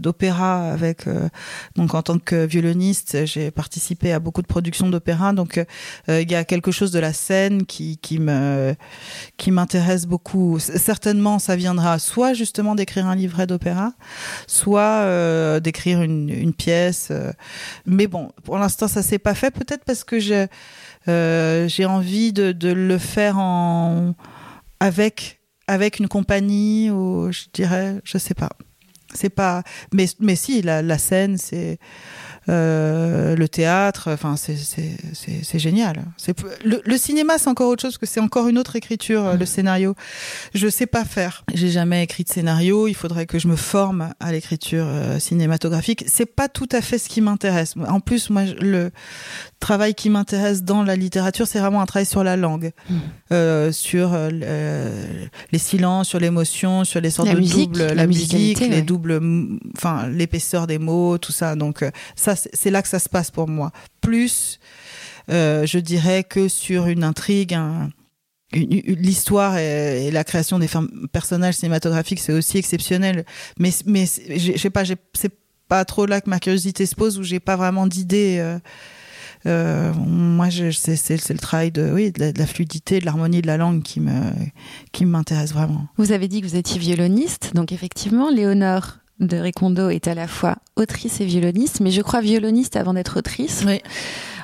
d'opéra 0.00 0.70
avec, 0.70 1.06
euh, 1.06 1.28
donc 1.76 1.94
en 1.94 2.02
tant 2.02 2.18
que 2.18 2.44
violoniste, 2.44 3.24
j'ai 3.24 3.50
participé 3.50 4.12
à 4.12 4.18
beaucoup 4.18 4.42
de 4.42 4.46
productions 4.46 4.88
d'opéra. 4.88 5.32
Donc 5.32 5.58
euh, 5.58 6.20
il 6.20 6.30
y 6.30 6.34
a 6.34 6.44
quelque 6.44 6.70
chose 6.70 6.90
de 6.90 6.98
la 6.98 7.12
scène 7.12 7.64
qui 7.64 7.98
qui 7.98 8.18
me 8.18 8.74
qui 9.36 9.50
m'intéresse 9.50 10.06
beaucoup. 10.06 10.58
Certainement, 10.58 11.38
ça 11.38 11.56
viendra 11.56 11.98
soit 11.98 12.34
justement 12.34 12.74
d'écrire 12.74 13.06
un 13.06 13.14
livret 13.14 13.46
d'opéra, 13.46 13.92
soit 14.46 14.80
euh, 14.80 15.60
d'écrire 15.60 16.02
une, 16.02 16.28
une 16.28 16.52
pièce. 16.52 17.12
mais 17.86 18.06
bon, 18.06 18.30
pour 18.44 18.58
l'instant 18.58 18.88
ça 18.88 19.02
s'est 19.02 19.18
pas 19.18 19.34
fait. 19.34 19.50
Peut-être 19.50 19.84
parce 19.84 20.04
que 20.04 20.16
euh, 20.32 20.46
j'ai 21.06 21.84
envie 21.86 22.32
de, 22.32 22.72
le 22.72 22.98
faire 22.98 23.38
en 23.38 24.14
avec 24.80 25.40
avec 25.68 25.98
une 25.98 26.08
compagnie 26.08 26.90
ou 26.90 27.30
je 27.32 27.44
dirais 27.52 28.00
je 28.04 28.18
sais 28.18 28.34
pas. 28.34 28.50
C'est 29.14 29.30
pas 29.30 29.62
mais 29.92 30.06
mais 30.20 30.36
si 30.36 30.62
la, 30.62 30.98
scène 30.98 31.36
c'est 31.36 31.78
euh, 32.41 32.41
le 32.48 33.46
théâtre, 33.46 34.10
enfin 34.12 34.36
c'est 34.36 35.58
génial. 35.58 36.04
Le, 36.64 36.80
le, 36.84 36.96
cinéma 36.96 37.38
c'est 37.38 37.48
encore 37.48 37.68
autre 37.68 37.82
chose 37.82 37.98
que 37.98 38.06
c'est 38.06 38.20
encore 38.20 38.48
une 38.48 38.58
autre 38.58 38.76
écriture 38.76 39.36
le 39.36 39.46
scénario. 39.46 39.94
Je 40.54 40.68
sais 40.68 40.86
pas 40.86 41.04
faire. 41.04 41.44
J'ai 41.54 41.70
jamais 41.70 42.02
écrit 42.02 42.24
de 42.24 42.28
scénario. 42.28 42.88
Il 42.88 42.94
faudrait 42.94 43.26
que 43.26 43.38
je 43.38 43.48
me 43.48 43.56
forme 43.56 44.12
à 44.20 44.32
l'écriture 44.32 44.86
euh, 44.86 45.18
cinématographique. 45.18 46.04
C'est 46.06 46.26
pas 46.26 46.48
tout 46.48 46.68
à 46.72 46.80
fait 46.80 46.98
ce 46.98 47.08
qui 47.08 47.20
m'intéresse. 47.20 47.74
En 47.88 48.00
plus 48.00 48.30
moi 48.30 48.44
le 48.60 48.90
travail 49.60 49.94
qui 49.94 50.10
m'intéresse 50.10 50.62
dans 50.62 50.82
la 50.82 50.96
littérature 50.96 51.46
c'est 51.46 51.58
vraiment 51.58 51.80
un 51.80 51.86
travail 51.86 52.06
sur 52.06 52.24
la 52.24 52.36
langue, 52.36 52.72
mmh. 52.88 52.94
euh, 53.32 53.72
sur 53.72 54.10
euh, 54.12 55.26
les 55.52 55.58
silences, 55.58 56.08
sur 56.08 56.18
l'émotion, 56.18 56.84
sur 56.84 57.00
les 57.00 57.10
sortes 57.10 57.28
la 57.28 57.34
de 57.34 57.40
musique, 57.40 57.72
doubles, 57.72 57.92
la, 57.94 58.06
musique, 58.06 58.60
les 58.60 58.82
doubles, 58.82 59.20
enfin 59.76 60.08
l'épaisseur 60.08 60.66
des 60.66 60.78
mots, 60.78 61.18
tout 61.18 61.32
ça. 61.32 61.54
Donc 61.54 61.84
ça 62.16 62.31
c'est 62.36 62.70
là 62.70 62.82
que 62.82 62.88
ça 62.88 62.98
se 62.98 63.08
passe 63.08 63.30
pour 63.30 63.48
moi. 63.48 63.72
Plus, 64.00 64.58
euh, 65.30 65.66
je 65.66 65.78
dirais 65.78 66.24
que 66.24 66.48
sur 66.48 66.86
une 66.86 67.04
intrigue, 67.04 67.58
l'histoire 68.52 69.56
et, 69.56 70.10
la 70.10 70.24
création 70.24 70.58
des 70.58 70.68
personnages 71.12 71.54
cinématographiques, 71.54 72.20
c'est 72.20 72.32
aussi 72.32 72.58
exceptionnel. 72.58 73.24
Mais, 73.58 73.70
mais 73.86 74.06
je 74.06 74.56
sais 74.56 74.70
pas, 74.70 74.84
c'est 75.14 75.34
pas 75.68 75.84
trop 75.84 76.06
là 76.06 76.20
que 76.20 76.28
ma 76.28 76.38
curiosité 76.38 76.86
se 76.86 76.94
pose, 76.94 77.18
où 77.18 77.22
j'ai 77.22 77.40
pas 77.40 77.56
vraiment 77.56 77.86
d'idée. 77.86 78.38
Euh, 78.40 78.58
euh, 79.46 79.92
moi, 79.94 80.48
c'est 80.50 81.30
le 81.30 81.38
travail 81.38 81.72
de, 81.72 81.90
oui, 81.92 82.12
de 82.12 82.32
la, 82.36 82.46
fluidité, 82.46 83.00
de 83.00 83.04
l'harmonie 83.04 83.42
de 83.42 83.46
la 83.46 83.56
langue 83.56 83.82
qui 83.82 84.00
me 84.00 84.30
qui 84.92 85.04
m'intéresse 85.04 85.52
vraiment. 85.52 85.88
Vous 85.96 86.12
avez 86.12 86.28
dit 86.28 86.40
que 86.40 86.46
vous 86.46 86.56
étiez 86.56 86.78
violoniste, 86.78 87.52
donc 87.54 87.72
effectivement, 87.72 88.30
Léonore 88.30 88.98
de 89.22 89.38
Recondo 89.38 89.88
est 89.88 90.08
à 90.08 90.14
la 90.14 90.26
fois 90.26 90.56
autrice 90.76 91.20
et 91.20 91.24
violoniste, 91.24 91.80
mais 91.80 91.90
je 91.90 92.02
crois 92.02 92.20
violoniste 92.20 92.76
avant 92.76 92.94
d'être 92.94 93.18
autrice. 93.18 93.64
Oui. 93.66 93.80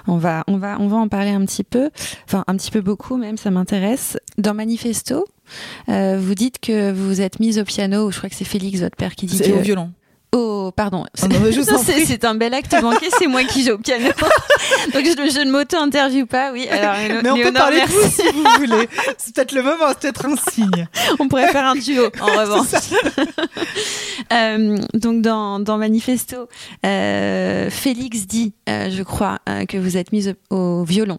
On 0.07 0.17
va, 0.17 0.43
on 0.47 0.57
va, 0.57 0.77
on 0.81 0.89
va 0.89 0.97
en 0.97 1.09
parler 1.09 1.31
un 1.31 1.45
petit 1.45 1.65
peu, 1.65 1.91
enfin 2.25 2.43
un 2.47 2.57
petit 2.57 2.71
peu 2.71 2.81
beaucoup 2.81 3.19
même, 3.19 3.37
ça 3.37 3.51
m'intéresse. 3.51 4.17
Dans 4.39 4.55
Manifesto, 4.55 5.27
euh, 5.91 6.19
vous 6.19 6.35
dites 6.35 6.61
que 6.61 6.93
vous 6.93 7.07
vous 7.09 7.21
êtes 7.21 7.41
mise 7.41 7.59
au 7.59 7.65
piano, 7.65 8.11
je 8.11 8.17
crois 8.17 8.31
que 8.31 8.37
c'est 8.37 8.47
Félix, 8.47 8.81
votre 8.81 8.97
père, 8.97 9.15
qui 9.15 9.27
dit 9.27 9.39
que... 9.39 9.51
au 9.51 9.61
violon. 9.61 9.93
Oh, 10.33 10.71
pardon. 10.77 11.07
c'est 11.15 12.25
un 12.25 12.35
bel 12.35 12.53
acte 12.53 12.75
manqué, 12.83 13.07
c'est 13.19 13.27
moi 13.27 13.45
qui 13.45 13.65
joue 13.65 13.73
au 13.73 13.79
piano. 13.79 14.09
Donc 14.93 15.05
je, 15.05 15.33
je 15.33 15.45
ne 15.47 15.51
m'auto-interviewe 15.51 16.27
pas, 16.27 16.53
oui. 16.53 16.69
Alors, 16.69 16.95
Mais 17.23 17.31
on 17.31 17.37
peut 17.37 17.53
parler 17.53 17.81
de 17.81 17.87
vous 17.87 18.11
si 18.11 18.23
vous 18.35 18.45
voulez. 18.59 18.89
C'est 19.17 19.35
peut-être 19.35 19.53
le 19.53 19.63
moment, 19.63 19.87
c'est 19.89 20.01
peut-être 20.01 20.27
un 20.27 20.37
signe. 20.53 20.87
On 21.19 21.29
pourrait 21.29 21.51
faire 21.51 21.65
un 21.67 21.77
duo, 21.77 22.09
en 22.21 22.27
revanche. 22.41 22.67
euh, 24.33 24.79
donc 24.95 25.23
dans, 25.23 25.61
dans 25.61 25.79
Manifesto, 25.79 26.49
euh, 26.85 27.71
Félix 27.71 28.27
dit, 28.27 28.53
euh, 28.69 28.91
je 28.91 29.03
crois, 29.03 29.39
que 29.69 29.79
vous 29.79 29.97
êtes 29.97 30.13
mise 30.13 30.35
au 30.51 30.85
violon 30.85 31.19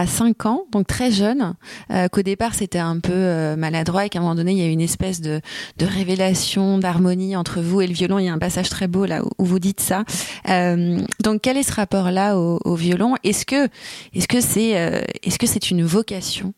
à 0.00 0.06
5 0.06 0.46
ans, 0.46 0.64
donc 0.72 0.86
très 0.86 1.10
jeune, 1.10 1.54
euh, 1.92 2.08
qu'au 2.08 2.22
départ 2.22 2.54
c'était 2.54 2.78
un 2.78 3.00
peu 3.00 3.12
euh, 3.12 3.54
maladroit 3.54 4.06
et 4.06 4.08
qu'à 4.08 4.18
un 4.18 4.22
moment 4.22 4.34
donné 4.34 4.52
il 4.52 4.58
y 4.58 4.62
a 4.62 4.66
une 4.66 4.80
espèce 4.80 5.20
de, 5.20 5.42
de 5.76 5.84
révélation, 5.84 6.78
d'harmonie 6.78 7.36
entre 7.36 7.60
vous 7.60 7.82
et 7.82 7.86
le 7.86 7.92
violon. 7.92 8.18
Il 8.18 8.24
y 8.24 8.28
a 8.30 8.32
un 8.32 8.38
passage 8.38 8.70
très 8.70 8.88
beau 8.88 9.04
là 9.04 9.22
où, 9.38 9.44
vous 9.44 9.58
dites 9.58 9.80
ça. 9.80 10.04
Euh, 10.48 11.00
donc 11.22 11.42
quel 11.42 11.58
est 11.58 11.62
ce 11.62 11.72
rapport-là 11.72 12.38
au, 12.38 12.60
au, 12.64 12.74
violon? 12.76 13.14
Est-ce 13.24 13.44
que 13.44 13.68
est-ce 14.14 14.26
que 14.26 14.40
c'est 14.40 14.78
euh, 14.78 15.02
est-ce 15.22 15.38
que 15.38 15.46
c'est 15.46 15.70
une 15.70 15.84
vocation? 15.84 16.54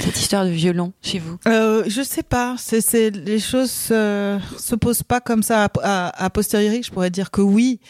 Cette 0.00 0.18
histoire 0.18 0.44
de 0.44 0.50
violon 0.50 0.92
chez 1.02 1.18
vous 1.18 1.38
euh, 1.46 1.84
Je 1.86 2.02
sais 2.02 2.22
pas. 2.22 2.56
C'est, 2.58 3.10
les 3.10 3.38
choses 3.38 3.88
euh, 3.90 4.38
se 4.58 4.74
posent 4.74 5.02
pas 5.02 5.20
comme 5.20 5.42
ça 5.42 5.68
à, 5.82 6.30
posteriori. 6.30 6.82
Je 6.82 6.90
pourrais 6.90 7.10
dire 7.10 7.30
que 7.30 7.40
oui. 7.40 7.80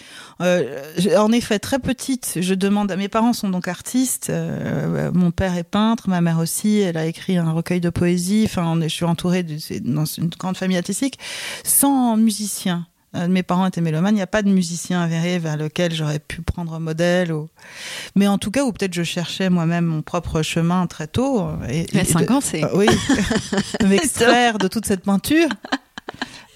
Euh, 0.40 0.82
en 1.16 1.32
effet, 1.32 1.58
très 1.58 1.78
petite, 1.78 2.38
je 2.40 2.54
demande. 2.54 2.94
Mes 2.96 3.08
parents 3.08 3.32
sont 3.32 3.48
donc 3.48 3.68
artistes. 3.68 4.30
Euh, 4.30 5.10
mon 5.12 5.30
père 5.30 5.56
est 5.56 5.64
peintre, 5.64 6.08
ma 6.08 6.20
mère 6.20 6.38
aussi. 6.38 6.78
Elle 6.78 6.96
a 6.96 7.06
écrit 7.06 7.36
un 7.36 7.52
recueil 7.52 7.80
de 7.80 7.90
poésie. 7.90 8.42
Enfin, 8.46 8.78
je 8.80 8.88
suis 8.88 9.04
entourée 9.04 9.42
de, 9.42 9.56
dans 9.80 10.04
une 10.04 10.28
grande 10.28 10.56
famille 10.56 10.78
artistique, 10.78 11.18
sans 11.64 12.16
musicien. 12.16 12.86
Euh, 13.14 13.28
mes 13.28 13.42
parents 13.42 13.66
étaient 13.66 13.80
mélomanes, 13.80 14.14
il 14.14 14.16
n'y 14.16 14.22
a 14.22 14.26
pas 14.26 14.42
de 14.42 14.48
musicien 14.48 15.00
avéré 15.00 15.38
vers 15.38 15.56
lequel 15.56 15.94
j'aurais 15.94 16.18
pu 16.18 16.42
prendre 16.42 16.78
modèle. 16.80 17.32
Ou... 17.32 17.48
Mais 18.16 18.26
en 18.26 18.38
tout 18.38 18.50
cas, 18.50 18.64
ou 18.64 18.72
peut-être 18.72 18.94
je 18.94 19.02
cherchais 19.04 19.50
moi-même 19.50 19.84
mon 19.84 20.02
propre 20.02 20.42
chemin 20.42 20.86
très 20.86 21.06
tôt. 21.06 21.48
Et, 21.68 21.86
5 22.04 22.30
ans, 22.30 22.40
c'est... 22.40 22.64
oui, 22.74 22.86
m'extraire 23.86 24.58
de 24.58 24.68
toute 24.68 24.86
cette 24.86 25.02
peinture. 25.02 25.48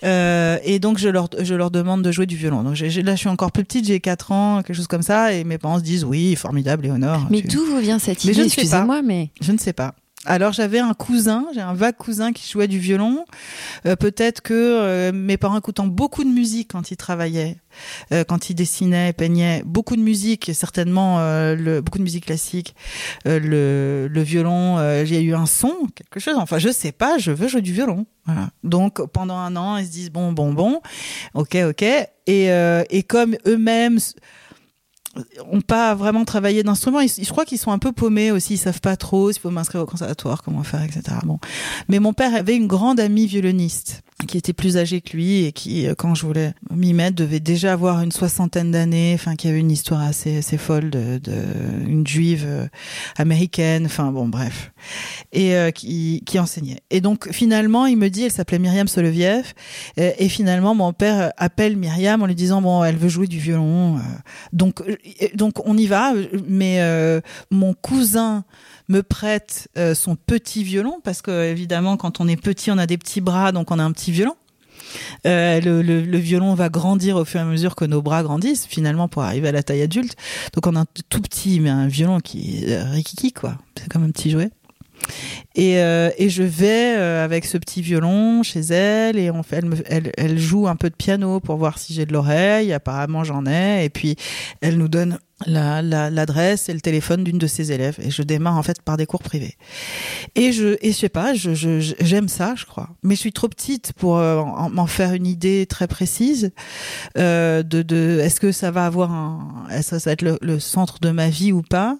Euh, 0.04 0.58
et 0.62 0.78
donc 0.78 0.98
je 0.98 1.08
leur 1.08 1.28
je 1.40 1.54
leur 1.54 1.72
demande 1.72 2.02
de 2.02 2.12
jouer 2.12 2.26
du 2.26 2.36
violon. 2.36 2.62
Donc 2.62 2.74
j'ai- 2.74 3.02
là 3.02 3.14
je 3.14 3.18
suis 3.20 3.28
encore 3.28 3.50
plus 3.50 3.64
petite, 3.64 3.84
j'ai 3.86 3.98
4 3.98 4.30
ans, 4.30 4.62
quelque 4.62 4.76
chose 4.76 4.86
comme 4.86 5.02
ça, 5.02 5.32
et 5.32 5.42
mes 5.42 5.58
parents 5.58 5.78
se 5.78 5.82
disent 5.84 6.04
oui, 6.04 6.36
formidable, 6.36 6.84
Léonore. 6.84 7.26
Mais 7.30 7.42
tu- 7.42 7.48
d'où 7.48 7.64
vous 7.64 7.78
vient 7.78 7.98
cette 7.98 8.24
Mais 8.24 8.30
idée 8.32 8.42
je 8.42 8.44
ne 8.44 8.48
sais 8.48 8.56
pas. 8.56 8.62
Excusez-moi, 8.62 9.02
mais 9.02 9.30
Je 9.40 9.50
ne 9.50 9.58
sais 9.58 9.72
pas. 9.72 9.94
Alors 10.26 10.52
j'avais 10.52 10.80
un 10.80 10.94
cousin, 10.94 11.46
j'ai 11.54 11.60
un 11.60 11.74
vague 11.74 11.96
cousin 11.96 12.32
qui 12.32 12.50
jouait 12.50 12.66
du 12.66 12.78
violon. 12.78 13.24
Euh, 13.86 13.94
Peut-être 13.94 14.40
que 14.40 14.52
euh, 14.52 15.12
mes 15.12 15.36
parents 15.36 15.56
écoutant 15.56 15.86
beaucoup 15.86 16.24
de 16.24 16.28
musique 16.28 16.72
quand 16.72 16.90
ils 16.90 16.96
travaillaient, 16.96 17.56
euh, 18.12 18.24
quand 18.24 18.50
ils 18.50 18.54
dessinaient, 18.54 19.12
peignaient, 19.12 19.62
beaucoup 19.64 19.94
de 19.94 20.02
musique, 20.02 20.50
certainement 20.54 21.20
euh, 21.20 21.54
le, 21.54 21.80
beaucoup 21.80 21.98
de 21.98 22.02
musique 22.02 22.26
classique, 22.26 22.74
euh, 23.26 23.38
le, 23.38 24.08
le 24.12 24.22
violon, 24.22 24.78
euh, 24.78 25.04
j'ai 25.04 25.22
eu 25.22 25.34
un 25.34 25.46
son, 25.46 25.74
quelque 25.94 26.18
chose. 26.18 26.36
Enfin 26.36 26.58
je 26.58 26.70
sais 26.70 26.92
pas, 26.92 27.18
je 27.18 27.30
veux 27.30 27.46
jouer 27.46 27.62
du 27.62 27.72
violon. 27.72 28.04
Voilà. 28.26 28.50
Donc 28.64 29.00
pendant 29.12 29.36
un 29.36 29.54
an 29.54 29.76
ils 29.76 29.86
se 29.86 29.90
disent 29.92 30.10
bon 30.10 30.32
bon 30.32 30.52
bon, 30.52 30.80
ok 31.34 31.56
ok. 31.68 31.84
Et, 32.26 32.48
et 32.90 33.02
comme 33.04 33.36
eux-mêmes 33.46 33.98
ont 35.50 35.60
pas 35.60 35.94
vraiment 35.94 36.24
travaillé 36.24 36.62
d'instrument. 36.62 37.00
Ils- 37.00 37.08
Je 37.24 37.30
crois 37.30 37.44
qu'ils 37.44 37.58
sont 37.58 37.70
un 37.72 37.78
peu 37.78 37.92
paumés 37.92 38.30
aussi. 38.30 38.54
Ils 38.54 38.58
savent 38.58 38.80
pas 38.80 38.96
trop 38.96 39.32
s'il 39.32 39.40
faut 39.42 39.50
m'inscrire 39.50 39.82
au 39.82 39.86
conservatoire, 39.86 40.42
comment 40.42 40.62
faire, 40.62 40.82
etc. 40.82 41.02
Bon. 41.24 41.38
Mais 41.88 41.98
mon 41.98 42.12
père 42.12 42.34
avait 42.34 42.56
une 42.56 42.66
grande 42.66 43.00
amie 43.00 43.26
violoniste 43.26 44.02
qui 44.26 44.36
était 44.36 44.52
plus 44.52 44.76
âgée 44.76 45.00
que 45.00 45.16
lui 45.16 45.44
et 45.44 45.52
qui, 45.52 45.86
euh, 45.86 45.94
quand 45.96 46.12
je 46.16 46.26
voulais 46.26 46.52
m'y 46.72 46.92
mettre, 46.92 47.14
devait 47.14 47.38
déjà 47.38 47.72
avoir 47.72 48.02
une 48.02 48.10
soixantaine 48.10 48.72
d'années. 48.72 49.12
Enfin, 49.14 49.36
qui 49.36 49.46
avait 49.46 49.60
une 49.60 49.70
histoire 49.70 50.00
assez, 50.00 50.38
assez 50.38 50.58
folle 50.58 50.90
de, 50.90 51.20
une 51.86 52.04
juive 52.06 52.44
euh, 52.46 52.66
américaine. 53.16 53.86
Enfin, 53.86 54.10
bon, 54.10 54.26
bref. 54.28 54.72
Et 55.32 55.54
euh, 55.54 55.70
qui, 55.70 56.22
qui 56.26 56.38
enseignait. 56.40 56.80
Et 56.90 57.00
donc, 57.00 57.30
finalement, 57.30 57.86
il 57.86 57.96
me 57.96 58.08
dit, 58.10 58.24
elle 58.24 58.32
s'appelait 58.32 58.58
Myriam 58.58 58.88
Soloviev. 58.88 59.52
Et, 59.96 60.24
et 60.24 60.28
finalement, 60.28 60.74
mon 60.74 60.92
père 60.92 61.32
appelle 61.36 61.76
Myriam 61.76 62.20
en 62.22 62.26
lui 62.26 62.34
disant, 62.34 62.60
bon, 62.60 62.82
elle 62.82 62.96
veut 62.96 63.08
jouer 63.08 63.28
du 63.28 63.38
violon. 63.38 64.00
donc, 64.52 64.82
donc 65.34 65.66
on 65.66 65.76
y 65.76 65.86
va. 65.86 66.12
Mais 66.46 66.80
euh, 66.80 67.20
mon 67.50 67.74
cousin 67.74 68.44
me 68.88 69.02
prête 69.02 69.68
euh, 69.76 69.94
son 69.94 70.16
petit 70.16 70.64
violon 70.64 71.00
parce 71.04 71.22
que 71.22 71.50
évidemment 71.50 71.96
quand 71.96 72.20
on 72.20 72.28
est 72.28 72.40
petit 72.40 72.70
on 72.70 72.78
a 72.78 72.86
des 72.86 72.98
petits 72.98 73.20
bras 73.20 73.52
donc 73.52 73.70
on 73.70 73.78
a 73.78 73.82
un 73.82 73.92
petit 73.92 74.12
violon. 74.12 74.34
Euh, 75.26 75.60
le, 75.60 76.18
violon 76.18 76.54
va 76.54 76.68
grandir 76.68 77.16
au 77.16 77.24
fur 77.24 77.40
et 77.40 77.42
à 77.42 77.46
mesure 77.46 77.74
que 77.74 77.84
nos 77.84 78.02
bras 78.02 78.22
grandissent 78.22 78.66
finalement 78.66 79.08
pour 79.08 79.22
arriver 79.22 79.48
à 79.48 79.52
la 79.52 79.62
taille 79.62 79.82
adulte. 79.82 80.16
Donc 80.54 80.66
on 80.66 80.76
a 80.76 80.80
un 80.80 80.86
tout 81.08 81.20
petit 81.20 81.60
mais 81.60 81.70
un 81.70 81.88
violon 81.88 82.20
qui 82.20 82.64
est 82.64 82.72
euh, 82.72 82.84
rikiki 82.90 83.32
quoi. 83.32 83.58
C'est 83.78 83.88
comme 83.88 84.04
un 84.04 84.10
petit 84.10 84.30
jouet. 84.30 84.50
Et, 85.54 85.78
euh, 85.78 86.10
et 86.18 86.28
je 86.28 86.42
vais 86.42 86.94
euh, 86.96 87.24
avec 87.24 87.44
ce 87.44 87.58
petit 87.58 87.82
violon 87.82 88.42
chez 88.42 88.60
elle 88.60 89.18
et 89.18 89.30
on 89.30 89.42
fait, 89.42 89.64
elle, 89.86 90.12
elle, 90.16 90.38
joue 90.38 90.68
un 90.68 90.76
peu 90.76 90.88
de 90.90 90.94
piano 90.94 91.40
pour 91.40 91.56
voir 91.56 91.78
si 91.78 91.94
j'ai 91.94 92.06
de 92.06 92.12
l'oreille. 92.12 92.72
Apparemment 92.72 93.24
j'en 93.24 93.44
ai. 93.46 93.84
Et 93.84 93.88
puis 93.88 94.16
elle 94.60 94.76
nous 94.78 94.88
donne 94.88 95.18
la, 95.46 95.82
la, 95.82 96.10
l'adresse 96.10 96.68
et 96.68 96.74
le 96.74 96.80
téléphone 96.80 97.24
d'une 97.24 97.38
de 97.38 97.46
ses 97.46 97.72
élèves. 97.72 97.96
Et 98.02 98.10
je 98.10 98.22
démarre 98.22 98.56
en 98.56 98.62
fait 98.62 98.82
par 98.82 98.96
des 98.96 99.06
cours 99.06 99.22
privés. 99.22 99.56
Et 100.34 100.52
je, 100.52 100.76
et 100.80 100.92
sais 100.92 101.08
pas, 101.08 101.34
je, 101.34 101.54
je, 101.54 101.80
je- 101.80 101.94
j'aime 102.00 102.28
ça, 102.28 102.54
je 102.56 102.64
crois. 102.66 102.90
Mais 103.02 103.14
je 103.14 103.20
suis 103.20 103.32
trop 103.32 103.48
petite 103.48 103.92
pour 103.94 104.18
euh, 104.18 104.38
en- 104.38 104.70
m'en 104.70 104.86
faire 104.86 105.12
une 105.14 105.26
idée 105.26 105.66
très 105.66 105.88
précise 105.88 106.50
de, 107.16 107.62
de 107.62 108.20
est-ce 108.22 108.40
que 108.40 108.52
ça 108.52 108.70
va 108.70 108.86
avoir 108.86 109.10
un, 109.12 109.66
ça 109.82 109.98
va 109.98 110.12
être 110.12 110.38
le 110.40 110.60
centre 110.60 110.98
de 111.00 111.10
ma 111.10 111.28
vie 111.30 111.52
ou 111.52 111.62
pas? 111.62 111.96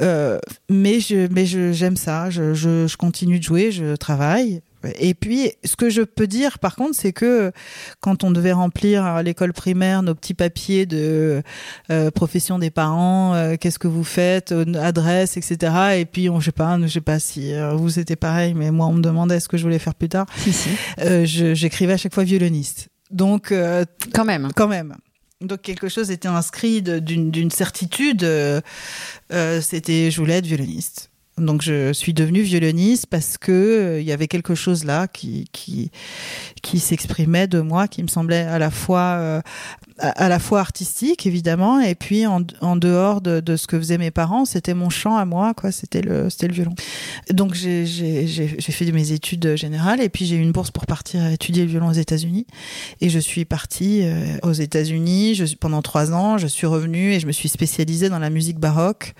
Euh, 0.00 0.38
mais 0.70 1.00
je, 1.00 1.28
mais 1.32 1.46
je, 1.46 1.72
j'aime 1.72 1.96
ça. 1.96 2.30
Je, 2.30 2.54
je, 2.54 2.86
je 2.86 2.96
continue 2.96 3.38
de 3.38 3.44
jouer, 3.44 3.70
je 3.72 3.94
travaille. 3.96 4.60
Et 4.98 5.14
puis, 5.14 5.50
ce 5.64 5.76
que 5.76 5.88
je 5.88 6.02
peux 6.02 6.26
dire, 6.26 6.58
par 6.58 6.76
contre, 6.76 6.94
c'est 6.94 7.14
que 7.14 7.52
quand 8.00 8.22
on 8.22 8.30
devait 8.30 8.52
remplir 8.52 9.02
à 9.04 9.22
l'école 9.22 9.54
primaire 9.54 10.02
nos 10.02 10.14
petits 10.14 10.34
papiers 10.34 10.84
de 10.84 11.42
euh, 11.90 12.10
profession 12.10 12.58
des 12.58 12.68
parents, 12.70 13.32
euh, 13.34 13.54
qu'est-ce 13.58 13.78
que 13.78 13.88
vous 13.88 14.04
faites, 14.04 14.52
euh, 14.52 14.66
adresse, 14.74 15.38
etc. 15.38 15.72
Et 15.96 16.04
puis, 16.04 16.28
on, 16.28 16.38
je 16.38 16.46
sais 16.46 16.52
pas, 16.52 16.78
je 16.82 16.86
sais 16.86 17.00
pas 17.00 17.18
si 17.18 17.54
euh, 17.54 17.72
vous 17.74 17.88
c'était 17.88 18.14
pareil, 18.16 18.52
mais 18.52 18.70
moi, 18.70 18.86
on 18.86 18.92
me 18.92 19.00
demandait 19.00 19.40
ce 19.40 19.48
que 19.48 19.56
je 19.56 19.62
voulais 19.62 19.78
faire 19.78 19.94
plus 19.94 20.10
tard. 20.10 20.26
si, 20.36 20.52
si. 20.52 20.68
Euh, 21.00 21.24
je- 21.24 21.54
j'écrivais 21.54 21.94
à 21.94 21.96
chaque 21.96 22.12
fois 22.12 22.24
violoniste. 22.24 22.88
Donc, 23.10 23.52
euh, 23.52 23.86
Quand 24.12 24.26
même. 24.26 24.48
quand 24.54 24.68
même. 24.68 24.94
Donc 25.40 25.62
quelque 25.62 25.88
chose 25.88 26.10
était 26.10 26.28
inscrit 26.28 26.82
d'une 26.82 27.50
certitude. 27.50 28.22
euh, 28.24 28.60
euh, 29.32 29.60
C'était 29.60 30.10
être 30.36 30.46
violoniste. 30.46 31.10
Donc 31.36 31.62
je 31.62 31.92
suis 31.92 32.14
devenue 32.14 32.42
violoniste 32.42 33.06
parce 33.06 33.38
que 33.38 33.50
euh, 33.50 34.00
il 34.00 34.06
y 34.06 34.12
avait 34.12 34.28
quelque 34.28 34.54
chose 34.54 34.84
là 34.84 35.08
qui 35.08 35.50
s'exprimait 36.78 37.48
de 37.48 37.60
moi, 37.60 37.88
qui 37.88 38.02
me 38.04 38.08
semblait 38.08 38.42
à 38.42 38.60
la 38.60 38.70
fois 38.70 39.16
euh, 39.18 39.40
à, 39.98 40.28
la 40.28 40.38
fois 40.38 40.60
artistique 40.60 41.26
évidemment 41.26 41.80
et 41.80 41.94
puis 41.94 42.26
en, 42.26 42.42
en 42.60 42.76
dehors 42.76 43.20
de, 43.20 43.40
de 43.40 43.56
ce 43.56 43.66
que 43.66 43.78
faisaient 43.78 43.98
mes 43.98 44.10
parents, 44.10 44.44
c'était 44.44 44.74
mon 44.74 44.90
chant 44.90 45.16
à 45.16 45.24
moi 45.24 45.54
quoi. 45.54 45.72
C'était 45.72 46.02
le 46.02 46.30
c'était 46.30 46.48
le 46.48 46.54
violon. 46.54 46.74
Donc 47.30 47.54
j'ai 47.54 47.86
fait 48.60 48.92
mes 48.92 49.12
études 49.12 49.56
générales 49.56 50.00
et 50.00 50.08
puis 50.08 50.26
j'ai 50.26 50.36
eu 50.36 50.40
une 50.40 50.52
bourse 50.52 50.70
pour 50.70 50.86
partir 50.86 51.24
étudier 51.26 51.64
le 51.64 51.70
violon 51.70 51.88
aux 51.88 51.92
États-Unis. 51.92 52.46
Et 53.00 53.08
je 53.08 53.18
suis 53.18 53.44
partie 53.44 54.02
euh, 54.02 54.36
aux 54.42 54.52
États-Unis 54.52 55.54
pendant 55.60 55.82
trois 55.82 56.12
ans. 56.12 56.38
Je 56.38 56.46
suis 56.46 56.66
revenue 56.66 57.12
et 57.12 57.20
je 57.20 57.26
me 57.26 57.32
suis 57.32 57.48
spécialisée 57.48 58.08
dans 58.08 58.18
la 58.18 58.30
musique 58.30 58.58
baroque, 58.58 59.14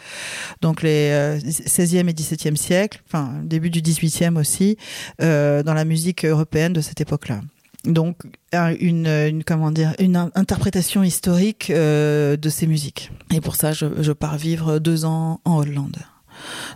donc 0.60 0.82
les 0.82 1.10
euh, 1.12 1.38
16e 1.38 2.08
et 2.08 2.12
17e 2.12 2.56
siècle, 2.56 3.02
enfin 3.06 3.32
début 3.42 3.70
du 3.70 3.80
18e 3.80 4.38
aussi, 4.38 4.76
euh, 5.22 5.62
dans 5.62 5.74
la 5.74 5.84
musique 5.84 6.24
européenne 6.24 6.72
de 6.72 6.80
cette 6.80 7.00
époque-là. 7.00 7.40
Donc 7.84 8.16
un- 8.52 8.74
une, 8.74 9.06
une 9.06 9.44
comment 9.44 9.70
dire 9.70 9.94
une 9.98 10.16
in- 10.16 10.30
interprétation 10.34 11.02
historique 11.02 11.70
euh, 11.70 12.36
de 12.36 12.48
ces 12.48 12.66
musiques. 12.66 13.10
Et 13.34 13.40
pour 13.40 13.56
ça, 13.56 13.72
je, 13.72 13.86
je 14.00 14.12
pars 14.12 14.36
vivre 14.38 14.78
deux 14.78 15.04
ans 15.04 15.40
en 15.44 15.58
Hollande. 15.58 15.96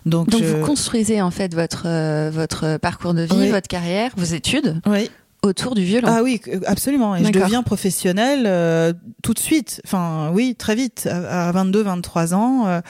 Donc, 0.05 0.29
Donc 0.29 0.41
je- 0.41 0.45
vous 0.47 0.65
construisez 0.65 1.21
en 1.21 1.31
fait 1.31 1.53
votre 1.53 1.83
euh, 1.85 2.29
votre 2.31 2.77
parcours 2.77 3.13
de 3.13 3.23
vie, 3.23 3.35
Oui. 3.35 3.49
votre 3.49 3.67
carrière, 3.67 4.11
vos 4.15 4.23
études 4.23 4.79
oui. 4.85 5.09
Autour 5.41 5.75
du 5.75 5.83
violon. 5.83 6.07
Ah 6.11 6.21
oui, 6.23 6.41
absolument. 6.65 7.15
Et 7.15 7.23
je 7.23 7.31
deviens 7.31 7.63
professionnelle 7.63 8.43
euh, 8.45 8.93
tout 9.23 9.33
de 9.33 9.39
suite. 9.39 9.81
Enfin, 9.85 10.31
oui, 10.33 10.55
très 10.57 10.75
vite. 10.75 11.07
À, 11.07 11.51
22, 11.51 11.81
23 11.83 12.33
ans, 12.33 12.67
euh, 12.67 12.81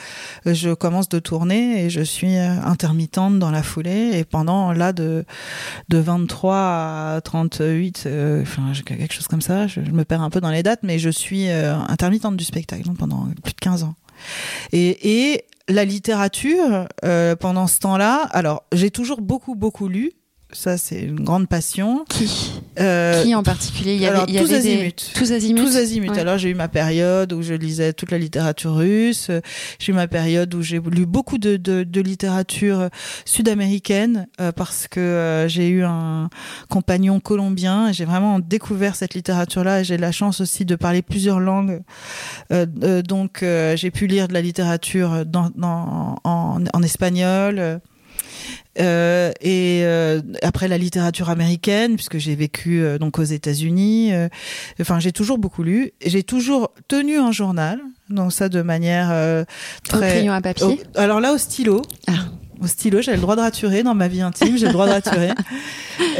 je 0.45 0.73
commence 0.73 1.09
de 1.09 1.19
tourner 1.19 1.85
et 1.85 1.89
je 1.89 2.01
suis 2.01 2.37
euh, 2.37 2.61
intermittente 2.63 3.39
dans 3.39 3.51
la 3.51 3.63
foulée. 3.63 4.11
Et 4.13 4.23
pendant 4.23 4.71
là 4.71 4.93
de 4.93 5.25
de 5.89 5.97
23 5.97 6.55
à 6.55 7.21
38, 7.23 8.03
euh, 8.05 8.41
enfin 8.41 8.71
quelque 8.85 9.13
chose 9.13 9.27
comme 9.27 9.41
ça. 9.41 9.67
Je, 9.67 9.81
je 9.83 9.91
me 9.91 10.03
perds 10.03 10.21
un 10.21 10.29
peu 10.29 10.41
dans 10.41 10.51
les 10.51 10.63
dates, 10.63 10.81
mais 10.83 10.99
je 10.99 11.09
suis 11.09 11.49
euh, 11.49 11.75
intermittente 11.87 12.37
du 12.37 12.43
spectacle 12.43 12.83
donc, 12.83 12.97
pendant 12.97 13.27
plus 13.43 13.53
de 13.53 13.59
15 13.59 13.83
ans. 13.83 13.95
Et, 14.71 15.31
et 15.31 15.45
la 15.69 15.85
littérature, 15.85 16.87
euh, 17.05 17.35
pendant 17.35 17.67
ce 17.67 17.79
temps-là, 17.79 18.27
alors 18.31 18.63
j'ai 18.73 18.91
toujours 18.91 19.21
beaucoup 19.21 19.55
beaucoup 19.55 19.87
lu. 19.87 20.11
Ça, 20.51 20.77
c'est 20.79 21.01
une 21.01 21.23
grande 21.23 21.47
passion. 21.47 22.05
Qui 22.09 22.51
Euh, 22.79 23.23
Qui 23.23 23.35
en 23.35 23.43
particulier 23.43 23.95
Il 23.95 24.01
y 24.01 24.05
avait, 24.05 24.15
alors, 24.15 24.29
il 24.29 24.35
y 24.35 24.37
tous 24.39 24.53
avait 24.53 24.61
des- 24.63 24.69
azimuts. 24.75 25.11
Tous 25.13 25.31
azimuts. 25.33 25.61
tous 25.61 25.75
azimuts. 25.75 26.11
Ouais. 26.11 26.19
Alors 26.19 26.37
j'ai 26.37 26.49
eu 26.49 26.53
ma 26.53 26.69
période 26.69 27.33
où 27.33 27.41
je 27.41 27.53
lisais 27.53 27.91
toute 27.91 28.09
la 28.09 28.17
littérature 28.17 28.73
russe. 28.75 29.29
J'ai 29.79 29.91
eu 29.91 29.95
ma 29.95 30.07
période 30.07 30.55
où 30.55 30.61
j'ai 30.61 30.79
lu 30.79 31.05
beaucoup 31.05 31.37
de, 31.39 31.57
de, 31.57 31.83
de 31.83 32.01
littérature 32.01 32.87
sud-américaine 33.25 34.27
euh, 34.39 34.53
parce 34.53 34.87
que 34.87 34.99
euh, 35.01 35.47
j'ai 35.49 35.67
eu 35.67 35.83
un 35.83 36.29
compagnon 36.69 37.19
colombien. 37.19 37.89
et 37.89 37.93
J'ai 37.93 38.05
vraiment 38.05 38.39
découvert 38.39 38.95
cette 38.95 39.13
littérature-là 39.13 39.81
et 39.81 39.83
j'ai 39.83 39.97
la 39.97 40.13
chance 40.13 40.39
aussi 40.39 40.63
de 40.63 40.75
parler 40.77 41.01
plusieurs 41.01 41.41
langues. 41.41 41.81
Euh, 42.53 42.65
euh, 42.83 43.01
donc 43.01 43.43
euh, 43.43 43.75
j'ai 43.75 43.91
pu 43.91 44.07
lire 44.07 44.29
de 44.29 44.33
la 44.33 44.41
littérature 44.41 45.25
dans, 45.25 45.51
dans, 45.55 46.15
en, 46.23 46.59
en 46.73 46.81
espagnol. 46.83 47.81
Euh, 48.79 49.31
et 49.41 49.81
euh, 49.83 50.21
après 50.41 50.67
la 50.67 50.77
littérature 50.77 51.29
américaine, 51.29 51.95
puisque 51.95 52.17
j'ai 52.17 52.35
vécu 52.35 52.81
euh, 52.81 52.97
donc 52.97 53.19
aux 53.19 53.23
États-Unis. 53.23 54.11
enfin, 54.79 54.99
j'ai 54.99 55.11
toujours 55.11 55.37
beaucoup 55.37 55.63
lu. 55.63 55.91
J'ai 56.05 56.23
toujours 56.23 56.71
tenu 56.87 57.17
un 57.17 57.31
journal, 57.31 57.79
donc 58.09 58.31
ça 58.33 58.49
de 58.49 58.61
manière 58.61 59.09
euh, 59.11 59.43
Au 59.93 59.97
très. 59.97 60.09
crayon 60.09 60.33
à 60.33 60.41
papier? 60.41 60.65
au- 60.95 60.99
alors 60.99 61.19
là, 61.19 61.33
au 61.33 61.37
stylo. 61.37 61.81
Ah. 62.07 62.13
Au 62.61 62.67
stylo, 62.67 63.01
j'ai 63.01 63.13
le 63.13 63.19
droit 63.21 63.37
de 63.37 63.41
raturer 63.41 63.83
dans 63.83 63.95
ma 63.95 64.09
vie 64.09 64.19
intime, 64.19 64.57
j'ai 64.57 64.65
le 64.65 64.73
droit 64.73 64.85
de 64.85 64.91
raturer. 64.91 65.29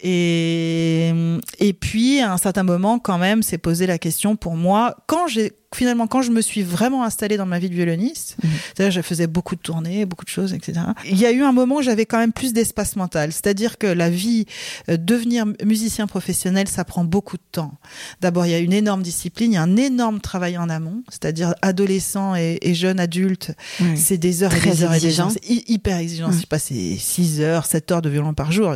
Et, 0.00 1.12
et 1.58 1.72
puis, 1.72 2.20
à 2.20 2.32
un 2.32 2.36
certain 2.38 2.62
moment, 2.62 2.98
quand 2.98 3.18
même, 3.18 3.42
s'est 3.42 3.58
posé 3.58 3.86
la 3.86 3.98
question 3.98 4.36
pour 4.36 4.54
moi, 4.56 4.96
quand 5.06 5.26
j'ai 5.26 5.52
finalement, 5.74 6.06
quand 6.06 6.22
je 6.22 6.30
me 6.30 6.40
suis 6.40 6.62
vraiment 6.62 7.04
installée 7.04 7.36
dans 7.36 7.46
ma 7.46 7.58
vie 7.58 7.68
de 7.68 7.74
violoniste, 7.74 8.36
Mhm. 8.42 8.50
c'est-à-dire 8.74 8.92
je 8.92 9.00
faisais 9.02 9.26
beaucoup 9.26 9.56
de 9.56 9.60
tournées, 9.60 10.04
beaucoup 10.06 10.24
de 10.24 10.30
choses, 10.30 10.54
etc. 10.54 10.80
Il 11.04 11.18
y 11.18 11.26
a 11.26 11.32
eu 11.32 11.42
un 11.42 11.52
moment 11.52 11.76
où 11.76 11.82
j'avais 11.82 12.06
quand 12.06 12.18
même 12.18 12.32
plus 12.32 12.52
d'espace 12.52 12.96
mental. 12.96 13.32
C'est-à-dire 13.32 13.78
que 13.78 13.86
la 13.86 14.08
vie, 14.10 14.46
euh, 14.88 14.96
devenir 14.96 15.44
musicien 15.64 16.06
professionnel, 16.06 16.68
ça 16.68 16.84
prend 16.84 17.04
beaucoup 17.04 17.36
de 17.36 17.42
temps. 17.52 17.72
D'abord, 18.20 18.46
il 18.46 18.52
y 18.52 18.54
a 18.54 18.58
une 18.58 18.72
énorme 18.72 19.02
discipline, 19.02 19.52
il 19.52 19.54
y 19.54 19.58
a 19.58 19.62
un 19.62 19.76
énorme 19.76 20.20
travail 20.20 20.56
en 20.58 20.68
amont, 20.68 21.02
c'est-à-dire 21.08 21.54
adolescent 21.62 22.34
et, 22.36 22.58
et 22.62 22.74
jeune 22.74 23.00
adulte, 23.00 23.52
c'est 23.96 24.18
des 24.18 24.42
heures 24.42 24.54
et 24.54 24.58
Très 24.58 24.70
des 24.70 24.82
heures 24.84 24.94
et 24.94 25.00
des 25.00 25.06
exigeant. 25.06 25.26
heures. 25.26 25.32
C'est 25.32 25.68
hyper 25.70 25.98
exigeant. 25.98 26.30
Je 26.32 26.46
passais 26.46 26.96
6 26.98 27.40
heures, 27.40 27.66
7 27.66 27.90
heures 27.92 28.02
de 28.02 28.08
violon 28.10 28.34
par 28.34 28.52
jour. 28.52 28.74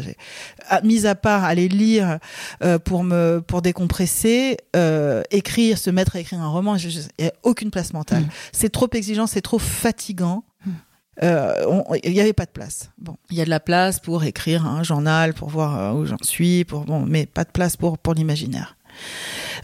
Ah, 0.68 0.80
mis 0.82 1.06
à 1.06 1.14
part 1.14 1.44
aller 1.44 1.68
lire 1.68 2.18
euh, 2.62 2.78
pour 2.78 3.04
me 3.04 3.40
pour 3.46 3.62
décompresser, 3.62 4.56
euh, 4.76 5.22
écrire, 5.30 5.78
se 5.78 5.90
mettre 5.90 6.16
à 6.16 6.20
écrire 6.20 6.40
un 6.40 6.48
roman, 6.48 6.76
il 6.84 7.24
n'y 7.24 7.28
a 7.28 7.32
aucune 7.42 7.70
place 7.70 7.92
mentale. 7.92 8.24
C'est 8.52 8.70
trop 8.70 8.88
exigeant, 8.92 9.26
c'est 9.26 9.40
trop 9.40 9.58
fatigant. 9.58 10.44
Euh, 11.22 11.82
il 12.02 12.12
n'y 12.12 12.20
avait 12.20 12.32
pas 12.32 12.46
de 12.46 12.50
place. 12.50 12.90
Bon, 12.98 13.16
il 13.30 13.36
y 13.36 13.42
a 13.42 13.44
de 13.44 13.50
la 13.50 13.60
place 13.60 14.00
pour 14.00 14.24
écrire 14.24 14.66
un 14.66 14.82
journal, 14.82 15.34
pour 15.34 15.50
voir 15.50 15.78
euh, 15.78 15.92
où 16.00 16.06
j'en 16.06 16.16
suis, 16.22 16.64
pour 16.64 16.86
bon, 16.86 17.04
mais 17.04 17.26
pas 17.26 17.44
de 17.44 17.50
place 17.50 17.76
pour 17.76 17.98
pour 17.98 18.14
l'imaginaire. 18.14 18.76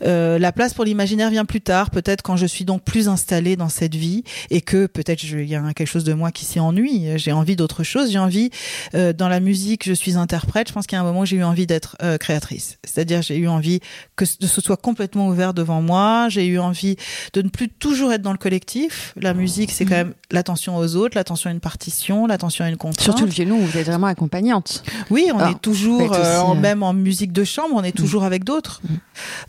Euh, 0.03 0.38
la 0.38 0.53
place 0.53 0.74
pour 0.74 0.84
l'imaginaire 0.84 1.30
vient 1.30 1.44
plus 1.44 1.61
tard, 1.61 1.90
peut-être 1.90 2.22
quand 2.22 2.36
je 2.36 2.47
suis 2.47 2.64
donc 2.64 2.82
plus 2.82 3.09
installée 3.09 3.57
dans 3.57 3.68
cette 3.68 3.94
vie 3.94 4.24
et 4.51 4.61
que 4.61 4.86
peut-être 4.86 5.22
il 5.24 5.44
y 5.44 5.55
a 5.55 5.62
quelque 5.74 5.88
chose 5.88 6.05
de 6.05 6.12
moi 6.12 6.30
qui 6.30 6.44
s'y 6.44 6.61
ennuie. 6.61 7.07
J'ai 7.16 7.32
envie 7.32 7.57
d'autre 7.57 7.82
chose. 7.82 8.11
J'ai 8.11 8.18
envie 8.18 8.51
euh, 8.94 9.12
dans 9.12 9.28
la 9.28 9.40
musique, 9.40 9.84
je 9.86 9.92
suis 9.92 10.16
interprète. 10.16 10.68
Je 10.68 10.72
pense 10.72 10.86
qu'il 10.86 10.97
y 10.97 10.99
a 10.99 11.03
un 11.03 11.05
moment 11.05 11.20
où 11.20 11.26
j'ai 11.26 11.36
eu 11.36 11.44
envie 11.44 11.66
d'être 11.66 11.97
euh, 12.03 12.18
créatrice. 12.18 12.78
C'est-à-dire 12.84 13.22
j'ai 13.22 13.36
eu 13.36 13.49
envie 13.49 13.80
que 14.16 14.24
ce 14.24 14.61
soit 14.61 14.76
complètement 14.76 15.28
ouvert 15.28 15.55
devant 15.55 15.82
moi. 15.82 16.28
J'ai 16.28 16.47
eu 16.47 16.59
envie 16.59 16.97
de 17.32 17.42
ne 17.42 17.49
plus 17.49 17.68
toujours 17.68 18.12
être 18.12 18.22
dans 18.22 18.32
le 18.32 18.38
collectif. 18.38 19.14
La 19.16 19.34
musique, 19.34 19.70
c'est 19.70 19.84
quand 19.84 19.94
mmh. 19.94 19.99
même 19.99 20.14
l'attention 20.30 20.76
aux 20.76 20.97
autres, 20.97 21.16
l'attention 21.16 21.51
à 21.51 21.53
une 21.53 21.61
partition, 21.61 22.26
l'attention 22.26 22.64
à 22.64 22.68
une 22.68 22.76
contrainte. 22.76 23.03
Surtout 23.03 23.24
le 23.24 23.30
violon, 23.30 23.59
vous 23.59 23.78
êtes 23.78 23.86
vraiment 23.86 24.07
accompagnante. 24.07 24.82
Oui, 25.11 25.30
on 25.34 25.51
est 25.51 25.61
toujours, 25.61 26.16
même 26.57 26.82
en 26.82 26.92
musique 26.92 27.32
de 27.32 27.44
chambre, 27.44 27.74
on 27.74 27.82
est 27.82 27.94
mmh. 27.94 28.03
toujours 28.03 28.24
avec 28.24 28.44
d'autres. 28.44 28.80
Mmh. 28.82 28.94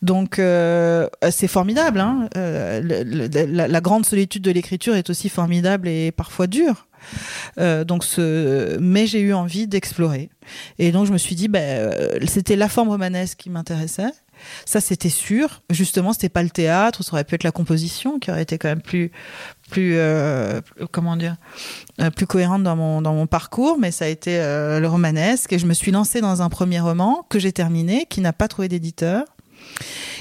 Donc 0.01 0.36
euh, 0.39 1.07
c'est 1.31 1.47
formidable. 1.47 1.99
Hein. 1.99 2.29
Euh, 2.37 2.81
la, 2.81 3.81
grande 3.81 4.05
solitude 4.05 4.41
de 4.41 4.51
l'écriture 4.51 4.95
est 4.95 5.09
aussi 5.09 5.29
formidable 5.29 5.87
et 5.87 6.11
parfois 6.11 6.47
dure. 6.47 6.87
Euh, 7.59 7.83
donc 7.83 8.03
mais 8.79 9.05
j'ai 9.05 9.19
eu 9.19 9.33
envie 9.33 9.67
d'explorer 9.67 10.31
et 10.79 10.91
donc 10.91 11.05
je 11.05 11.13
me 11.13 11.19
suis 11.19 11.35
dit 11.35 11.47
ben 11.47 11.93
c'était 12.27 12.55
la 12.55 12.67
forme 12.67 12.89
romanesque 12.89 13.37
qui 13.37 13.51
m'intéressait 13.51 14.11
ça 14.65 14.81
c'était 14.81 15.07
sûr 15.07 15.61
justement 15.69 16.11
c'était 16.11 16.27
pas 16.27 16.41
le 16.41 16.49
théâtre 16.49 17.03
ça 17.03 17.13
aurait 17.13 17.23
pu 17.23 17.35
être 17.35 17.43
la 17.43 17.51
composition 17.51 18.17
qui 18.17 18.31
aurait 18.31 18.41
été 18.41 18.57
quand 18.57 18.67
même 18.67 18.81
plus 18.81 19.11
plus 19.69 19.95
comment 20.91 21.17
dire 21.17 21.35
plus 22.15 22.25
cohérente 22.25 22.63
dans 22.63 22.75
mon 22.75 23.03
dans 23.03 23.13
mon 23.13 23.27
parcours 23.27 23.77
mais 23.77 23.91
ça 23.91 24.05
a 24.05 24.07
été 24.07 24.35
le 24.37 24.87
romanesque 24.87 25.53
et 25.53 25.59
je 25.59 25.67
me 25.67 25.75
suis 25.75 25.91
lancée 25.91 26.19
dans 26.19 26.41
un 26.41 26.49
premier 26.49 26.79
roman 26.79 27.27
que 27.29 27.37
j'ai 27.37 27.51
terminé 27.51 28.07
qui 28.09 28.21
n'a 28.21 28.33
pas 28.33 28.47
trouvé 28.47 28.69
d'éditeur 28.69 29.23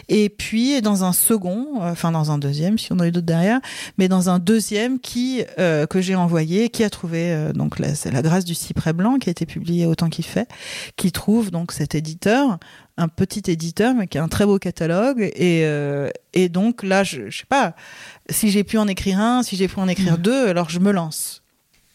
et 0.08 0.28
puis 0.28 0.80
dans 0.82 1.04
un 1.04 1.12
second, 1.12 1.80
euh, 1.82 1.90
enfin 1.90 2.12
dans 2.12 2.30
un 2.30 2.38
deuxième, 2.38 2.78
si 2.78 2.92
on 2.92 3.00
a 3.00 3.08
eu 3.08 3.12
d'autres 3.12 3.26
derrière, 3.26 3.60
mais 3.98 4.08
dans 4.08 4.30
un 4.30 4.38
deuxième 4.38 5.00
qui 5.00 5.42
euh, 5.58 5.86
que 5.86 6.00
j'ai 6.00 6.14
envoyé, 6.14 6.68
qui 6.68 6.84
a 6.84 6.90
trouvé 6.90 7.32
euh, 7.32 7.52
donc 7.52 7.76
c'est 7.94 8.12
la 8.12 8.22
grâce 8.22 8.44
du 8.44 8.54
cyprès 8.54 8.92
blanc 8.92 9.18
qui 9.18 9.28
a 9.28 9.32
été 9.32 9.46
publié 9.46 9.86
autant 9.86 10.08
qu'il 10.08 10.24
fait, 10.24 10.48
qui 10.96 11.10
trouve 11.10 11.50
donc 11.50 11.72
cet 11.72 11.94
éditeur 11.94 12.58
un 12.98 13.08
petit 13.08 13.50
éditeur 13.50 13.94
mais 13.94 14.06
qui 14.06 14.18
a 14.18 14.22
un 14.22 14.28
très 14.28 14.46
beau 14.46 14.58
catalogue. 14.58 15.30
Et 15.34 15.66
et 16.32 16.48
donc 16.48 16.82
là 16.82 17.02
je, 17.02 17.28
je 17.28 17.38
sais 17.38 17.46
pas 17.48 17.74
si 18.30 18.50
j'ai 18.50 18.64
pu 18.64 18.78
en 18.78 18.88
écrire 18.88 19.20
un 19.20 19.42
si 19.42 19.56
j'ai 19.56 19.68
pu 19.68 19.78
en 19.80 19.88
écrire 19.88 20.14
mmh. 20.14 20.22
deux 20.22 20.48
alors 20.48 20.70
je 20.70 20.78
me 20.78 20.92
lance. 20.92 21.42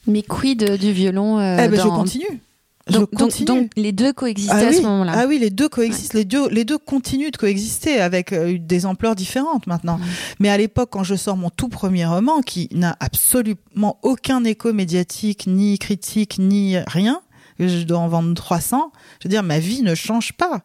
Mais 0.08 0.24
quid 0.24 0.78
du 0.78 0.92
violon 0.92 1.40
eh 1.40 1.68
ben, 1.68 1.76
je 1.76 1.88
continue 1.88 2.42
donc, 2.90 3.44
donc, 3.44 3.72
les 3.76 3.92
deux 3.92 4.12
coexistaient 4.14 4.54
ah 4.54 4.68
à 4.68 4.74
ce 4.74 4.82
moment-là. 4.82 5.14
Ah 5.16 5.26
oui, 5.28 5.38
les 5.40 5.50
deux 5.50 5.70
coexistent. 5.70 6.14
Les 6.14 6.26
deux, 6.26 6.50
les 6.50 6.66
deux 6.66 6.78
continuent 6.78 7.32
de 7.32 7.38
coexister 7.38 8.00
avec 8.00 8.34
euh, 8.34 8.58
des 8.60 8.86
ampleurs 8.86 9.16
différentes 9.16 9.68
maintenant. 9.68 10.00
Mais 10.40 10.50
à 10.50 10.58
l'époque, 10.58 10.90
quand 10.92 11.04
je 11.04 11.16
sors 11.16 11.38
mon 11.38 11.50
tout 11.50 11.70
premier 11.70 12.06
roman, 12.06 12.42
qui 12.42 12.70
n'a 12.72 12.96
absolument 13.00 14.00
aucun 14.02 14.44
écho 14.44 14.74
médiatique, 14.74 15.46
ni 15.48 15.78
critique, 15.78 16.38
ni 16.40 16.78
rien, 16.80 17.22
je 17.60 17.84
dois 17.84 18.00
en 18.00 18.08
vendre 18.08 18.34
300. 18.34 18.92
Je 19.20 19.28
veux 19.28 19.30
dire, 19.30 19.44
ma 19.44 19.60
vie 19.60 19.84
ne 19.84 19.96
change 19.96 20.34
pas. 20.34 20.62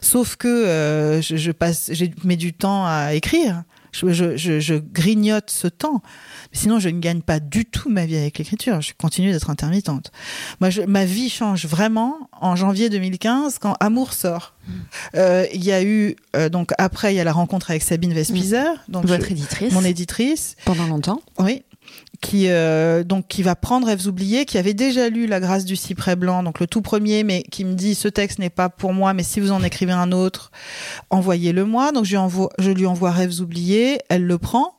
Sauf 0.00 0.36
que 0.36 0.48
euh, 0.48 1.20
je, 1.20 1.36
je, 1.36 1.50
passe, 1.50 1.90
j'ai 1.92 2.12
mis 2.24 2.36
du 2.36 2.52
temps 2.52 2.86
à 2.86 3.14
écrire. 3.14 3.64
Je, 3.92 4.36
je, 4.36 4.60
je, 4.60 4.74
grignote 4.74 5.50
ce 5.50 5.68
temps. 5.68 6.02
Sinon, 6.52 6.78
je 6.78 6.88
ne 6.88 7.00
gagne 7.00 7.22
pas 7.22 7.40
du 7.40 7.64
tout 7.64 7.88
ma 7.88 8.06
vie 8.06 8.16
avec 8.16 8.38
l'écriture. 8.38 8.80
Je 8.80 8.92
continue 8.98 9.32
d'être 9.32 9.50
intermittente. 9.50 10.12
Moi, 10.60 10.70
ma 10.86 11.04
vie 11.04 11.30
change 11.30 11.66
vraiment 11.66 12.28
en 12.40 12.56
janvier 12.56 12.90
2015 12.90 13.58
quand 13.58 13.74
Amour 13.80 14.12
sort. 14.12 14.54
Mm. 14.66 14.72
Euh, 15.16 15.46
il 15.54 15.64
y 15.64 15.72
a 15.72 15.82
eu 15.82 16.16
euh, 16.36 16.48
donc 16.48 16.72
après 16.78 17.14
il 17.14 17.16
y 17.16 17.20
a 17.20 17.24
la 17.24 17.32
rencontre 17.32 17.70
avec 17.70 17.82
Sabine 17.82 18.12
Vespizer, 18.12 18.74
mm. 18.88 18.92
donc 18.92 19.06
votre 19.06 19.30
éditrice, 19.30 19.72
mon 19.72 19.84
éditrice 19.84 20.56
pendant 20.64 20.86
longtemps. 20.86 21.20
Oui, 21.38 21.62
qui 22.20 22.48
euh, 22.48 23.04
donc 23.04 23.28
qui 23.28 23.42
va 23.42 23.54
prendre 23.54 23.86
Rêves 23.86 24.06
oubliés, 24.06 24.44
qui 24.44 24.58
avait 24.58 24.74
déjà 24.74 25.08
lu 25.08 25.26
La 25.26 25.40
grâce 25.40 25.64
du 25.64 25.76
cyprès 25.76 26.16
blanc, 26.16 26.42
donc 26.42 26.60
le 26.60 26.66
tout 26.66 26.82
premier, 26.82 27.24
mais 27.24 27.42
qui 27.50 27.64
me 27.64 27.74
dit 27.74 27.94
ce 27.94 28.08
texte 28.08 28.38
n'est 28.38 28.50
pas 28.50 28.68
pour 28.68 28.92
moi, 28.92 29.14
mais 29.14 29.22
si 29.22 29.40
vous 29.40 29.52
en 29.52 29.62
écrivez 29.62 29.92
un 29.92 30.12
autre, 30.12 30.50
envoyez-le 31.10 31.64
moi. 31.64 31.92
Donc 31.92 32.04
je 32.04 32.10
lui 32.10 32.16
envoie, 32.16 32.50
je 32.58 32.70
lui 32.70 32.86
envoie 32.86 33.10
Rêves 33.10 33.40
oubliés, 33.40 33.98
elle 34.08 34.24
le 34.24 34.38
prend. 34.38 34.77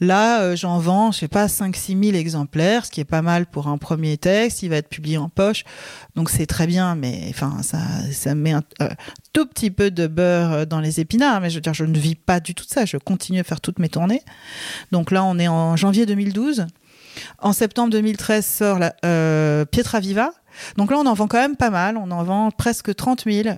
Là, 0.00 0.40
euh, 0.40 0.56
j'en 0.56 0.78
vends, 0.78 1.12
je 1.12 1.20
sais 1.20 1.28
pas, 1.28 1.46
5-6 1.46 2.02
000 2.02 2.16
exemplaires, 2.16 2.86
ce 2.86 2.90
qui 2.90 3.00
est 3.00 3.04
pas 3.04 3.22
mal 3.22 3.46
pour 3.46 3.68
un 3.68 3.78
premier 3.78 4.16
texte. 4.16 4.62
Il 4.62 4.70
va 4.70 4.76
être 4.76 4.88
publié 4.88 5.18
en 5.18 5.28
poche, 5.28 5.64
donc 6.16 6.30
c'est 6.30 6.46
très 6.46 6.66
bien, 6.66 6.94
mais 6.94 7.26
enfin, 7.30 7.62
ça, 7.62 7.78
ça 8.12 8.34
met 8.34 8.52
un 8.52 8.62
euh, 8.82 8.88
tout 9.32 9.46
petit 9.46 9.70
peu 9.70 9.90
de 9.90 10.06
beurre 10.06 10.52
euh, 10.52 10.64
dans 10.64 10.80
les 10.80 11.00
épinards. 11.00 11.40
Mais 11.40 11.50
je 11.50 11.56
veux 11.56 11.60
dire, 11.60 11.74
je 11.74 11.84
ne 11.84 11.98
vis 11.98 12.14
pas 12.14 12.40
du 12.40 12.54
tout 12.54 12.64
de 12.64 12.70
ça. 12.70 12.84
Je 12.84 12.96
continue 12.96 13.40
à 13.40 13.44
faire 13.44 13.60
toutes 13.60 13.78
mes 13.78 13.88
tournées. 13.88 14.22
Donc 14.92 15.10
là, 15.10 15.24
on 15.24 15.38
est 15.38 15.48
en 15.48 15.76
janvier 15.76 16.06
2012. 16.06 16.66
En 17.38 17.52
septembre 17.52 17.90
2013 17.90 18.44
sort 18.44 18.78
la, 18.78 18.90
Pietra 19.66 20.00
Viva, 20.00 20.32
donc 20.76 20.90
là, 20.90 20.98
on 20.98 21.06
en 21.06 21.14
vend 21.14 21.26
quand 21.26 21.40
même 21.40 21.56
pas 21.56 21.70
mal. 21.70 21.96
On 21.96 22.10
en 22.10 22.22
vend 22.22 22.50
presque 22.50 22.94
30 22.94 23.24
000. 23.26 23.48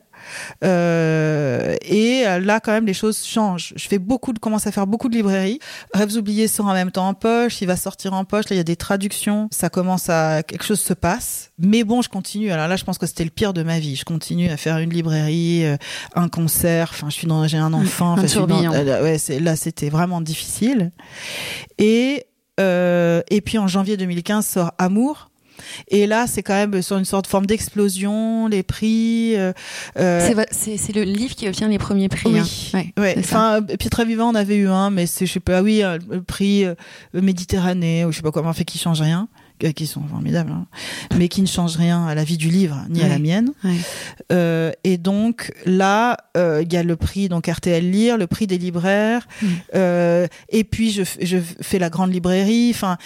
Euh, 0.65 1.77
et 1.83 2.25
là, 2.41 2.61
quand 2.61 2.73
même, 2.73 2.87
les 2.87 2.95
choses 2.95 3.25
changent. 3.25 3.75
Je 3.77 3.89
fais 3.89 3.99
beaucoup 3.99 4.33
de, 4.33 4.39
commence 4.39 4.67
à 4.67 4.73
faire 4.73 4.87
beaucoup 4.87 5.09
de 5.09 5.15
librairies. 5.15 5.59
Rêves 5.93 6.17
oubliés 6.17 6.49
sort 6.49 6.67
en 6.67 6.73
même 6.73 6.91
temps 6.91 7.09
en 7.09 7.15
poche. 7.15 7.61
Il 7.61 7.67
va 7.67 7.77
sortir 7.77 8.13
en 8.13 8.25
poche. 8.25 8.49
Là, 8.49 8.55
il 8.55 8.59
y 8.59 8.61
a 8.61 8.65
des 8.65 8.77
traductions. 8.77 9.49
Ça 9.51 9.69
commence 9.69 10.09
à, 10.09 10.43
quelque 10.43 10.65
chose 10.65 10.81
se 10.81 10.95
passe. 10.95 11.51
Mais 11.59 11.85
bon, 11.85 12.03
je 12.03 12.09
continue. 12.09 12.51
Alors 12.51 12.69
là, 12.69 12.77
je 12.77 12.85
pense 12.85 12.99
que 12.99 13.07
c'était 13.07 13.25
le 13.25 13.31
pire 13.31 13.53
de 13.53 13.63
ma 13.63 13.79
vie. 13.79 13.97
Je 13.97 14.05
continue 14.05 14.49
à 14.49 14.57
faire 14.57 14.79
une 14.79 14.91
librairie, 14.91 15.65
euh, 15.65 15.77
un 16.15 16.29
concert. 16.29 16.91
Enfin, 16.93 17.09
je 17.11 17.15
suis 17.15 17.27
dans, 17.27 17.47
j'ai 17.47 17.59
un 17.59 17.73
enfant. 17.73 18.17
Un 18.17 18.25
euh, 18.25 19.03
ouais, 19.03 19.41
là, 19.41 19.57
c'était 19.57 19.89
vraiment 19.89 20.21
difficile. 20.21 20.93
Et, 21.79 22.27
euh, 22.61 23.23
et 23.31 23.41
puis 23.41 23.59
en 23.59 23.67
janvier 23.67 23.97
2015 23.97 24.47
sort 24.47 24.73
Amour 24.79 25.31
et 25.89 26.07
là, 26.07 26.27
c'est 26.27 26.43
quand 26.43 26.55
même 26.55 26.83
sur 26.83 26.97
une 26.99 27.05
sorte 27.05 27.25
de 27.27 27.31
forme 27.31 27.47
d'explosion, 27.47 28.49
les 28.49 28.63
prix. 28.63 29.37
Euh, 29.37 29.53
euh 29.99 30.45
c'est 30.51 30.95
le 30.95 31.03
livre 31.03 31.35
qui 31.35 31.49
obtient 31.49 31.69
les 31.69 31.79
premiers 31.79 32.09
prix. 32.09 32.33
Oui. 32.33 32.41
Hein. 32.75 32.83
Ouais, 32.99 33.15
Enfin, 33.19 33.61
Pietra 33.79 34.05
Vivant, 34.05 34.31
on 34.31 34.35
avait 34.35 34.57
eu 34.57 34.69
un, 34.69 34.91
mais 34.91 35.07
c'est 35.07 35.27
je 35.27 35.33
sais 35.33 35.41
pas. 35.41 35.59
Ah 35.59 35.63
oui, 35.63 35.83
euh, 35.83 35.99
le 36.11 36.23
prix 36.23 36.65
euh, 36.65 36.75
Méditerranée 37.15 38.05
ou 38.05 38.13
je 38.13 38.17
sais 38.17 38.23
pas 38.23 38.31
comment, 38.31 38.53
fait 38.53 38.65
qui 38.65 38.79
change 38.79 39.01
rien 39.01 39.29
qui 39.75 39.87
sont 39.87 40.03
formidables, 40.03 40.53
hein, 40.53 40.67
mais 41.17 41.29
qui 41.29 41.41
ne 41.41 41.47
changent 41.47 41.77
rien 41.77 42.07
à 42.07 42.15
la 42.15 42.25
vie 42.25 42.37
du 42.37 42.51
livre 42.51 42.85
ni 42.91 43.03
à 43.03 43.09
la 43.09 43.19
mienne. 43.19 43.53
Euh, 44.31 44.71
et 44.85 44.99
donc 44.99 45.53
là, 45.65 46.19
il 46.35 46.71
y 46.71 46.77
a 46.77 46.83
le 46.83 46.97
prix 46.97 47.29
donc 47.29 47.47
RTL 47.47 47.91
Lire, 47.91 48.19
le 48.19 48.27
prix 48.27 48.47
des 48.47 48.59
libraires, 48.59 49.27
euh, 49.75 50.27
et 50.51 50.65
puis 50.65 50.91
je, 50.91 51.03
je 51.21 51.39
fais 51.39 51.79
la 51.79 51.91
grande 51.91 52.13
librairie. 52.13 52.71
Enfin, 52.75 52.99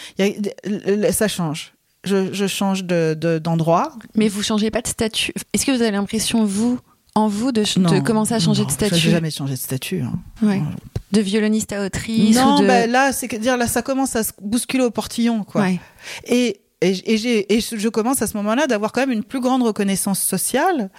ça 1.12 1.28
change 1.28 1.72
je, 2.04 2.32
je 2.32 2.46
change 2.46 2.84
d'endroit. 2.84 3.14
De, 3.14 3.38
d'endroit. 3.38 3.92
Mais 4.14 4.28
vous 4.28 4.42
changez 4.42 4.70
pas 4.70 4.82
de 4.82 4.88
statut. 4.88 5.32
Est-ce 5.52 5.66
que 5.66 5.72
vous 5.72 5.82
avez 5.82 5.92
l'impression, 5.92 6.44
vous, 6.44 6.78
en 7.14 7.28
vous, 7.28 7.52
de, 7.52 7.62
de 7.62 8.00
commencer 8.00 8.34
à 8.34 8.38
changer 8.38 8.64
de 8.64 8.70
statut 8.70 8.94
Je 8.96 9.10
jamais 9.10 9.30
changé 9.30 9.54
de 9.54 9.58
statut. 9.58 10.02
Hein. 10.02 10.18
Ouais. 10.42 10.62
De 11.12 11.20
violoniste 11.20 11.72
à 11.72 11.84
autrice 11.84 12.36
Non, 12.36 12.58
ou 12.58 12.62
de... 12.62 12.66
bah 12.66 12.86
là, 12.86 13.12
c'est 13.12 13.28
dire 13.38 13.56
là, 13.56 13.66
ça 13.66 13.82
commence 13.82 14.14
à 14.16 14.22
se 14.22 14.32
bousculer 14.40 14.84
au 14.84 14.90
portillon, 14.90 15.44
quoi. 15.44 15.62
Ouais. 15.62 15.80
Et 16.26 16.60
et, 16.82 16.90
et, 16.90 17.56
et, 17.56 17.60
je 17.60 17.88
commence 17.88 18.22
à 18.22 18.26
ce 18.26 18.36
moment-là 18.38 18.66
d'avoir 18.66 18.92
quand 18.92 19.02
même 19.02 19.10
une 19.10 19.24
plus 19.24 19.40
grande 19.40 19.62
reconnaissance 19.62 20.20
sociale 20.20 20.90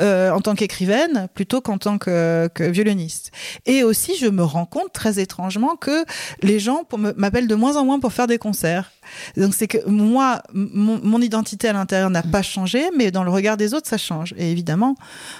euh, 0.00 0.30
en 0.30 0.40
tant 0.40 0.54
qu'écrivaine 0.54 1.28
plutôt 1.34 1.60
qu'en 1.60 1.78
tant 1.78 1.96
que, 1.96 2.48
que, 2.54 2.64
violoniste. 2.64 3.30
Et 3.64 3.82
aussi, 3.82 4.14
je 4.16 4.26
me 4.26 4.42
rends 4.42 4.66
compte 4.66 4.92
très 4.92 5.20
étrangement 5.20 5.76
que 5.76 6.04
les 6.42 6.58
gens 6.58 6.82
m'appellent 7.16 7.48
de 7.48 7.54
moins 7.54 7.76
en 7.76 7.84
moins 7.84 7.98
pour 7.98 8.12
faire 8.12 8.26
des 8.26 8.38
concerts. 8.38 8.92
Donc 9.36 9.54
c'est 9.54 9.68
que 9.68 9.88
moi, 9.88 10.42
mon, 10.52 11.20
identité 11.20 11.68
à 11.68 11.72
l'intérieur 11.72 12.10
n'a 12.10 12.22
pas 12.22 12.42
changé, 12.42 12.82
mais 12.96 13.10
dans 13.10 13.24
le 13.24 13.30
regard 13.30 13.56
des 13.56 13.74
autres, 13.74 13.88
ça 13.88 13.98
change. 13.98 14.34
Et 14.36 14.50
évidemment, 14.50 14.96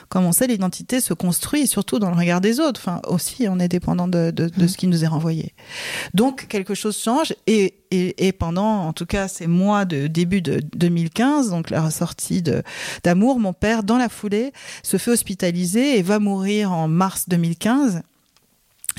comme 0.08 0.24
on 0.24 0.32
sait, 0.32 0.46
l'identité 0.46 1.00
se 1.00 1.12
construit 1.12 1.66
surtout 1.66 1.98
dans 1.98 2.10
le 2.10 2.16
regard 2.16 2.40
des 2.40 2.60
autres. 2.60 2.80
Enfin, 2.82 3.00
aussi, 3.08 3.46
on 3.48 3.58
est 3.58 3.68
dépendant 3.68 4.08
de, 4.08 4.30
de, 4.30 4.48
de 4.48 4.66
ce 4.66 4.76
qui 4.76 4.86
nous 4.86 5.04
est 5.04 5.08
renvoyé. 5.08 5.54
Donc 6.14 6.46
quelque 6.48 6.74
chose 6.74 6.96
change 6.96 7.34
et, 7.46 7.81
et, 7.92 8.32
pendant, 8.32 8.86
en 8.86 8.92
tout 8.92 9.06
cas, 9.06 9.28
ces 9.28 9.46
mois 9.46 9.84
de 9.84 10.06
début 10.06 10.40
de 10.40 10.60
2015, 10.74 11.50
donc 11.50 11.70
la 11.70 11.90
sortie 11.90 12.42
d'Amour, 13.04 13.38
mon 13.38 13.52
père, 13.52 13.82
dans 13.82 13.98
la 13.98 14.08
foulée, 14.08 14.52
se 14.82 14.96
fait 14.96 15.10
hospitaliser 15.10 15.98
et 15.98 16.02
va 16.02 16.18
mourir 16.18 16.72
en 16.72 16.88
mars 16.88 17.28
2015. 17.28 18.02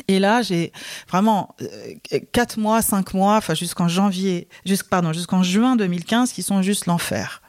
Et 0.08 0.20
là, 0.20 0.41
j'ai 0.41 0.72
vraiment 1.08 1.56
euh, 1.62 2.20
quatre 2.32 2.58
mois, 2.58 2.82
cinq 2.82 3.14
mois, 3.14 3.38
enfin 3.38 3.54
jusqu'en 3.54 3.88
janvier, 3.88 4.48
jusqu', 4.66 5.14
jusqu'en 5.14 5.44
juin 5.44 5.76
2015, 5.76 6.32
qui 6.32 6.41
sont 6.41 6.62
juste 6.62 6.86
l'enfer 6.88 7.43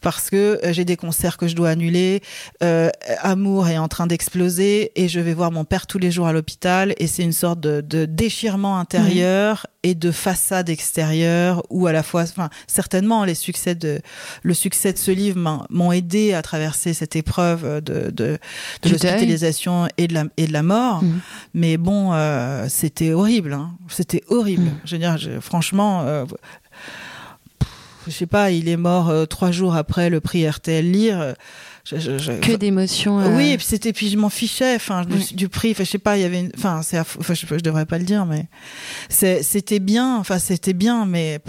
parce 0.00 0.30
que 0.30 0.60
euh, 0.64 0.72
j'ai 0.72 0.84
des 0.84 0.96
concerts 0.96 1.36
que 1.36 1.48
je 1.48 1.56
dois 1.56 1.70
annuler. 1.70 2.22
Euh, 2.62 2.90
Amour 3.20 3.68
est 3.68 3.78
en 3.78 3.88
train 3.88 4.06
d'exploser 4.06 4.92
et 4.96 5.08
je 5.08 5.20
vais 5.20 5.34
voir 5.34 5.52
mon 5.52 5.64
père 5.64 5.86
tous 5.86 5.98
les 5.98 6.10
jours 6.10 6.26
à 6.26 6.32
l'hôpital 6.32 6.94
et 6.98 7.06
c'est 7.06 7.22
une 7.22 7.32
sorte 7.32 7.60
de, 7.60 7.80
de 7.80 8.04
déchirement 8.04 8.78
intérieur 8.78 9.66
et 9.82 9.94
de 9.94 10.10
façade 10.10 10.68
extérieure 10.68 11.62
ou 11.70 11.86
à 11.86 11.92
la 11.92 12.02
fois, 12.02 12.22
enfin 12.22 12.50
certainement 12.66 13.24
les 13.24 13.34
succès 13.34 13.74
de 13.74 14.00
le 14.42 14.54
succès 14.54 14.92
de 14.92 14.98
ce 14.98 15.10
livre 15.10 15.66
m'ont 15.70 15.92
aidé 15.92 16.34
à 16.34 16.42
traverser 16.42 16.94
cette 16.94 17.16
épreuve 17.16 17.80
de 17.82 18.10
de, 18.10 18.38
de 18.82 18.88
l'hospitalisation 18.88 19.88
et 19.96 20.08
de 20.08 20.14
la 20.14 20.24
et 20.36 20.46
de 20.46 20.52
la 20.52 20.62
mort. 20.62 21.02
Mmh. 21.02 21.20
Mais 21.54 21.76
bon, 21.76 22.12
euh, 22.12 22.66
c'était 22.68 23.12
horrible. 23.12 23.52
Hein. 23.52 23.72
C'était 23.88 24.22
horrible. 24.28 24.64
Mmh. 24.64 24.80
Je 24.84 24.94
veux 24.94 25.00
dire, 25.00 25.18
je, 25.18 25.40
franchement. 25.40 26.02
Euh, 26.02 26.24
je 28.08 28.12
sais 28.12 28.26
pas, 28.26 28.50
il 28.50 28.68
est 28.68 28.76
mort 28.76 29.10
euh, 29.10 29.26
trois 29.26 29.50
jours 29.50 29.74
après 29.76 30.10
le 30.10 30.20
prix 30.20 30.48
RTL 30.48 30.90
Lire. 30.90 31.34
Je, 31.84 31.96
je, 31.96 32.32
que 32.40 32.52
d'émotions. 32.56 33.20
Euh... 33.20 33.36
Oui, 33.36 33.50
et 33.50 33.56
puis 33.56 33.66
c'était, 33.66 33.92
puis 33.92 34.10
je 34.10 34.18
m'en 34.18 34.28
fichais, 34.28 34.74
enfin, 34.74 35.04
du 35.32 35.48
prix, 35.48 35.70
enfin, 35.70 35.84
je 35.84 35.90
sais 35.90 35.98
pas, 35.98 36.18
il 36.18 36.22
y 36.22 36.24
avait, 36.24 36.50
enfin, 36.56 36.82
c'est, 36.82 36.98
enfin, 36.98 37.34
je, 37.34 37.46
je, 37.46 37.60
devrais 37.60 37.86
pas 37.86 37.98
le 37.98 38.04
dire, 38.04 38.26
mais 38.26 38.46
c'était 39.08 39.78
bien, 39.78 40.16
enfin, 40.16 40.38
c'était 40.38 40.74
bien, 40.74 41.06
mais 41.06 41.40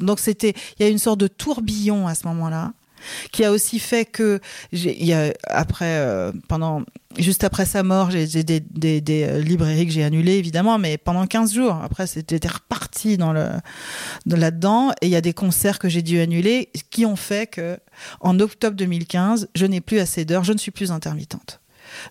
donc 0.00 0.18
c'était, 0.18 0.54
il 0.78 0.82
y 0.82 0.86
a 0.86 0.90
une 0.90 0.98
sorte 0.98 1.20
de 1.20 1.28
tourbillon 1.28 2.06
à 2.06 2.14
ce 2.14 2.26
moment-là 2.26 2.72
qui 3.30 3.44
a 3.44 3.52
aussi 3.52 3.78
fait 3.78 4.04
que 4.04 4.40
après 5.46 5.96
euh, 5.98 6.32
pendant 6.48 6.82
juste 7.18 7.44
après 7.44 7.66
sa 7.66 7.82
mort 7.82 8.10
j'ai 8.10 8.26
des, 8.42 8.62
euh, 9.24 9.40
librairies 9.40 9.86
que 9.86 9.92
j'ai 9.92 10.04
annulées 10.04 10.36
évidemment 10.36 10.78
mais 10.78 10.98
pendant 10.98 11.26
15 11.26 11.54
jours. 11.54 11.80
Après 11.82 12.06
c'était 12.06 12.48
reparti 12.48 13.16
dans 13.16 13.32
le 13.32 13.48
là-dedans. 14.26 14.92
Et 15.00 15.06
il 15.06 15.10
y 15.10 15.16
a 15.16 15.20
des 15.20 15.34
concerts 15.34 15.78
que 15.78 15.88
j'ai 15.88 16.02
dû 16.02 16.20
annuler 16.20 16.70
qui 16.90 17.06
ont 17.06 17.16
fait 17.16 17.48
que 17.48 17.78
en 18.20 18.38
octobre 18.40 18.76
2015 18.76 19.48
je 19.54 19.66
n'ai 19.66 19.80
plus 19.80 19.98
assez 19.98 20.24
d'heures 20.24 20.44
je 20.44 20.52
ne 20.52 20.58
suis 20.58 20.70
plus 20.70 20.92
intermittente. 20.92 21.60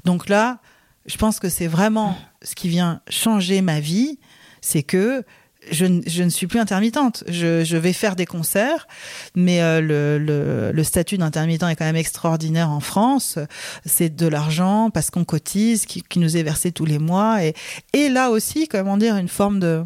Donc 0.05 0.29
là 0.29 0.59
je 1.05 1.17
pense 1.17 1.39
que 1.39 1.49
c'est 1.49 1.67
vraiment 1.67 2.15
ce 2.43 2.55
qui 2.55 2.69
vient 2.69 3.01
changer 3.09 3.61
ma 3.61 3.79
vie 3.79 4.19
c'est 4.61 4.83
que 4.83 5.23
je, 5.69 5.85
je, 6.07 6.23
ne 6.23 6.29
suis 6.29 6.47
plus 6.47 6.59
intermittente. 6.59 7.23
Je, 7.27 7.63
je, 7.63 7.77
vais 7.77 7.93
faire 7.93 8.15
des 8.15 8.25
concerts, 8.25 8.87
mais 9.35 9.61
euh, 9.61 9.79
le, 9.79 10.17
le, 10.17 10.71
le, 10.71 10.83
statut 10.83 11.17
d'intermittent 11.17 11.63
est 11.63 11.75
quand 11.75 11.85
même 11.85 11.95
extraordinaire 11.95 12.69
en 12.71 12.79
France. 12.79 13.37
C'est 13.85 14.15
de 14.15 14.27
l'argent 14.27 14.89
parce 14.89 15.11
qu'on 15.11 15.23
cotise, 15.23 15.85
qui, 15.85 16.01
qui, 16.01 16.19
nous 16.19 16.35
est 16.35 16.43
versé 16.43 16.71
tous 16.71 16.85
les 16.85 16.99
mois, 16.99 17.43
et, 17.43 17.53
et 17.93 18.09
là 18.09 18.31
aussi, 18.31 18.67
comment 18.67 18.97
dire, 18.97 19.17
une 19.17 19.27
forme 19.27 19.59
de, 19.59 19.83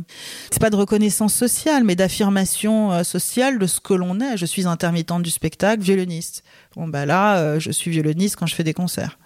c'est 0.50 0.62
pas 0.62 0.70
de 0.70 0.78
reconnaissance 0.78 1.34
sociale, 1.34 1.84
mais 1.84 1.96
d'affirmation 1.96 2.92
euh, 2.92 3.04
sociale 3.04 3.60
de 3.60 3.68
ce 3.68 3.80
que 3.80 3.94
l'on 3.94 4.20
est. 4.20 4.38
Je 4.38 4.46
suis 4.46 4.68
intermittente 4.68 5.24
du 5.24 5.32
spectacle, 5.32 5.82
violoniste. 5.82 6.44
Bon 6.76 6.88
bah 6.88 7.06
là, 7.06 7.38
euh, 7.38 7.60
je 7.60 7.72
suis 7.72 7.92
violoniste 7.92 8.38
quand 8.38 8.46
je 8.46 8.56
fais 8.56 8.64
des 8.64 8.74
concerts. 8.74 9.18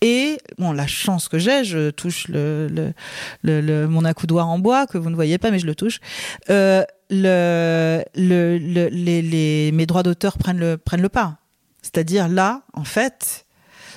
Et 0.00 0.38
bon, 0.58 0.72
la 0.72 0.86
chance 0.86 1.28
que 1.28 1.38
j'ai, 1.38 1.64
je 1.64 1.90
touche 1.90 2.28
le, 2.28 2.92
mon 3.44 4.04
accoudoir 4.04 4.48
en 4.48 4.58
bois 4.58 4.86
que 4.86 4.98
vous 4.98 5.10
ne 5.10 5.14
voyez 5.14 5.38
pas, 5.38 5.50
mais 5.50 5.58
je 5.58 5.66
le 5.66 5.74
touche. 5.74 6.00
Euh, 6.50 6.84
mes 7.10 8.04
droits 9.86 10.02
d'auteur 10.02 10.38
prennent 10.38 10.58
le, 10.58 10.78
prennent 10.78 11.02
le 11.02 11.08
pas. 11.08 11.38
C'est-à-dire 11.82 12.28
là, 12.28 12.62
en 12.72 12.84
fait, 12.84 13.46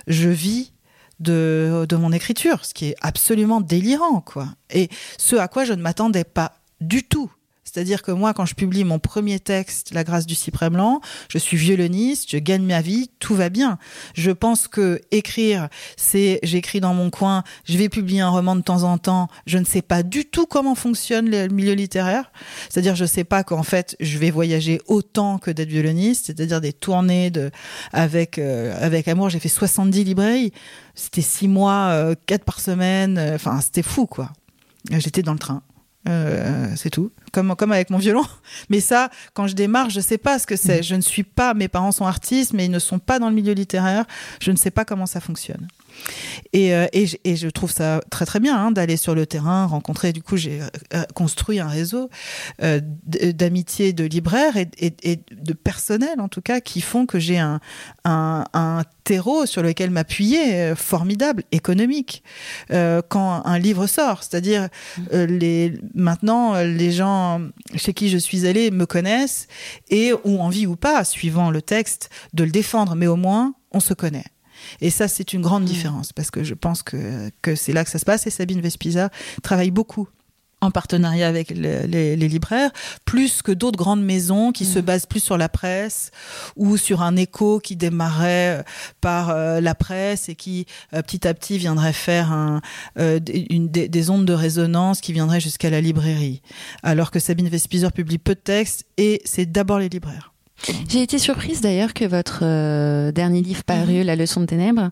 je 0.07 0.29
vis 0.29 0.73
de, 1.19 1.85
de 1.87 1.95
mon 1.95 2.11
écriture, 2.11 2.65
ce 2.65 2.73
qui 2.73 2.87
est 2.87 2.95
absolument 3.01 3.61
délirant, 3.61 4.21
quoi. 4.21 4.49
Et 4.69 4.89
ce 5.17 5.35
à 5.35 5.47
quoi 5.47 5.65
je 5.65 5.73
ne 5.73 5.81
m'attendais 5.81 6.23
pas 6.23 6.53
du 6.81 7.03
tout. 7.03 7.31
C'est-à-dire 7.75 8.03
que 8.03 8.11
moi, 8.13 8.33
quand 8.33 8.45
je 8.45 8.55
publie 8.55 8.85
mon 8.85 8.99
premier 8.99 9.37
texte, 9.37 9.93
La 9.93 10.05
grâce 10.05 10.25
du 10.25 10.33
cyprès 10.33 10.69
blanc, 10.69 11.01
je 11.27 11.37
suis 11.37 11.57
violoniste, 11.57 12.31
je 12.31 12.37
gagne 12.37 12.63
ma 12.63 12.79
vie, 12.79 13.09
tout 13.19 13.35
va 13.35 13.49
bien. 13.49 13.77
Je 14.13 14.31
pense 14.31 14.69
que 14.69 15.01
écrire, 15.11 15.67
c'est 15.97 16.39
j'écris 16.41 16.79
dans 16.79 16.93
mon 16.93 17.09
coin, 17.09 17.43
je 17.65 17.77
vais 17.77 17.89
publier 17.89 18.21
un 18.21 18.29
roman 18.29 18.55
de 18.55 18.61
temps 18.61 18.83
en 18.83 18.97
temps, 18.97 19.27
je 19.45 19.57
ne 19.57 19.65
sais 19.65 19.81
pas 19.81 20.03
du 20.03 20.23
tout 20.23 20.45
comment 20.45 20.73
fonctionne 20.73 21.29
le 21.29 21.49
milieu 21.49 21.73
littéraire. 21.73 22.31
C'est-à-dire, 22.69 22.95
je 22.95 23.03
sais 23.03 23.25
pas 23.25 23.43
qu'en 23.43 23.63
fait, 23.63 23.97
je 23.99 24.17
vais 24.19 24.31
voyager 24.31 24.79
autant 24.87 25.37
que 25.37 25.51
d'être 25.51 25.67
violoniste, 25.67 26.27
c'est-à-dire 26.27 26.61
des 26.61 26.71
tournées 26.71 27.29
de, 27.29 27.51
avec, 27.91 28.39
euh, 28.39 28.73
avec 28.79 29.09
amour, 29.09 29.29
j'ai 29.29 29.39
fait 29.39 29.49
70 29.49 30.05
librairies. 30.05 30.53
C'était 30.95 31.19
six 31.19 31.49
mois, 31.49 31.89
euh, 31.89 32.15
quatre 32.25 32.45
par 32.45 32.61
semaine, 32.61 33.19
enfin, 33.35 33.59
c'était 33.59 33.83
fou, 33.83 34.05
quoi. 34.05 34.31
J'étais 34.91 35.23
dans 35.23 35.33
le 35.33 35.39
train. 35.39 35.61
Euh, 36.07 36.67
c'est 36.75 36.89
tout. 36.89 37.11
Comme, 37.31 37.55
comme 37.55 37.71
avec 37.71 37.89
mon 37.89 37.97
violon. 37.97 38.25
Mais 38.69 38.79
ça, 38.79 39.09
quand 39.33 39.47
je 39.47 39.55
démarre, 39.55 39.89
je 39.89 39.99
sais 39.99 40.17
pas 40.17 40.39
ce 40.39 40.47
que 40.47 40.55
c'est. 40.55 40.83
Je 40.83 40.95
ne 40.95 41.01
suis 41.01 41.23
pas, 41.23 41.53
mes 41.53 41.67
parents 41.67 41.91
sont 41.91 42.05
artistes, 42.05 42.53
mais 42.53 42.65
ils 42.65 42.71
ne 42.71 42.79
sont 42.79 42.99
pas 42.99 43.19
dans 43.19 43.29
le 43.29 43.35
milieu 43.35 43.53
littéraire. 43.53 44.05
Je 44.39 44.51
ne 44.51 44.55
sais 44.55 44.71
pas 44.71 44.85
comment 44.85 45.05
ça 45.05 45.19
fonctionne. 45.19 45.67
Et, 46.53 46.73
euh, 46.73 46.87
et, 46.93 47.35
je 47.35 47.47
trouve 47.49 47.71
ça 47.71 48.01
très 48.09 48.25
très 48.25 48.39
bien 48.39 48.57
hein, 48.57 48.71
d'aller 48.71 48.97
sur 48.97 49.15
le 49.15 49.25
terrain, 49.25 49.65
rencontrer. 49.65 50.13
Du 50.13 50.21
coup, 50.21 50.37
j'ai 50.37 50.61
euh, 50.93 51.03
construit 51.13 51.59
un 51.59 51.67
réseau 51.67 52.09
euh, 52.61 52.79
d'amitié 53.05 53.93
de 53.93 54.05
libraires 54.05 54.55
et, 54.57 55.19
de 55.31 55.53
personnel 55.53 56.19
en 56.19 56.27
tout 56.27 56.41
cas 56.41 56.59
qui 56.59 56.81
font 56.81 57.05
que 57.05 57.19
j'ai 57.19 57.39
un, 57.39 57.59
terreau 59.03 59.45
sur 59.45 59.61
lequel 59.61 59.91
m'appuyer 59.91 60.55
euh, 60.55 60.75
formidable, 60.75 61.43
économique, 61.51 62.23
euh, 62.71 63.01
quand 63.07 63.45
un 63.45 63.59
livre 63.59 63.85
sort. 63.85 64.23
C'est-à-dire 64.23 64.67
euh, 65.13 65.69
maintenant 65.93 66.55
les 66.55 66.91
gens 66.91 67.41
chez 67.75 67.93
qui 67.93 68.09
je 68.09 68.17
suis 68.17 68.47
allée 68.47 68.71
me 68.71 68.85
connaissent 68.85 69.47
et 69.89 70.13
ont 70.23 70.41
envie 70.41 70.65
ou 70.65 70.75
pas, 70.75 71.03
suivant 71.03 71.51
le 71.51 71.61
texte, 71.61 72.09
de 72.33 72.43
le 72.43 72.51
défendre, 72.51 72.95
mais 72.95 73.07
au 73.07 73.15
moins 73.15 73.53
on 73.71 73.79
se 73.79 73.93
connaît. 73.93 74.25
Et 74.81 74.89
ça, 74.89 75.07
c'est 75.07 75.33
une 75.33 75.41
grande 75.41 75.63
mmh. 75.63 75.67
différence 75.67 76.13
parce 76.13 76.31
que 76.31 76.43
je 76.43 76.53
pense 76.53 76.83
que, 76.83 77.29
que 77.41 77.55
c'est 77.55 77.73
là 77.73 77.83
que 77.83 77.89
ça 77.89 77.99
se 77.99 78.05
passe. 78.05 78.27
Et 78.27 78.29
Sabine 78.29 78.61
Vespiza 78.61 79.09
travaille 79.41 79.71
beaucoup 79.71 80.07
en 80.61 80.71
partenariat 80.71 81.27
avec 81.27 81.49
les, 81.51 81.87
les, 81.87 82.15
les, 82.15 82.27
libraires, 82.27 82.71
plus 83.05 83.41
que 83.41 83.51
d'autres 83.51 83.77
grandes 83.77 84.03
maisons 84.03 84.51
qui 84.51 84.63
mmh. 84.63 84.67
se 84.73 84.79
basent 84.79 85.05
plus 85.05 85.19
sur 85.19 85.37
la 85.37 85.49
presse 85.49 86.11
ou 86.55 86.77
sur 86.77 87.01
un 87.01 87.15
écho 87.15 87.59
qui 87.59 87.75
démarrait 87.75 88.59
euh, 88.59 88.63
par 89.01 89.29
euh, 89.29 89.61
la 89.61 89.75
presse 89.75 90.29
et 90.29 90.35
qui 90.35 90.65
euh, 90.93 91.01
petit 91.01 91.27
à 91.27 91.33
petit 91.33 91.57
viendrait 91.57 91.93
faire 91.93 92.31
un, 92.31 92.61
euh, 92.97 93.19
une, 93.49 93.69
des, 93.69 93.87
des, 93.87 94.09
ondes 94.09 94.25
de 94.25 94.33
résonance 94.33 95.01
qui 95.01 95.13
viendraient 95.13 95.41
jusqu'à 95.41 95.69
la 95.69 95.81
librairie. 95.81 96.41
Alors 96.83 97.11
que 97.11 97.19
Sabine 97.19 97.49
Vespizer 97.49 97.91
publie 97.91 98.17
peu 98.17 98.33
de 98.33 98.39
textes 98.39 98.85
et 98.97 99.21
c'est 99.25 99.45
d'abord 99.45 99.79
les 99.79 99.89
libraires. 99.89 100.34
J'ai 100.89 101.01
été 101.01 101.19
surprise 101.19 101.61
d'ailleurs 101.61 101.93
que 101.93 102.05
votre 102.05 102.39
euh, 102.43 103.11
dernier 103.11 103.41
livre 103.41 103.63
paru, 103.63 103.99
mmh. 103.99 104.05
La 104.05 104.15
leçon 104.15 104.41
de 104.41 104.45
ténèbres, 104.45 104.89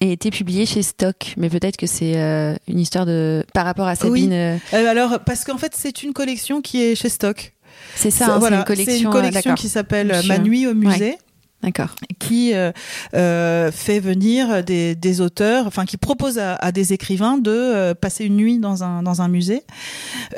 ait 0.00 0.10
été 0.10 0.30
publié 0.30 0.66
chez 0.66 0.82
Stock. 0.82 1.34
Mais 1.36 1.48
peut-être 1.48 1.76
que 1.76 1.86
c'est 1.86 2.16
euh, 2.16 2.54
une 2.68 2.80
histoire 2.80 3.06
de 3.06 3.44
par 3.54 3.64
rapport 3.64 3.86
à 3.86 3.94
Sabine. 3.94 4.30
Oui. 4.30 4.36
Euh... 4.72 4.90
alors 4.90 5.20
parce 5.20 5.44
qu'en 5.44 5.58
fait 5.58 5.74
c'est 5.76 6.02
une 6.02 6.12
collection 6.12 6.60
qui 6.60 6.82
est 6.82 6.94
chez 6.94 7.08
Stock. 7.08 7.52
C'est 7.94 8.10
ça. 8.10 8.34
Hein, 8.34 8.38
voilà, 8.38 8.58
une 8.58 8.64
collection, 8.64 9.10
une 9.10 9.10
collection 9.10 9.54
qui 9.54 9.68
s'appelle 9.68 10.14
Ma 10.26 10.38
nuit 10.38 10.66
au 10.66 10.74
musée. 10.74 11.10
Ouais. 11.10 11.18
D'accord. 11.62 11.94
Qui 12.18 12.54
euh, 12.54 12.72
euh, 13.14 13.70
fait 13.70 14.00
venir 14.00 14.64
des, 14.64 14.96
des, 14.96 15.20
auteurs, 15.20 15.68
enfin 15.68 15.84
qui 15.84 15.96
propose 15.96 16.38
à, 16.38 16.56
à 16.56 16.72
des 16.72 16.92
écrivains 16.92 17.38
de 17.38 17.52
euh, 17.52 17.94
passer 17.94 18.24
une 18.24 18.36
nuit 18.36 18.58
dans 18.58 18.82
un 18.82 19.04
dans 19.04 19.22
un 19.22 19.28
musée. 19.28 19.62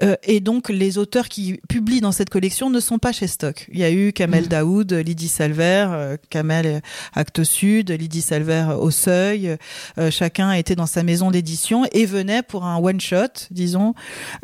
Euh, 0.02 0.16
et 0.24 0.40
donc 0.40 0.68
les 0.68 0.98
auteurs 0.98 1.28
qui 1.28 1.60
publient 1.66 2.02
dans 2.02 2.12
cette 2.12 2.28
collection 2.28 2.68
ne 2.68 2.78
sont 2.78 2.98
pas 2.98 3.12
chez 3.12 3.26
Stock. 3.26 3.66
Il 3.72 3.78
y 3.78 3.84
a 3.84 3.90
eu 3.90 4.12
Kamel 4.12 4.44
mmh. 4.44 4.48
Daoud, 4.48 4.92
Lydie 4.92 5.28
Salver, 5.28 5.86
euh, 5.90 6.16
Kamel 6.28 6.82
Acte 7.14 7.42
Sud, 7.42 7.90
Lydie 7.90 8.20
Salver 8.20 8.74
au 8.78 8.90
Seuil. 8.90 9.56
Euh, 9.96 10.10
chacun 10.10 10.52
était 10.52 10.76
dans 10.76 10.84
sa 10.84 11.02
maison 11.02 11.30
d'édition 11.30 11.86
et 11.92 12.04
venait 12.04 12.42
pour 12.42 12.66
un 12.66 12.76
one 12.76 13.00
shot, 13.00 13.48
disons, 13.50 13.94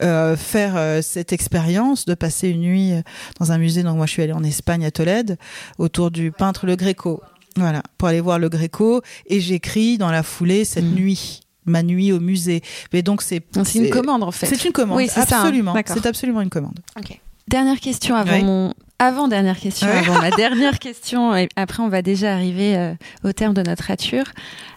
faire 0.00 1.02
cette 1.02 1.32
expérience 1.32 2.06
de 2.06 2.14
passer 2.14 2.48
une 2.48 2.60
nuit 2.60 2.92
dans 3.38 3.52
un 3.52 3.58
musée. 3.58 3.82
Donc 3.82 3.96
moi 3.96 4.06
je 4.06 4.12
suis 4.12 4.22
allée 4.22 4.32
en 4.32 4.44
Espagne 4.44 4.86
à 4.86 4.90
Tolède 4.90 5.36
autour 5.76 6.10
du 6.10 6.32
peintre 6.32 6.66
le 6.70 6.76
Gréco. 6.76 7.20
Voilà, 7.56 7.82
pour 7.98 8.08
aller 8.08 8.20
voir 8.20 8.38
le 8.38 8.48
Gréco. 8.48 9.02
Et 9.26 9.40
j'écris 9.40 9.98
dans 9.98 10.10
la 10.10 10.22
foulée 10.22 10.64
cette 10.64 10.84
mmh. 10.84 10.94
nuit 10.94 11.40
ma 11.66 11.82
nuit 11.82 12.10
au 12.12 12.20
musée. 12.20 12.62
Mais 12.92 13.02
donc 13.02 13.22
c'est 13.22 13.42
c'est 13.64 13.78
une 13.78 13.90
commande 13.90 14.22
en 14.22 14.30
fait. 14.30 14.46
C'est 14.46 14.64
une 14.64 14.72
commande. 14.72 14.96
Oui, 14.96 15.08
absolument. 15.14 15.74
C'est 15.86 16.06
absolument 16.06 16.40
une 16.40 16.50
commande. 16.50 16.78
Okay. 16.98 17.20
Dernière 17.48 17.80
question 17.80 18.14
avant 18.14 18.32
oui. 18.32 18.44
mon 18.44 18.74
avant 18.98 19.28
dernière 19.28 19.58
question 19.58 19.88
avant 19.88 20.20
ma 20.20 20.30
dernière 20.44 20.78
question 20.78 21.34
et 21.36 21.48
après 21.56 21.82
on 21.82 21.88
va 21.88 22.02
déjà 22.02 22.32
arriver 22.34 22.76
euh, 22.76 22.94
au 23.24 23.32
terme 23.32 23.54
de 23.54 23.62
notre 23.62 23.84
rature 23.84 24.26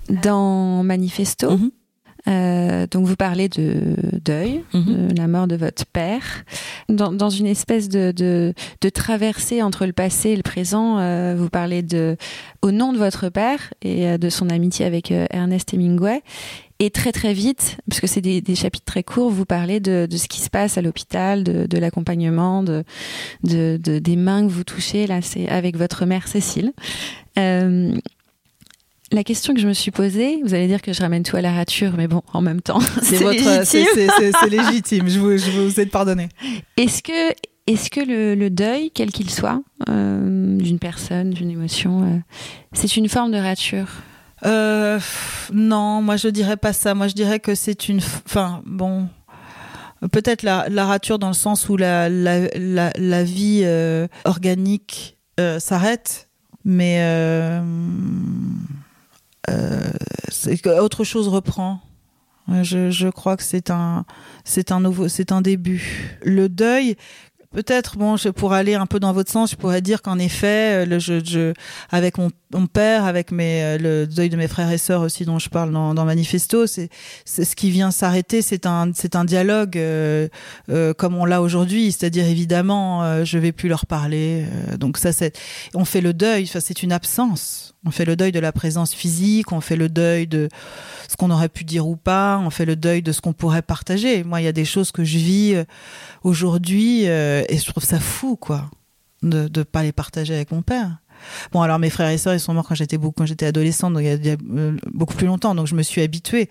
dans 0.09 0.83
Manifesto. 0.83 1.51
Mm 1.51 1.55
-hmm. 1.55 1.82
Euh, 2.27 2.87
donc 2.89 3.05
vous 3.05 3.15
parlez 3.17 3.49
de 3.49 3.95
deuil, 4.23 4.63
Mhm. 4.73 5.07
de 5.09 5.17
la 5.17 5.27
mort 5.27 5.47
de 5.47 5.57
votre 5.57 5.85
père, 5.85 6.43
dans, 6.87 7.11
dans 7.11 7.29
une 7.29 7.47
espèce 7.47 7.89
de, 7.89 8.11
de, 8.15 8.53
de 8.81 8.89
traversée 8.89 9.61
entre 9.61 9.85
le 9.85 9.91
passé 9.93 10.29
et 10.29 10.35
le 10.37 10.41
présent. 10.43 10.99
euh, 10.99 11.35
vous 11.37 11.49
parlez 11.49 11.81
de 11.83 12.15
au 12.61 12.71
nom 12.71 12.93
de 12.93 12.97
votre 12.97 13.27
père 13.29 13.73
et 13.81 14.07
euh, 14.07 14.17
de 14.17 14.29
son 14.29 14.49
amitié 14.49 14.85
avec 14.85 15.11
euh, 15.11 15.25
Ernest 15.31 15.73
Hemingway. 15.73 16.21
Et 16.79 16.89
très 16.89 17.11
très 17.11 17.33
vite, 17.33 17.77
parce 17.89 18.01
que 18.01 18.07
c'est 18.07 18.19
des, 18.21 18.41
des 18.41 18.55
chapitres 18.55 18.85
très 18.85 19.03
courts, 19.03 19.29
vous 19.29 19.45
parlez 19.45 19.79
de, 19.79 20.05
de 20.09 20.17
ce 20.17 20.27
qui 20.27 20.39
se 20.41 20.49
passe 20.49 20.77
à 20.77 20.81
l'hôpital, 20.81 21.43
de, 21.43 21.65
de 21.65 21.77
l'accompagnement, 21.77 22.61
de, 22.63 22.83
de, 23.43 23.77
de- 23.81 23.99
des 23.99 24.15
mains 24.15 24.45
que 24.47 24.51
vous 24.51 24.63
touchez. 24.65 25.07
Là, 25.07 25.21
c'est 25.21 25.47
avec 25.47 25.77
votre 25.77 26.05
mère 26.05 26.27
Cécile. 26.27 26.73
Euh, 27.37 27.93
la 29.13 29.23
question 29.23 29.53
que 29.53 29.59
je 29.59 29.67
me 29.67 29.73
suis 29.73 29.91
posée, 29.91 30.39
vous 30.43 30.53
allez 30.53 30.67
dire 30.67 30.81
que 30.81 30.91
je 30.91 31.01
ramène 31.01 31.23
tout 31.23 31.37
à 31.37 31.41
la 31.41 31.53
rature, 31.53 31.93
mais 31.95 32.07
bon, 32.07 32.21
en 32.33 32.41
même 32.41 32.61
temps, 32.61 32.79
C'est 33.01 33.17
votre, 33.17 33.65
c'est 33.65 34.49
légitime. 34.49 35.07
Je 35.07 35.19
vous, 35.19 35.37
je 35.37 35.51
vous 35.51 35.79
ai 35.79 35.85
pardonné. 35.85 36.29
Est-ce 36.77 37.03
que, 37.03 37.31
est-ce 37.67 37.89
que 37.89 38.01
le, 38.01 38.35
le 38.35 38.49
deuil, 38.49 38.91
quel 38.91 39.11
qu'il 39.11 39.29
soit, 39.29 39.61
euh, 39.89 40.57
d'une 40.57 40.79
personne, 40.79 41.29
d'une 41.29 41.51
émotion, 41.51 42.03
euh, 42.03 42.17
c'est 42.73 42.97
une 42.97 43.07
forme 43.07 43.31
de 43.31 43.37
rature? 43.37 43.87
Euh, 44.45 44.99
non, 45.53 46.01
moi 46.01 46.17
je 46.17 46.27
dirais 46.27 46.57
pas 46.57 46.73
ça. 46.73 46.93
Moi 46.95 47.07
je 47.07 47.13
dirais 47.13 47.39
que 47.39 47.55
c'est 47.55 47.87
une. 47.87 47.99
Enfin, 48.25 48.61
bon. 48.65 49.07
Peut-être 50.11 50.43
la, 50.43 50.67
la 50.67 50.85
rature 50.85 51.17
dans 51.17 51.29
le 51.29 51.33
sens 51.33 51.69
où 51.69 51.77
la, 51.77 52.09
la, 52.09 52.49
la, 52.57 52.91
la 52.97 53.23
vie 53.23 53.65
organique 54.25 55.17
s'arrête, 55.59 56.27
mais 56.65 56.99
que 59.47 60.79
autre 60.79 61.03
chose 61.03 61.27
reprend. 61.27 61.79
Je, 62.61 62.89
je 62.89 63.07
crois 63.07 63.37
que 63.37 63.43
c'est 63.43 63.69
un, 63.69 64.05
c'est 64.43 64.71
un 64.71 64.81
nouveau, 64.81 65.07
c'est 65.07 65.31
un 65.31 65.41
début. 65.41 66.17
Le 66.23 66.49
deuil, 66.49 66.97
peut-être, 67.51 67.97
bon, 67.97 68.17
je 68.17 68.29
pourrais 68.29 68.59
aller 68.59 68.75
un 68.75 68.85
peu 68.85 68.99
dans 68.99 69.13
votre 69.13 69.31
sens. 69.31 69.51
Je 69.51 69.55
pourrais 69.55 69.81
dire 69.81 70.01
qu'en 70.01 70.19
effet, 70.19 70.85
le, 70.85 70.99
je, 70.99 71.23
je, 71.23 71.53
avec 71.89 72.17
mon, 72.17 72.29
mon 72.53 72.67
père, 72.67 73.05
avec 73.05 73.31
mes, 73.31 73.63
euh, 73.63 73.77
le 73.77 74.07
deuil 74.07 74.29
de 74.29 74.37
mes 74.37 74.47
frères 74.47 74.71
et 74.71 74.77
sœurs 74.77 75.01
aussi 75.01 75.25
dont 75.25 75.39
je 75.39 75.49
parle 75.49 75.71
dans, 75.71 75.93
dans 75.93 76.05
Manifesto, 76.05 76.67
c'est, 76.67 76.89
ce 77.25 77.55
qui 77.55 77.71
vient 77.71 77.91
s'arrêter, 77.91 78.41
c'est 78.41 78.65
un, 78.65 78.91
c'est 78.93 79.15
un 79.15 79.25
dialogue 79.25 79.77
euh, 79.77 80.27
euh, 80.69 80.93
comme 80.93 81.15
on 81.15 81.25
l'a 81.25 81.41
aujourd'hui, 81.41 81.91
c'est-à-dire 81.91 82.25
évidemment, 82.25 83.03
euh, 83.03 83.25
je 83.25 83.37
vais 83.37 83.51
plus 83.51 83.69
leur 83.69 83.85
parler. 83.85 84.45
euh, 84.71 84.77
donc 84.77 84.97
ça, 84.97 85.11
c'est, 85.11 85.37
on 85.73 85.85
fait 85.85 86.01
le 86.01 86.13
deuil. 86.13 86.43
Enfin, 86.43 86.59
c'est 86.59 86.83
une 86.83 86.91
absence. 86.91 87.75
On 87.85 87.91
fait 87.91 88.05
le 88.05 88.15
deuil 88.15 88.31
de 88.31 88.39
la 88.39 88.51
présence 88.51 88.93
physique, 88.93 89.51
on 89.51 89.59
fait 89.59 89.75
le 89.75 89.89
deuil 89.89 90.25
de 90.27 90.47
ce 91.09 91.17
qu'on 91.17 91.31
aurait 91.31 91.49
pu 91.49 91.65
dire 91.65 91.85
ou 91.87 91.95
pas, 91.97 92.39
on 92.43 92.49
fait 92.49 92.65
le 92.65 92.75
deuil 92.75 93.01
de 93.01 93.11
ce 93.11 93.19
qu'on 93.19 93.33
pourrait 93.33 93.61
partager. 93.61 94.23
Moi, 94.23 94.39
il 94.41 94.45
y 94.45 94.47
a 94.47 94.53
des 94.53 94.65
choses 94.65 94.91
que 94.91 95.03
je 95.03 95.17
vis 95.17 95.55
euh, 95.55 95.65
aujourd'hui 96.23 97.03
et 97.03 97.57
je 97.57 97.65
trouve 97.65 97.83
ça 97.83 97.99
fou, 97.99 98.37
quoi, 98.37 98.69
de 99.21 99.49
ne 99.53 99.63
pas 99.63 99.83
les 99.83 99.91
partager 99.91 100.33
avec 100.33 100.51
mon 100.51 100.61
père. 100.61 101.02
Bon, 101.51 101.61
alors 101.61 101.79
mes 101.79 101.89
frères 101.89 102.09
et 102.09 102.17
sœurs, 102.17 102.33
ils 102.33 102.39
sont 102.39 102.53
morts 102.53 102.67
quand 102.67 102.75
j'étais 102.75 102.97
beaucoup, 102.97 103.15
quand 103.19 103.25
j'étais 103.25 103.45
adolescente, 103.45 103.93
donc 103.93 104.03
il 104.03 104.25
y 104.25 104.29
a, 104.29 104.35
euh, 104.55 104.77
beaucoup 104.93 105.15
plus 105.15 105.27
longtemps. 105.27 105.55
Donc 105.55 105.67
je 105.67 105.75
me 105.75 105.83
suis 105.83 106.01
habituée 106.01 106.49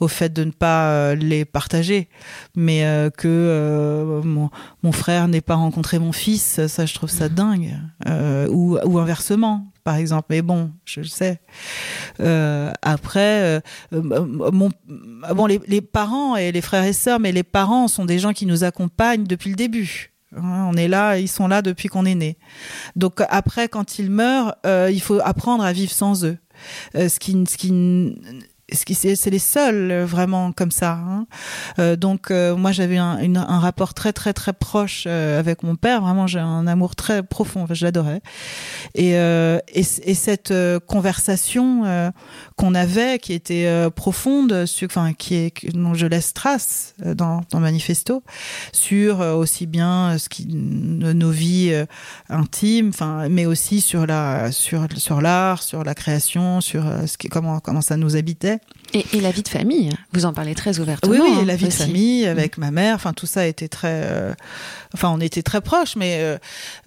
au 0.00 0.08
fait 0.08 0.32
de 0.32 0.44
ne 0.44 0.50
pas 0.50 0.88
euh, 0.90 1.14
les 1.14 1.44
partager, 1.44 2.08
mais 2.56 2.84
euh, 2.84 3.10
que 3.10 3.28
euh, 3.28 4.22
mon, 4.22 4.50
mon 4.82 4.92
frère 4.92 5.28
n'ait 5.28 5.40
pas 5.40 5.54
rencontré 5.54 5.98
mon 5.98 6.12
fils, 6.12 6.66
ça, 6.66 6.86
je 6.86 6.94
trouve 6.94 7.10
ça 7.10 7.28
dingue. 7.28 7.76
Euh, 8.08 8.48
ou, 8.48 8.78
ou 8.84 8.98
inversement, 8.98 9.66
par 9.84 9.96
exemple. 9.96 10.26
Mais 10.30 10.42
bon, 10.42 10.72
je 10.84 11.00
le 11.00 11.06
sais. 11.06 11.40
Euh, 12.20 12.72
après, 12.82 13.42
euh, 13.42 13.60
mon, 13.92 14.70
bon, 15.34 15.46
les, 15.46 15.60
les 15.66 15.80
parents 15.80 16.36
et 16.36 16.52
les 16.52 16.60
frères 16.60 16.84
et 16.84 16.92
sœurs, 16.92 17.20
mais 17.20 17.32
les 17.32 17.42
parents 17.42 17.88
sont 17.88 18.04
des 18.04 18.18
gens 18.18 18.32
qui 18.32 18.46
nous 18.46 18.64
accompagnent 18.64 19.24
depuis 19.24 19.50
le 19.50 19.56
début. 19.56 20.11
Hein, 20.36 20.68
On 20.68 20.74
est 20.74 20.88
là, 20.88 21.18
ils 21.18 21.28
sont 21.28 21.48
là 21.48 21.62
depuis 21.62 21.88
qu'on 21.88 22.04
est 22.04 22.14
né. 22.14 22.36
Donc 22.96 23.22
après, 23.28 23.68
quand 23.68 23.98
ils 23.98 24.10
meurent, 24.10 24.54
euh, 24.66 24.90
il 24.92 25.00
faut 25.00 25.20
apprendre 25.22 25.64
à 25.64 25.72
vivre 25.72 25.92
sans 25.92 26.24
eux. 26.24 26.38
Euh, 26.94 27.08
ce 27.08 27.18
qui, 27.18 27.32
ce 27.48 27.56
qui, 27.56 28.16
c'est 28.72 29.30
les 29.30 29.38
seuls 29.38 29.90
euh, 29.90 30.06
vraiment 30.06 30.52
comme 30.52 30.70
ça. 30.70 30.92
hein. 30.92 31.26
Euh, 31.78 31.96
donc 31.96 32.30
euh, 32.30 32.56
moi 32.56 32.72
j'avais 32.72 32.98
un, 32.98 33.18
un 33.34 33.58
rapport 33.58 33.94
très 33.94 34.12
très 34.12 34.32
très 34.32 34.52
proche 34.52 35.04
euh, 35.06 35.38
avec 35.38 35.62
mon 35.62 35.76
père. 35.76 36.02
Vraiment 36.02 36.26
j'ai 36.26 36.40
un 36.40 36.66
amour 36.66 36.96
très 36.96 37.22
profond. 37.22 37.66
Je 37.70 37.84
l'adorais. 37.84 38.20
Et, 38.94 39.16
euh, 39.16 39.58
et, 39.72 39.80
et 39.80 40.14
cette 40.14 40.50
euh, 40.50 40.78
conversation 40.80 42.12
qu'on 42.56 42.74
avait, 42.74 43.18
qui 43.18 43.32
était 43.32 43.88
profonde, 43.94 44.66
sur, 44.66 44.86
enfin 44.86 45.12
qui 45.12 45.34
est 45.34 45.74
dont 45.74 45.94
je 45.94 46.06
laisse 46.06 46.32
trace 46.32 46.94
dans, 47.04 47.42
dans 47.50 47.60
Manifesto, 47.60 48.22
sur 48.72 49.20
aussi 49.20 49.66
bien 49.66 50.16
ce 50.18 50.28
qui 50.28 50.46
nos 50.46 51.30
vies 51.30 51.72
intimes, 52.28 52.88
enfin, 52.88 53.28
mais 53.28 53.46
aussi 53.46 53.80
sur 53.80 54.06
la 54.06 54.52
sur 54.52 54.86
sur 54.96 55.20
l'art, 55.20 55.62
sur 55.62 55.84
la 55.84 55.94
création, 55.94 56.60
sur 56.60 56.84
ce 57.06 57.16
qui 57.18 57.28
comment 57.28 57.60
comment 57.60 57.82
ça 57.82 57.96
nous 57.96 58.16
habitait. 58.16 58.58
Et, 58.94 59.04
et 59.14 59.20
la 59.20 59.30
vie 59.30 59.42
de 59.42 59.48
famille, 59.48 59.90
vous 60.12 60.26
en 60.26 60.32
parlez 60.32 60.54
très 60.54 60.78
ouvertement. 60.78 61.12
Oui, 61.12 61.20
oui, 61.22 61.38
hein, 61.40 61.44
la 61.44 61.56
vie 61.56 61.68
de 61.68 61.72
famille 61.72 62.26
avec 62.26 62.58
ma 62.58 62.70
mère, 62.70 62.94
enfin 62.94 63.12
tout 63.12 63.26
ça 63.26 63.46
était 63.46 63.68
très, 63.68 64.02
euh, 64.04 64.34
enfin 64.94 65.10
on 65.10 65.20
était 65.20 65.42
très 65.42 65.60
proches, 65.60 65.96
mais 65.96 66.18
euh, 66.20 66.38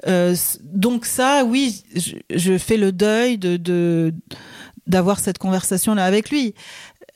euh, 0.08 0.36
donc 0.64 1.06
ça, 1.06 1.44
oui, 1.46 1.84
je, 1.96 2.16
je 2.36 2.58
fais 2.58 2.78
le 2.78 2.92
deuil 2.92 3.38
de 3.38 3.58
de 3.58 4.14
d'avoir 4.88 5.20
cette 5.20 5.40
conversation 5.40 5.96
là 5.96 6.06
avec 6.06 6.30
lui. 6.30 6.54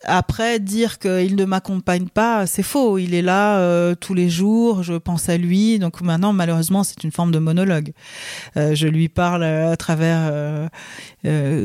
Après, 0.06 0.60
dire 0.60 0.98
qu'il 0.98 1.36
ne 1.36 1.46
m'accompagne 1.46 2.08
pas, 2.08 2.48
c'est 2.48 2.64
faux. 2.64 2.98
Il 2.98 3.14
est 3.14 3.22
là 3.22 3.60
euh, 3.60 3.96
tous 3.96 4.14
les 4.14 4.30
jours, 4.30 4.82
je 4.82 4.94
pense 4.94 5.28
à 5.28 5.38
lui. 5.38 5.78
Donc 5.78 6.02
maintenant, 6.02 6.32
malheureusement, 6.32 6.84
c'est 6.84 7.04
une 7.04 7.12
forme 7.12 7.32
de 7.32 7.40
monologue. 7.40 7.92
Euh, 8.56 8.76
je 8.76 8.88
lui 8.88 9.10
parle 9.10 9.44
euh, 9.44 9.74
à 9.74 9.78
travers 9.78 10.30
euh, 10.32 10.70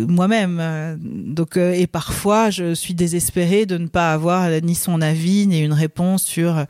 moi-même. 0.09 0.99
Donc, 1.01 1.57
et 1.57 1.87
parfois, 1.87 2.51
je 2.51 2.75
suis 2.75 2.95
désespérée 2.95 3.67
de 3.67 3.79
ne 3.79 3.87
pas 3.87 4.13
avoir 4.13 4.51
ni 4.63 4.75
son 4.75 5.01
avis 5.01 5.47
ni 5.47 5.61
une 5.61 5.73
réponse 5.73 6.25
sur 6.25 6.67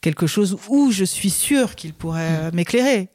quelque 0.00 0.26
chose 0.26 0.56
où 0.68 0.90
je 0.90 1.04
suis 1.04 1.30
sûre 1.30 1.74
qu'il 1.74 1.92
pourrait 1.92 2.38
euh, 2.40 2.50
m'éclairer. 2.52 3.08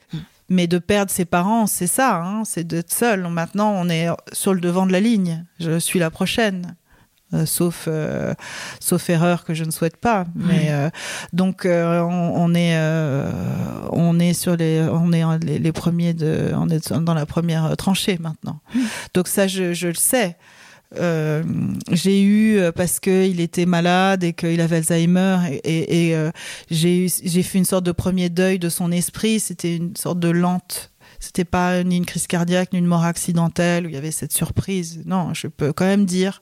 Mais 0.50 0.68
de 0.68 0.80
perdre 0.80 1.10
ses 1.10 1.24
parents, 1.24 1.66
c'est 1.66 1.88
ça, 1.88 2.22
hein, 2.22 2.44
c'est 2.44 2.68
d'être 2.68 2.92
seul. 2.92 3.26
Maintenant, 3.30 3.74
on 3.78 3.88
est 3.88 4.08
sur 4.34 4.54
le 4.54 4.60
devant 4.60 4.86
de 4.86 4.92
la 4.92 5.00
ligne. 5.00 5.46
Je 5.60 5.80
suis 5.80 6.00
la 6.00 6.10
prochaine. 6.12 6.76
Euh, 7.34 7.46
sauf 7.46 7.86
euh, 7.88 8.34
sauf 8.82 9.10
erreur 9.10 9.46
que 9.46 9.54
je 9.54 9.64
ne 9.64 9.72
souhaite 9.72 9.96
pas. 9.96 10.26
Mais 10.36 10.68
euh, 10.72 10.90
donc 11.32 11.62
on, 11.66 12.34
on 12.36 12.54
est 12.54 12.76
on 13.92 14.20
est 14.20 14.34
sur 14.34 14.56
les 14.58 14.82
on 14.92 15.12
est 15.14 15.24
les, 15.46 15.60
les 15.60 15.72
premiers 15.72 16.14
de 16.14 16.52
on 16.56 16.68
est 16.70 16.92
dans 16.92 17.14
la 17.14 17.26
première 17.26 17.76
tranchée 17.78 18.18
maintenant. 18.20 18.60
Donc 19.14 19.28
ça 19.30 19.48
je, 19.48 19.74
je 19.74 19.88
le 19.88 19.94
sais. 19.96 20.36
Euh, 21.00 21.42
j'ai 21.90 22.22
eu 22.22 22.60
parce 22.76 23.00
que 23.00 23.26
il 23.26 23.40
était 23.40 23.66
malade 23.66 24.26
et 24.26 24.34
qu'il 24.34 24.60
avait 24.60 24.76
Alzheimer 24.78 25.38
et, 25.50 25.56
et, 25.64 26.08
et, 26.10 26.16
euh, 26.18 26.32
j'ai 26.70 27.06
eu- 27.06 27.10
j'ai 27.24 27.44
fait 27.44 27.60
une 27.60 27.64
sorte 27.66 27.86
de 27.86 27.94
premier 27.94 28.28
deuil 28.30 28.60
de 28.60 28.68
son 28.68 28.92
esprit. 28.92 29.40
C'était 29.40 29.78
une 29.78 29.96
sorte 29.96 30.20
de 30.20 30.28
lente. 30.30 30.92
C'était 31.22 31.46
pas 31.46 31.84
ni 31.84 31.96
une 31.98 32.06
crise 32.06 32.28
cardiaque 32.28 32.74
ni 32.74 32.80
une 32.80 32.88
mort 32.88 33.06
accidentelle 33.06 33.86
où 33.86 33.90
il 33.90 33.94
y 33.94 33.98
avait 33.98 34.12
cette 34.12 34.34
surprise. 34.34 35.02
Non 35.06 35.34
je 35.34 35.48
peux 35.48 35.72
quand 35.72 35.86
même 35.86 36.04
dire 36.06 36.42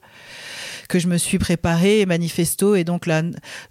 que 0.90 0.98
je 0.98 1.08
me 1.08 1.16
suis 1.18 1.38
préparée 1.38 2.04
manifesto 2.04 2.74
et 2.74 2.84
donc 2.84 3.06
là 3.06 3.22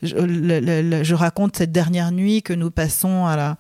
je, 0.02 0.16
le- 0.16 0.60
le- 0.60 1.04
je 1.04 1.16
raconte 1.16 1.56
cette 1.58 1.72
dernière 1.72 2.12
nuit 2.12 2.42
que 2.42 2.54
nous 2.54 2.72
passons 2.72 3.26
à 3.28 3.36
la 3.36 3.58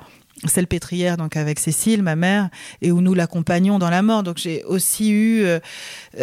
pétrière 0.70 1.18
donc 1.18 1.36
avec 1.36 1.60
Cécile 1.60 2.02
ma 2.02 2.16
mère 2.16 2.50
et 2.82 2.94
où 2.94 3.02
nous 3.02 3.14
l'accompagnons 3.14 3.78
dans 3.78 3.90
la 3.90 4.02
mort. 4.02 4.24
Donc 4.24 4.38
j'ai 4.38 4.64
aussi 4.64 5.12
eu 5.12 5.42
euh, 5.44 5.60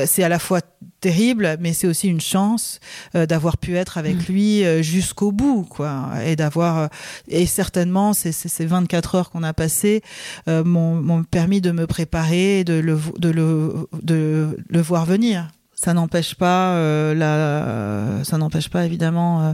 c'est 0.07 0.22
à 0.22 0.30
la 0.30 0.39
fois 0.39 0.62
terrible 1.03 1.59
mais 1.61 1.74
c'est 1.74 1.87
aussi 1.87 2.09
une 2.09 2.22
chance 2.22 2.80
euh, 3.14 3.26
d'avoir 3.26 3.59
pu 3.59 3.76
être 3.76 3.99
avec 3.99 4.26
lui 4.28 4.64
euh, 4.64 4.80
jusqu'au 4.82 5.32
bout 5.32 5.66
quoi 5.68 6.12
et 6.24 6.34
d'avoir 6.34 6.78
euh, 6.78 6.87
et 7.28 7.45
certainement 7.45 8.14
ces, 8.14 8.32
ces, 8.32 8.49
ces 8.49 8.64
24 8.64 9.14
heures 9.16 9.30
qu'on 9.30 9.43
a 9.43 9.53
passées 9.53 10.01
euh, 10.49 10.64
m'ont 10.64 10.95
m'ont 10.95 11.22
permis 11.22 11.61
de 11.61 11.70
me 11.70 11.87
préparer 11.87 12.64
de 12.64 12.72
le 12.89 12.99
de 13.18 13.28
le 13.28 13.89
de 14.03 14.57
le 14.66 14.80
voir 14.80 15.05
venir 15.05 15.49
ça 15.79 15.93
n'empêche 15.93 16.35
pas 16.35 16.70
euh, 16.74 17.14
la 17.14 18.24
ça 18.24 18.39
n'empêche 18.39 18.70
pas 18.70 18.85
évidemment 18.87 19.43
euh, 19.43 19.53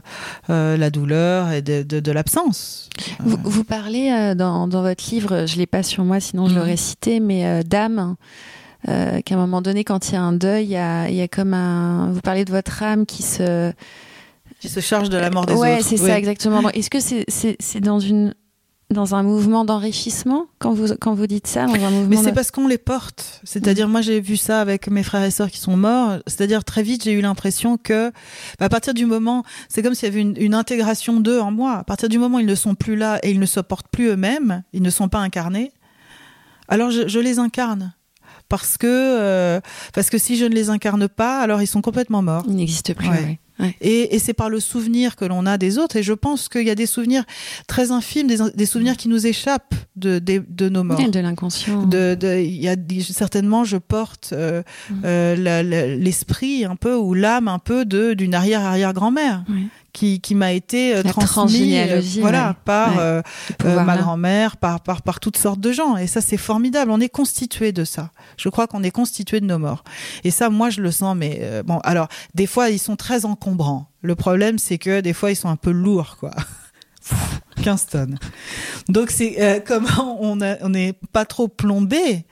euh, 0.51 0.77
la 0.77 0.89
douleur 0.91 1.51
et 1.51 1.62
de, 1.62 1.83
de, 1.83 1.99
de 2.01 2.12
l'absence 2.12 2.89
Vous, 3.20 3.39
vous 3.43 3.64
parlez 3.64 4.11
euh, 4.11 4.35
dans, 4.35 4.68
dans 4.68 4.83
votre 4.83 5.05
livre, 5.11 5.47
je 5.47 5.57
l'ai 5.57 5.66
pas 5.66 5.83
sur 5.83 6.05
moi, 6.05 6.20
sinon 6.20 6.47
je 6.47 6.53
Mhm. 6.53 6.59
l'aurais 6.59 6.77
cité, 6.77 7.18
mais 7.20 7.45
euh, 7.47 7.62
d'âme. 7.62 8.14
Euh, 8.89 9.20
qu'à 9.20 9.35
un 9.37 9.39
moment 9.39 9.62
donné, 9.62 9.85
quand 9.85 10.09
il 10.09 10.14
y 10.14 10.16
a 10.16 10.23
un 10.23 10.33
deuil, 10.33 10.64
il 10.64 10.70
y 10.70 10.77
a, 10.77 11.09
y 11.09 11.20
a 11.20 11.29
comme 11.29 11.55
un. 11.55 12.11
Vous 12.12 12.20
parlez 12.20 12.45
de 12.45 12.51
votre 12.51 12.83
âme 12.83 13.07
qui 13.07 13.23
se. 13.23 13.73
qui 14.59 14.68
se 14.68 14.81
charge 14.81 15.09
de 15.09 15.16
la 15.18 15.31
mort 15.31 15.47
des 15.47 15.55
ouais, 15.55 15.75
autres 15.79 15.85
c'est 15.85 16.01
Oui. 16.01 16.09
ça 16.09 16.18
exactement. 16.18 16.68
Est-ce 16.70 16.91
que 16.91 16.99
c'est 17.01 17.25
c'est 17.29 17.57
c'est 17.61 17.81
dans 17.81 18.01
une 18.01 18.35
dans 18.93 19.14
un 19.14 19.22
mouvement 19.22 19.64
d'enrichissement 19.64 20.47
quand 20.59 20.72
vous, 20.72 20.95
quand 21.01 21.14
vous 21.14 21.26
dites 21.26 21.47
ça, 21.47 21.66
dans 21.66 21.74
un 21.74 21.90
mouvement 21.90 22.09
Mais 22.09 22.16
c'est 22.16 22.32
parce 22.32 22.51
qu'on 22.51 22.66
les 22.66 22.78
porte. 22.78 23.40
C'est-à-dire, 23.45 23.88
moi, 23.88 24.01
j'ai 24.01 24.20
vu 24.20 24.36
ça 24.36 24.61
avec 24.61 24.88
mes 24.88 25.03
frères 25.03 25.24
et 25.24 25.30
sœurs 25.30 25.51
qui 25.51 25.59
sont 25.59 25.76
morts. 25.76 26.18
C'est-à-dire, 26.26 26.64
très 26.64 26.82
vite, 26.82 27.05
j'ai 27.05 27.12
eu 27.12 27.20
l'impression 27.20 27.76
que, 27.76 28.11
bah, 28.59 28.66
à 28.66 28.68
partir 28.68 28.95
du 28.95 29.07
moment, 29.07 29.45
c'est 29.68 29.82
comme 29.82 29.95
s'il 29.95 30.09
y 30.09 30.12
avait 30.12 30.20
une, 30.20 30.34
une 30.38 30.55
intégration 30.55 31.20
d'eux 31.20 31.40
en 31.40 31.51
moi. 31.51 31.74
À 31.76 31.84
partir 31.84 32.09
du 32.09 32.18
moment 32.18 32.36
où 32.36 32.40
ils 32.40 32.47
ne 32.47 32.55
sont 32.55 32.74
plus 32.74 32.97
là 32.97 33.18
et 33.22 33.30
ils 33.30 33.40
ne 33.40 33.47
se 33.47 33.61
portent 33.61 33.88
plus 33.88 34.09
eux-mêmes, 34.09 34.62
ils 34.72 34.82
ne 34.82 34.90
sont 34.90 35.09
pas 35.09 35.18
incarnés, 35.18 35.72
alors 36.68 36.90
je, 36.90 37.07
je 37.09 37.18
les 37.18 37.38
incarne 37.38 37.93
parce 38.49 38.76
que 38.76 38.86
euh, 38.86 39.61
parce 39.95 40.11
que 40.11 40.18
si 40.18 40.36
je 40.36 40.45
ne 40.45 40.55
les 40.55 40.70
incarne 40.70 41.09
pas, 41.09 41.40
alors 41.40 41.62
ils 41.62 41.66
sont 41.66 41.80
complètement 41.80 42.22
morts. 42.22 42.45
Ils 42.49 42.57
n'existent 42.57 42.95
plus. 42.95 43.09
Ouais. 43.09 43.14
ouais. 43.14 43.40
Ouais. 43.63 43.75
Et, 43.81 44.15
et 44.15 44.19
c'est 44.19 44.35
par 44.35 44.51
le 44.51 44.61
souvenir 44.61 45.17
que 45.17 45.25
l'on 45.25 45.47
a 45.47 45.57
des 45.57 45.79
autres. 45.79 45.97
Et 45.97 46.03
je 46.03 46.13
pense 46.13 46.49
qu'il 46.49 46.67
y 46.67 46.71
a 46.71 46.75
des 46.75 46.87
souvenirs 46.87 47.25
très 47.67 47.91
infimes, 47.93 48.27
des, 48.27 48.39
des 48.55 48.67
souvenirs 48.67 48.97
qui 48.97 49.09
nous 49.09 49.27
échappent 49.27 49.75
de, 49.97 50.19
de, 50.19 50.45
de 50.49 50.69
nos 50.69 50.83
morts. 50.85 51.09
De 51.09 51.21
l'inconscient. 51.21 51.85
De, 51.87 52.15
de, 52.19 52.39
il 52.41 52.61
y 52.61 52.69
a 52.69 52.77
certainement, 53.01 53.65
je 53.65 53.77
porte 53.77 54.31
euh, 54.33 54.63
euh, 55.05 55.97
l'esprit 55.97 56.65
un 56.65 56.77
peu 56.77 56.95
ou 56.97 57.15
l'âme 57.15 57.49
un 57.49 57.59
peu 57.59 57.85
de 57.85 58.15
d'une 58.15 58.35
arrière 58.35 58.63
arrière 58.63 58.93
grand-mère 58.93 59.45
Ouais. 59.49 59.63
Qui, 59.93 60.20
qui 60.20 60.34
m'a 60.34 60.53
été 60.53 60.95
euh, 60.95 61.03
transmise, 61.03 61.30
transgénéalogie, 61.30 62.20
voilà, 62.20 62.49
ouais. 62.49 62.55
par 62.64 62.90
Ouais. 62.97 63.01
euh, 63.01 63.22
euh, 63.64 63.80
ma 63.84 63.97
grand-mère, 63.97 64.57
par, 64.57 64.80
par, 64.80 65.03
par 65.03 65.20
toutes 65.20 65.36
sortes 65.36 65.61
de 65.61 65.70
gens. 65.72 65.97
Et 65.97 66.07
ça, 66.07 66.20
c'est 66.20 66.36
formidable. 66.38 66.90
On 66.90 67.01
est 67.01 67.09
constitué 67.11 67.72
de 67.72 67.84
ça. 67.84 68.11
Je 68.36 68.49
crois 68.49 68.66
qu'on 68.66 68.82
est 68.82 68.90
constitué 68.90 69.40
de 69.40 69.47
nos 69.47 69.59
morts. 69.59 69.84
Et 70.24 70.30
ça, 70.30 70.49
moi, 70.51 70.70
je 70.70 70.80
le 70.80 70.90
sens. 70.90 71.14
Mais 71.16 71.40
euh, 71.43 71.62
bon, 71.62 71.78
alors, 71.84 72.09
des 72.34 72.47
fois, 72.47 72.70
ils 72.70 72.78
sont 72.78 72.97
très 72.97 73.24
encombrants. 73.26 73.88
Le 74.01 74.14
problème, 74.14 74.59
c'est 74.59 74.78
que 74.78 75.01
des 75.01 75.12
fois, 75.12 75.30
ils 75.30 75.36
sont 75.36 75.49
un 75.51 75.57
peu 75.57 75.70
lourds, 75.70 76.16
quoi. 76.18 76.30
15 77.62 77.86
tonnes. 77.86 78.18
Donc, 78.88 79.11
c'est 79.11 79.36
euh, 79.40 79.61
comment 79.66 80.18
on 80.20 80.40
a- 80.40 80.57
on 80.62 80.70
n'est 80.70 80.95
pas 81.12 81.24
trop 81.24 81.49
plombé 81.49 82.24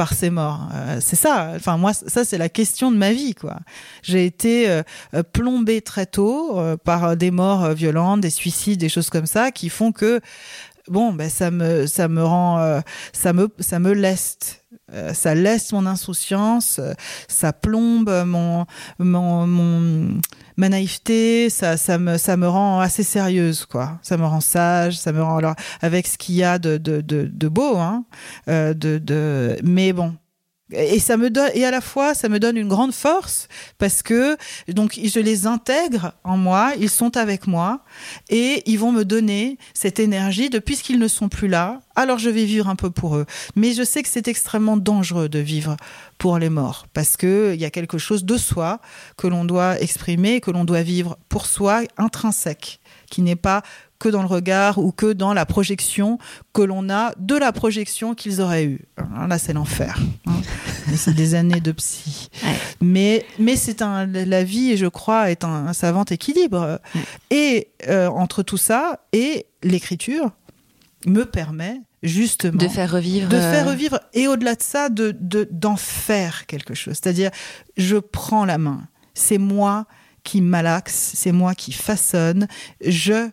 par 0.00 0.14
ces 0.14 0.30
morts. 0.30 0.70
Euh, 0.74 0.96
c'est 0.98 1.14
ça. 1.14 1.52
Enfin, 1.56 1.76
moi, 1.76 1.92
ça, 1.92 2.24
c'est 2.24 2.38
la 2.38 2.48
question 2.48 2.90
de 2.90 2.96
ma 2.96 3.12
vie, 3.12 3.34
quoi. 3.34 3.58
J'ai 4.02 4.24
été 4.24 4.66
euh, 4.70 4.82
euh, 5.12 5.22
plombée 5.22 5.82
très 5.82 6.06
tôt 6.06 6.58
euh, 6.58 6.78
par 6.78 7.18
des 7.18 7.30
morts 7.30 7.64
euh, 7.64 7.74
violentes, 7.74 8.22
des 8.22 8.30
suicides, 8.30 8.80
des 8.80 8.88
choses 8.88 9.10
comme 9.10 9.26
ça, 9.26 9.50
qui 9.50 9.68
font 9.68 9.92
que 9.92 10.22
bon, 10.88 11.12
ben 11.12 11.28
ça 11.28 11.50
me 11.50 11.86
ça 11.86 12.08
me 12.08 12.24
rend 12.24 12.60
euh, 12.60 12.80
ça 13.12 13.34
me 13.34 13.48
ça 13.58 13.78
me 13.78 13.92
leste. 13.92 14.59
Euh, 14.92 15.14
ça 15.14 15.34
laisse 15.34 15.72
mon 15.72 15.86
insouciance, 15.86 16.78
euh, 16.78 16.92
ça 17.28 17.52
plombe 17.52 18.10
mon 18.26 18.66
mon, 18.98 19.46
mon 19.46 20.20
ma 20.56 20.68
naïveté, 20.68 21.48
ça 21.50 21.76
ça 21.76 21.98
me 21.98 22.18
ça 22.18 22.36
me 22.36 22.48
rend 22.48 22.80
assez 22.80 23.02
sérieuse 23.02 23.66
quoi. 23.66 23.98
Ça 24.02 24.16
me 24.16 24.26
rend 24.26 24.40
sage, 24.40 24.98
ça 24.98 25.12
me 25.12 25.22
rend 25.22 25.36
alors 25.36 25.54
avec 25.80 26.06
ce 26.06 26.18
qu'il 26.18 26.34
y 26.34 26.42
a 26.44 26.58
de 26.58 26.76
de 26.76 27.00
de, 27.00 27.28
de 27.32 27.48
beau 27.48 27.76
hein, 27.76 28.04
euh, 28.48 28.74
de 28.74 28.98
de 28.98 29.56
mais 29.62 29.92
bon. 29.92 30.14
Et 30.72 30.98
ça 31.00 31.16
me 31.16 31.30
donne 31.30 31.50
et 31.54 31.64
à 31.64 31.70
la 31.70 31.80
fois 31.80 32.14
ça 32.14 32.28
me 32.28 32.38
donne 32.38 32.56
une 32.56 32.68
grande 32.68 32.92
force 32.92 33.48
parce 33.78 34.02
que 34.02 34.36
donc 34.68 34.98
je 35.02 35.20
les 35.20 35.46
intègre 35.46 36.12
en 36.24 36.36
moi, 36.36 36.72
ils 36.78 36.90
sont 36.90 37.16
avec 37.16 37.46
moi 37.46 37.84
et 38.28 38.62
ils 38.66 38.78
vont 38.78 38.92
me 38.92 39.04
donner 39.04 39.58
cette 39.74 39.98
énergie 39.98 40.50
de 40.50 40.58
puisqu'ils 40.58 40.98
ne 40.98 41.08
sont 41.08 41.28
plus 41.28 41.48
là, 41.48 41.80
alors 41.96 42.18
je 42.18 42.30
vais 42.30 42.44
vivre 42.44 42.68
un 42.68 42.76
peu 42.76 42.90
pour 42.90 43.16
eux. 43.16 43.26
Mais 43.56 43.72
je 43.72 43.82
sais 43.82 44.02
que 44.02 44.08
c'est 44.08 44.28
extrêmement 44.28 44.76
dangereux 44.76 45.28
de 45.28 45.38
vivre 45.38 45.76
pour 46.18 46.38
les 46.38 46.50
morts 46.50 46.86
parce 46.92 47.16
que 47.16 47.52
il 47.54 47.60
y 47.60 47.64
a 47.64 47.70
quelque 47.70 47.98
chose 47.98 48.24
de 48.24 48.36
soi 48.36 48.80
que 49.16 49.26
l'on 49.26 49.44
doit 49.44 49.80
exprimer, 49.80 50.40
que 50.40 50.50
l'on 50.50 50.64
doit 50.64 50.82
vivre 50.82 51.18
pour 51.28 51.46
soi 51.46 51.82
intrinsèque, 51.96 52.80
qui 53.10 53.22
n'est 53.22 53.36
pas 53.36 53.62
que 54.00 54.08
dans 54.08 54.22
le 54.22 54.26
regard 54.28 54.78
ou 54.78 54.90
que 54.90 55.12
dans 55.12 55.32
la 55.34 55.46
projection 55.46 56.18
que 56.52 56.62
l'on 56.62 56.90
a 56.90 57.12
de 57.18 57.36
la 57.36 57.52
projection 57.52 58.14
qu'ils 58.16 58.40
auraient 58.40 58.64
eue. 58.64 58.86
Alors 58.96 59.28
Là, 59.28 59.38
c'est 59.38 59.52
l'enfer. 59.52 59.96
hein. 60.26 60.32
C'est 60.96 61.14
des 61.14 61.36
années 61.36 61.60
de 61.60 61.70
psy. 61.70 62.28
Ouais. 62.42 62.56
Mais, 62.80 63.24
mais 63.38 63.54
c'est 63.54 63.80
un, 63.82 64.06
la 64.06 64.42
vie, 64.42 64.76
je 64.76 64.86
crois, 64.86 65.30
est 65.30 65.44
un, 65.44 65.66
un 65.68 65.72
savant 65.72 66.04
équilibre. 66.04 66.80
Ouais. 66.96 67.00
Et 67.30 67.68
euh, 67.88 68.08
entre 68.08 68.42
tout 68.42 68.56
ça 68.56 68.98
et 69.12 69.46
l'écriture 69.62 70.30
me 71.06 71.24
permet 71.24 71.80
justement 72.02 72.56
De 72.58 72.66
faire 72.68 72.90
revivre. 72.90 73.28
de 73.28 73.38
faire 73.38 73.66
euh, 73.68 73.70
revivre 73.72 74.00
et 74.14 74.26
au-delà 74.26 74.54
de 74.54 74.62
ça 74.62 74.88
de 74.88 75.14
de- 75.20 75.46
d'en 75.50 75.76
faire 75.76 76.46
quelque 76.46 76.72
chose 76.72 76.94
c'est-à-dire 76.94 77.30
je 77.76 77.96
prends 77.98 78.46
la 78.46 78.56
main 78.56 78.88
c'est 79.12 79.36
moi 79.36 79.86
qui 80.24 80.40
malaxe 80.40 81.12
c'est 81.14 81.32
moi 81.32 81.54
qui 81.54 81.72
façonne 81.72 82.48
je 82.84 83.28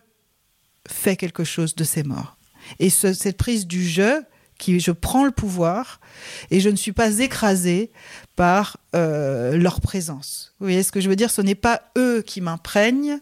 fais 0.88 1.16
quelque 1.16 1.44
chose 1.44 1.74
de 1.76 1.84
ces 1.84 2.02
morts. 2.02 2.36
Et 2.80 2.90
ce- 2.90 3.12
cette 3.12 3.36
prise 3.36 3.66
du 3.66 3.88
je 3.88 4.22
qui 4.58 4.80
je 4.80 4.90
prends 4.90 5.24
le 5.24 5.30
pouvoir 5.30 6.00
et 6.50 6.58
je 6.58 6.68
ne 6.68 6.74
suis 6.76 6.92
pas 6.92 7.18
écrasée 7.20 7.92
par 8.34 8.76
euh, 8.96 9.56
leur 9.56 9.80
présence. 9.80 10.54
Vous 10.58 10.66
voyez 10.66 10.82
ce 10.82 10.90
que 10.90 11.00
je 11.00 11.08
veux 11.08 11.14
dire? 11.16 11.30
Ce 11.30 11.40
n'est 11.42 11.54
pas 11.54 11.82
eux 11.96 12.22
qui 12.26 12.40
m'imprègnent 12.40 13.20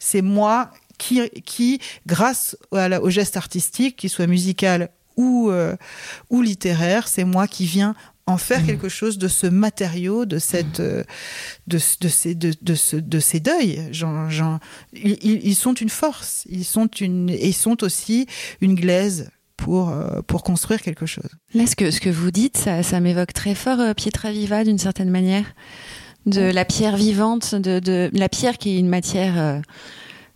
c'est 0.00 0.20
moi 0.22 0.70
qui, 0.98 1.28
qui 1.46 1.80
grâce 2.06 2.56
la- 2.72 3.00
au 3.00 3.08
geste 3.10 3.36
artistique, 3.36 3.96
qu'il 3.96 4.10
soit 4.10 4.26
musical 4.26 4.90
ou, 5.16 5.48
euh, 5.50 5.76
ou 6.28 6.42
littéraire, 6.42 7.06
c'est 7.08 7.24
moi 7.24 7.46
qui 7.48 7.64
viens 7.66 7.94
en 8.26 8.38
faire 8.38 8.64
quelque 8.64 8.88
chose 8.88 9.18
de 9.18 9.28
ce 9.28 9.46
matériau, 9.46 10.24
de 10.24 10.38
cette, 10.38 10.80
euh, 10.80 11.04
de, 11.66 11.78
de 12.00 12.08
ces, 12.08 12.34
de, 12.34 12.54
de, 12.62 12.74
ce, 12.74 12.96
de 12.96 13.20
ces 13.20 13.38
deuils. 13.40 13.80
Ils, 14.94 15.18
ils- 15.22 15.40
ils 15.46 15.54
sont 15.54 15.74
une 15.74 15.90
force, 15.90 16.44
ils 16.48 16.64
sont 16.64 16.86
une, 16.86 17.28
et 17.30 17.48
ils 17.48 17.52
sont 17.54 17.82
aussi 17.84 18.26
une 18.62 18.74
glaise 18.76 19.30
pour, 19.58 19.90
euh, 19.90 20.22
pour 20.26 20.42
construire 20.42 20.80
quelque 20.80 21.06
chose. 21.06 21.28
Là, 21.54 21.66
ce 21.66 21.76
que, 21.76 21.90
ce 21.90 22.00
que 22.00 22.08
vous 22.10 22.30
dites, 22.30 22.56
ça, 22.56 22.82
ça 22.82 22.98
m'évoque 23.00 23.32
très 23.34 23.54
fort 23.54 23.80
euh, 23.80 23.92
Pietra 23.94 24.32
Viva 24.32 24.64
d'une 24.64 24.78
certaine 24.78 25.10
manière. 25.10 25.44
De 26.26 26.40
la 26.40 26.64
pierre 26.64 26.96
vivante, 26.96 27.54
de, 27.54 27.78
de 27.80 28.10
la 28.14 28.30
pierre 28.30 28.56
qui 28.56 28.76
est 28.76 28.78
une 28.78 28.88
matière 28.88 29.34
euh, 29.38 29.60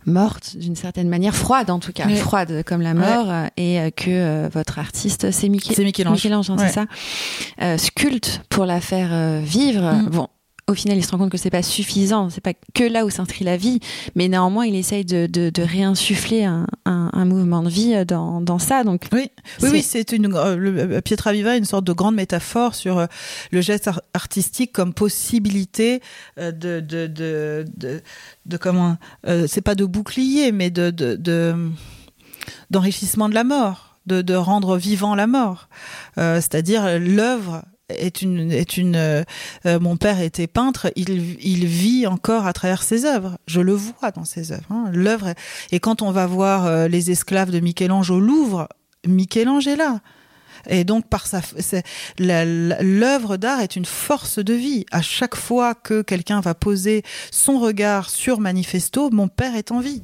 morte 0.05 0.55
d'une 0.57 0.75
certaine 0.75 1.09
manière, 1.09 1.35
froide 1.35 1.69
en 1.69 1.79
tout 1.79 1.91
cas, 1.91 2.07
froide 2.09 2.63
comme 2.65 2.81
la 2.81 2.93
mort, 2.93 3.29
euh, 3.29 3.45
et 3.57 3.79
euh, 3.79 3.89
que 3.91 4.09
euh, 4.09 4.49
votre 4.51 4.79
artiste, 4.79 5.31
c'est 5.31 5.49
Michel- 5.49 5.75
C'est 5.75 5.83
Michel-Ange. 5.83 6.49
Hein, 6.49 6.55
Ouais. 6.57 6.67
c'est 6.67 6.73
ça, 6.73 6.85
euh, 7.61 7.77
sculpte 7.77 8.41
pour 8.49 8.65
la 8.65 8.79
faire 8.81 9.09
euh, 9.11 9.41
vivre. 9.43 9.83
Mm. 9.93 10.09
Bon, 10.09 10.27
au 10.69 10.73
final, 10.75 10.97
il 10.97 11.03
se 11.03 11.11
rend 11.11 11.17
compte 11.17 11.31
que 11.31 11.37
c'est 11.37 11.49
pas 11.49 11.63
suffisant, 11.63 12.29
c'est 12.29 12.41
pas 12.41 12.53
que 12.73 12.83
là 12.83 13.03
où 13.05 13.09
s'inscrit 13.09 13.43
la 13.43 13.57
vie, 13.57 13.79
mais 14.15 14.27
néanmoins, 14.27 14.65
il 14.65 14.75
essaye 14.75 15.03
de, 15.05 15.25
de, 15.25 15.49
de 15.49 15.61
réinsuffler 15.63 16.43
un, 16.45 16.67
un, 16.85 17.09
un 17.11 17.25
mouvement 17.25 17.63
de 17.63 17.69
vie 17.69 18.05
dans, 18.05 18.39
dans 18.41 18.59
ça. 18.59 18.83
Donc, 18.83 19.07
Oui, 19.11 19.21
oui, 19.27 19.31
C'est- 19.59 19.71
oui, 19.71 19.81
c'est 19.83 20.11
une 20.11 20.33
euh, 20.35 20.55
le- 20.55 20.79
euh, 20.97 21.01
Pietra 21.01 21.33
Viva, 21.33 21.55
est 21.55 21.59
une 21.59 21.65
sorte 21.65 21.85
de 21.85 21.93
grande 21.93 22.15
métaphore 22.15 22.75
sur 22.75 22.99
euh, 22.99 23.05
le 23.51 23.61
geste 23.61 23.87
ar- 23.87 24.01
artistique 24.13 24.71
comme 24.71 24.93
possibilité 24.93 26.01
euh, 26.37 26.51
de 26.51 26.79
de 26.79 27.07
de 27.07 27.65
de, 27.75 28.01
de 28.45 28.57
comment 28.57 28.97
c'est 29.47 29.61
pas 29.61 29.75
de 29.75 29.85
bouclier, 29.85 30.51
mais 30.51 30.69
de 30.69 30.89
de, 30.91 31.15
de- 31.15 31.69
d'enrichissement 32.69 33.29
de 33.29 33.33
la 33.33 33.43
mort, 33.43 33.97
de 34.05 34.21
de 34.21 34.33
rendre 34.33 34.77
vivant 34.77 35.15
la 35.15 35.27
mort, 35.27 35.67
Euh, 36.17 36.35
c'est-à-dire 36.35 36.99
l'œuvre 36.99 37.63
est 37.89 38.21
une 38.21 38.51
est 38.51 38.77
une 38.77 38.95
euh, 38.95 39.23
euh, 39.65 39.79
mon 39.79 39.97
père 39.97 40.21
était 40.21 40.47
peintre 40.47 40.91
il 40.95 41.37
il 41.41 41.65
vit 41.65 42.07
encore 42.07 42.45
à 42.45 42.53
travers 42.53 42.83
ses 42.83 43.05
œuvres. 43.05 43.37
Je 43.47 43.61
le 43.61 43.73
vois 43.73 44.11
dans 44.11 44.25
ses 44.25 44.51
œuvres 44.51 44.71
hein. 44.71 44.89
l'œuvre 44.93 45.33
et 45.71 45.79
quand 45.79 46.01
on 46.01 46.11
va 46.11 46.27
voir 46.27 46.65
euh, 46.65 46.87
les 46.87 47.11
esclaves 47.11 47.51
de 47.51 47.59
Michel-Ange 47.59 48.11
au 48.11 48.19
Louvre 48.19 48.69
Michel-Ange 49.07 49.67
est 49.67 49.75
là. 49.75 49.99
Et 50.67 50.83
donc 50.83 51.07
par 51.07 51.25
sa 51.25 51.41
l'œuvre 52.19 53.37
d'art 53.37 53.61
est 53.61 53.77
une 53.77 53.85
force 53.85 54.39
de 54.39 54.53
vie. 54.53 54.85
À 54.91 55.01
chaque 55.01 55.35
fois 55.35 55.73
que 55.73 56.01
quelqu'un 56.01 56.41
va 56.41 56.53
poser 56.53 57.03
son 57.31 57.59
regard 57.59 58.09
sur 58.09 58.39
Manifesto 58.39 59.09
mon 59.09 59.29
père 59.29 59.55
est 59.55 59.71
en 59.71 59.79
vie. 59.79 60.03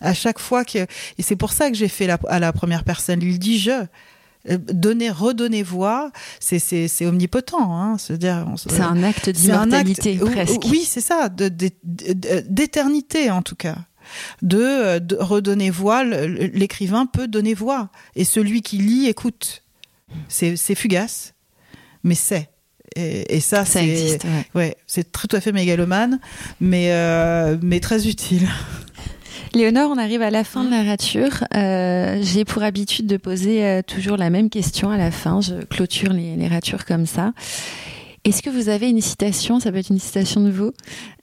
À 0.00 0.12
chaque 0.12 0.38
fois 0.38 0.64
que 0.64 0.78
et 0.78 1.22
c'est 1.22 1.36
pour 1.36 1.52
ça 1.52 1.70
que 1.70 1.76
j'ai 1.76 1.88
fait 1.88 2.06
la, 2.06 2.18
à 2.28 2.38
la 2.40 2.52
première 2.52 2.84
personne 2.84 3.22
il 3.22 3.38
dit 3.38 3.58
je 3.58 3.86
donner 4.44 5.10
redonner 5.10 5.62
voix 5.62 6.10
c'est 6.40 7.06
omnipotent 7.06 7.58
hein 7.60 7.96
c'est-à-dire 7.98 8.46
c'est 8.56 8.80
un 8.80 9.02
acte 9.02 9.28
d'immortalité 9.28 10.16
presque. 10.16 10.64
Oui, 10.68 10.84
c'est 10.84 11.00
ça, 11.00 11.28
d'éternité 11.28 13.30
en 13.30 13.42
tout 13.42 13.56
cas. 13.56 13.76
De, 14.42 14.58
euh, 14.58 14.98
de 14.98 15.16
redonner 15.16 15.70
voix, 15.70 16.02
l'écrivain 16.04 17.06
peut 17.06 17.28
donner 17.28 17.54
voix. 17.54 17.88
Et 18.16 18.24
celui 18.24 18.60
qui 18.60 18.78
lit 18.78 19.06
écoute. 19.06 19.62
C'est 20.28 20.74
fugace, 20.74 21.34
mais 22.02 22.14
c'est. 22.14 22.50
Et, 22.96 23.36
et 23.36 23.40
ça, 23.40 23.64
ça 23.64 23.80
c'est 23.80 23.88
existe. 23.88 24.24
ouais. 24.24 24.44
ouais, 24.54 24.76
c'est 24.86 25.10
tout 25.10 25.28
à 25.32 25.40
fait 25.40 25.52
mégalomane, 25.52 26.20
mais, 26.60 26.92
euh, 26.92 27.56
mais 27.62 27.80
très 27.80 28.08
utile. 28.08 28.46
Léonore, 29.54 29.90
on 29.90 29.98
arrive 29.98 30.22
à 30.22 30.30
la 30.30 30.44
fin 30.44 30.64
de 30.64 30.70
la 30.70 30.82
rature. 30.82 31.44
Euh, 31.54 32.20
J'ai 32.22 32.44
pour 32.46 32.62
habitude 32.62 33.06
de 33.06 33.18
poser 33.18 33.64
euh, 33.64 33.82
toujours 33.82 34.16
la 34.16 34.30
même 34.30 34.48
question 34.48 34.90
à 34.90 34.96
la 34.96 35.10
fin. 35.10 35.42
Je 35.42 35.54
clôture 35.64 36.12
les, 36.12 36.36
les 36.36 36.48
ratures 36.48 36.86
comme 36.86 37.04
ça. 37.04 37.32
Est-ce 38.24 38.40
que 38.40 38.48
vous 38.48 38.70
avez 38.70 38.88
une 38.88 39.00
citation, 39.02 39.60
ça 39.60 39.70
peut 39.70 39.78
être 39.78 39.90
une 39.90 39.98
citation 39.98 40.40
de 40.40 40.50
vous, 40.50 40.70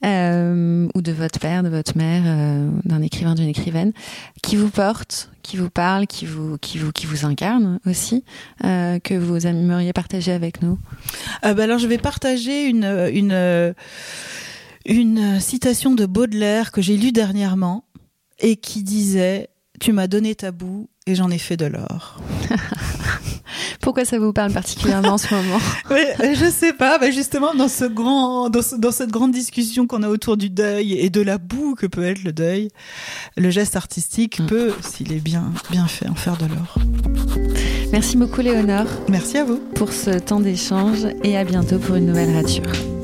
euh, 0.05 0.87
ou 0.93 1.01
de 1.01 1.11
votre 1.11 1.39
père, 1.39 1.63
de 1.63 1.69
votre 1.69 1.97
mère, 1.97 2.23
euh, 2.25 2.69
d'un 2.83 3.01
écrivain, 3.01 3.33
d'une 3.35 3.47
écrivaine, 3.47 3.93
qui 4.43 4.57
vous 4.57 4.69
porte, 4.69 5.31
qui 5.41 5.57
vous 5.57 5.69
parle, 5.69 6.05
qui 6.07 6.25
vous, 6.25 6.57
qui 6.59 6.77
vous, 6.77 6.91
qui 6.91 7.05
vous 7.07 7.25
incarne 7.25 7.79
aussi, 7.87 8.23
euh, 8.65 8.99
que 8.99 9.13
vous 9.15 9.47
aimeriez 9.47 9.93
partager 9.93 10.33
avec 10.33 10.61
nous? 10.61 10.77
Bah 11.41 11.63
Alors 11.63 11.79
je 11.79 11.87
vais 11.87 11.97
partager 11.97 12.65
une, 12.65 12.83
une, 13.13 13.73
une 14.85 15.39
citation 15.39 15.95
de 15.95 16.05
Baudelaire 16.05 16.71
que 16.71 16.81
j'ai 16.81 16.97
lue 16.97 17.13
dernièrement 17.13 17.85
et 18.39 18.55
qui 18.55 18.83
disait 18.83 19.49
Tu 19.79 19.93
m'as 19.93 20.07
donné 20.07 20.35
ta 20.35 20.51
boue 20.51 20.89
et 21.05 21.15
j'en 21.15 21.29
ai 21.29 21.37
fait 21.37 21.57
de 21.57 21.65
l'or. 21.65 22.19
Pourquoi 23.81 24.05
ça 24.05 24.19
vous 24.19 24.33
parle 24.33 24.51
particulièrement 24.51 25.13
en 25.13 25.17
ce 25.17 25.33
moment? 25.33 25.59
Je 25.89 26.35
Je 26.35 26.51
sais 26.51 26.73
pas, 26.73 26.99
justement 27.11 27.53
dans 27.53 27.67
ce 27.67 27.85
grand, 27.85 28.49
dans, 28.49 28.61
dans 28.77 28.91
cette 28.91 29.09
grande 29.09 29.31
discussion 29.31 29.87
qu'on 29.87 30.03
a 30.03 30.09
autour 30.09 30.37
du 30.37 30.49
deuil 30.49 30.93
et 30.93 31.09
de 31.09 31.21
la 31.21 31.37
boue 31.37 31.75
que 31.75 31.87
peut 31.87 32.03
être 32.03 32.23
le 32.23 32.31
deuil, 32.31 32.69
le 33.37 33.49
geste 33.49 33.75
artistique 33.75 34.39
mm. 34.39 34.45
peut, 34.47 34.73
s'il 34.81 35.11
est 35.13 35.19
bien, 35.19 35.51
bien 35.71 35.87
fait, 35.87 36.07
en 36.07 36.15
faire 36.15 36.37
de 36.37 36.45
l'or. 36.45 36.75
Merci 37.91 38.17
beaucoup 38.17 38.41
Léonore. 38.41 38.87
Merci 39.07 39.37
à 39.37 39.45
vous 39.45 39.57
pour 39.75 39.91
ce 39.93 40.11
temps 40.11 40.39
d'échange 40.39 41.07
et 41.23 41.37
à 41.37 41.43
bientôt 41.43 41.79
pour 41.79 41.95
une 41.95 42.05
nouvelle 42.05 42.35
rature. 42.35 42.98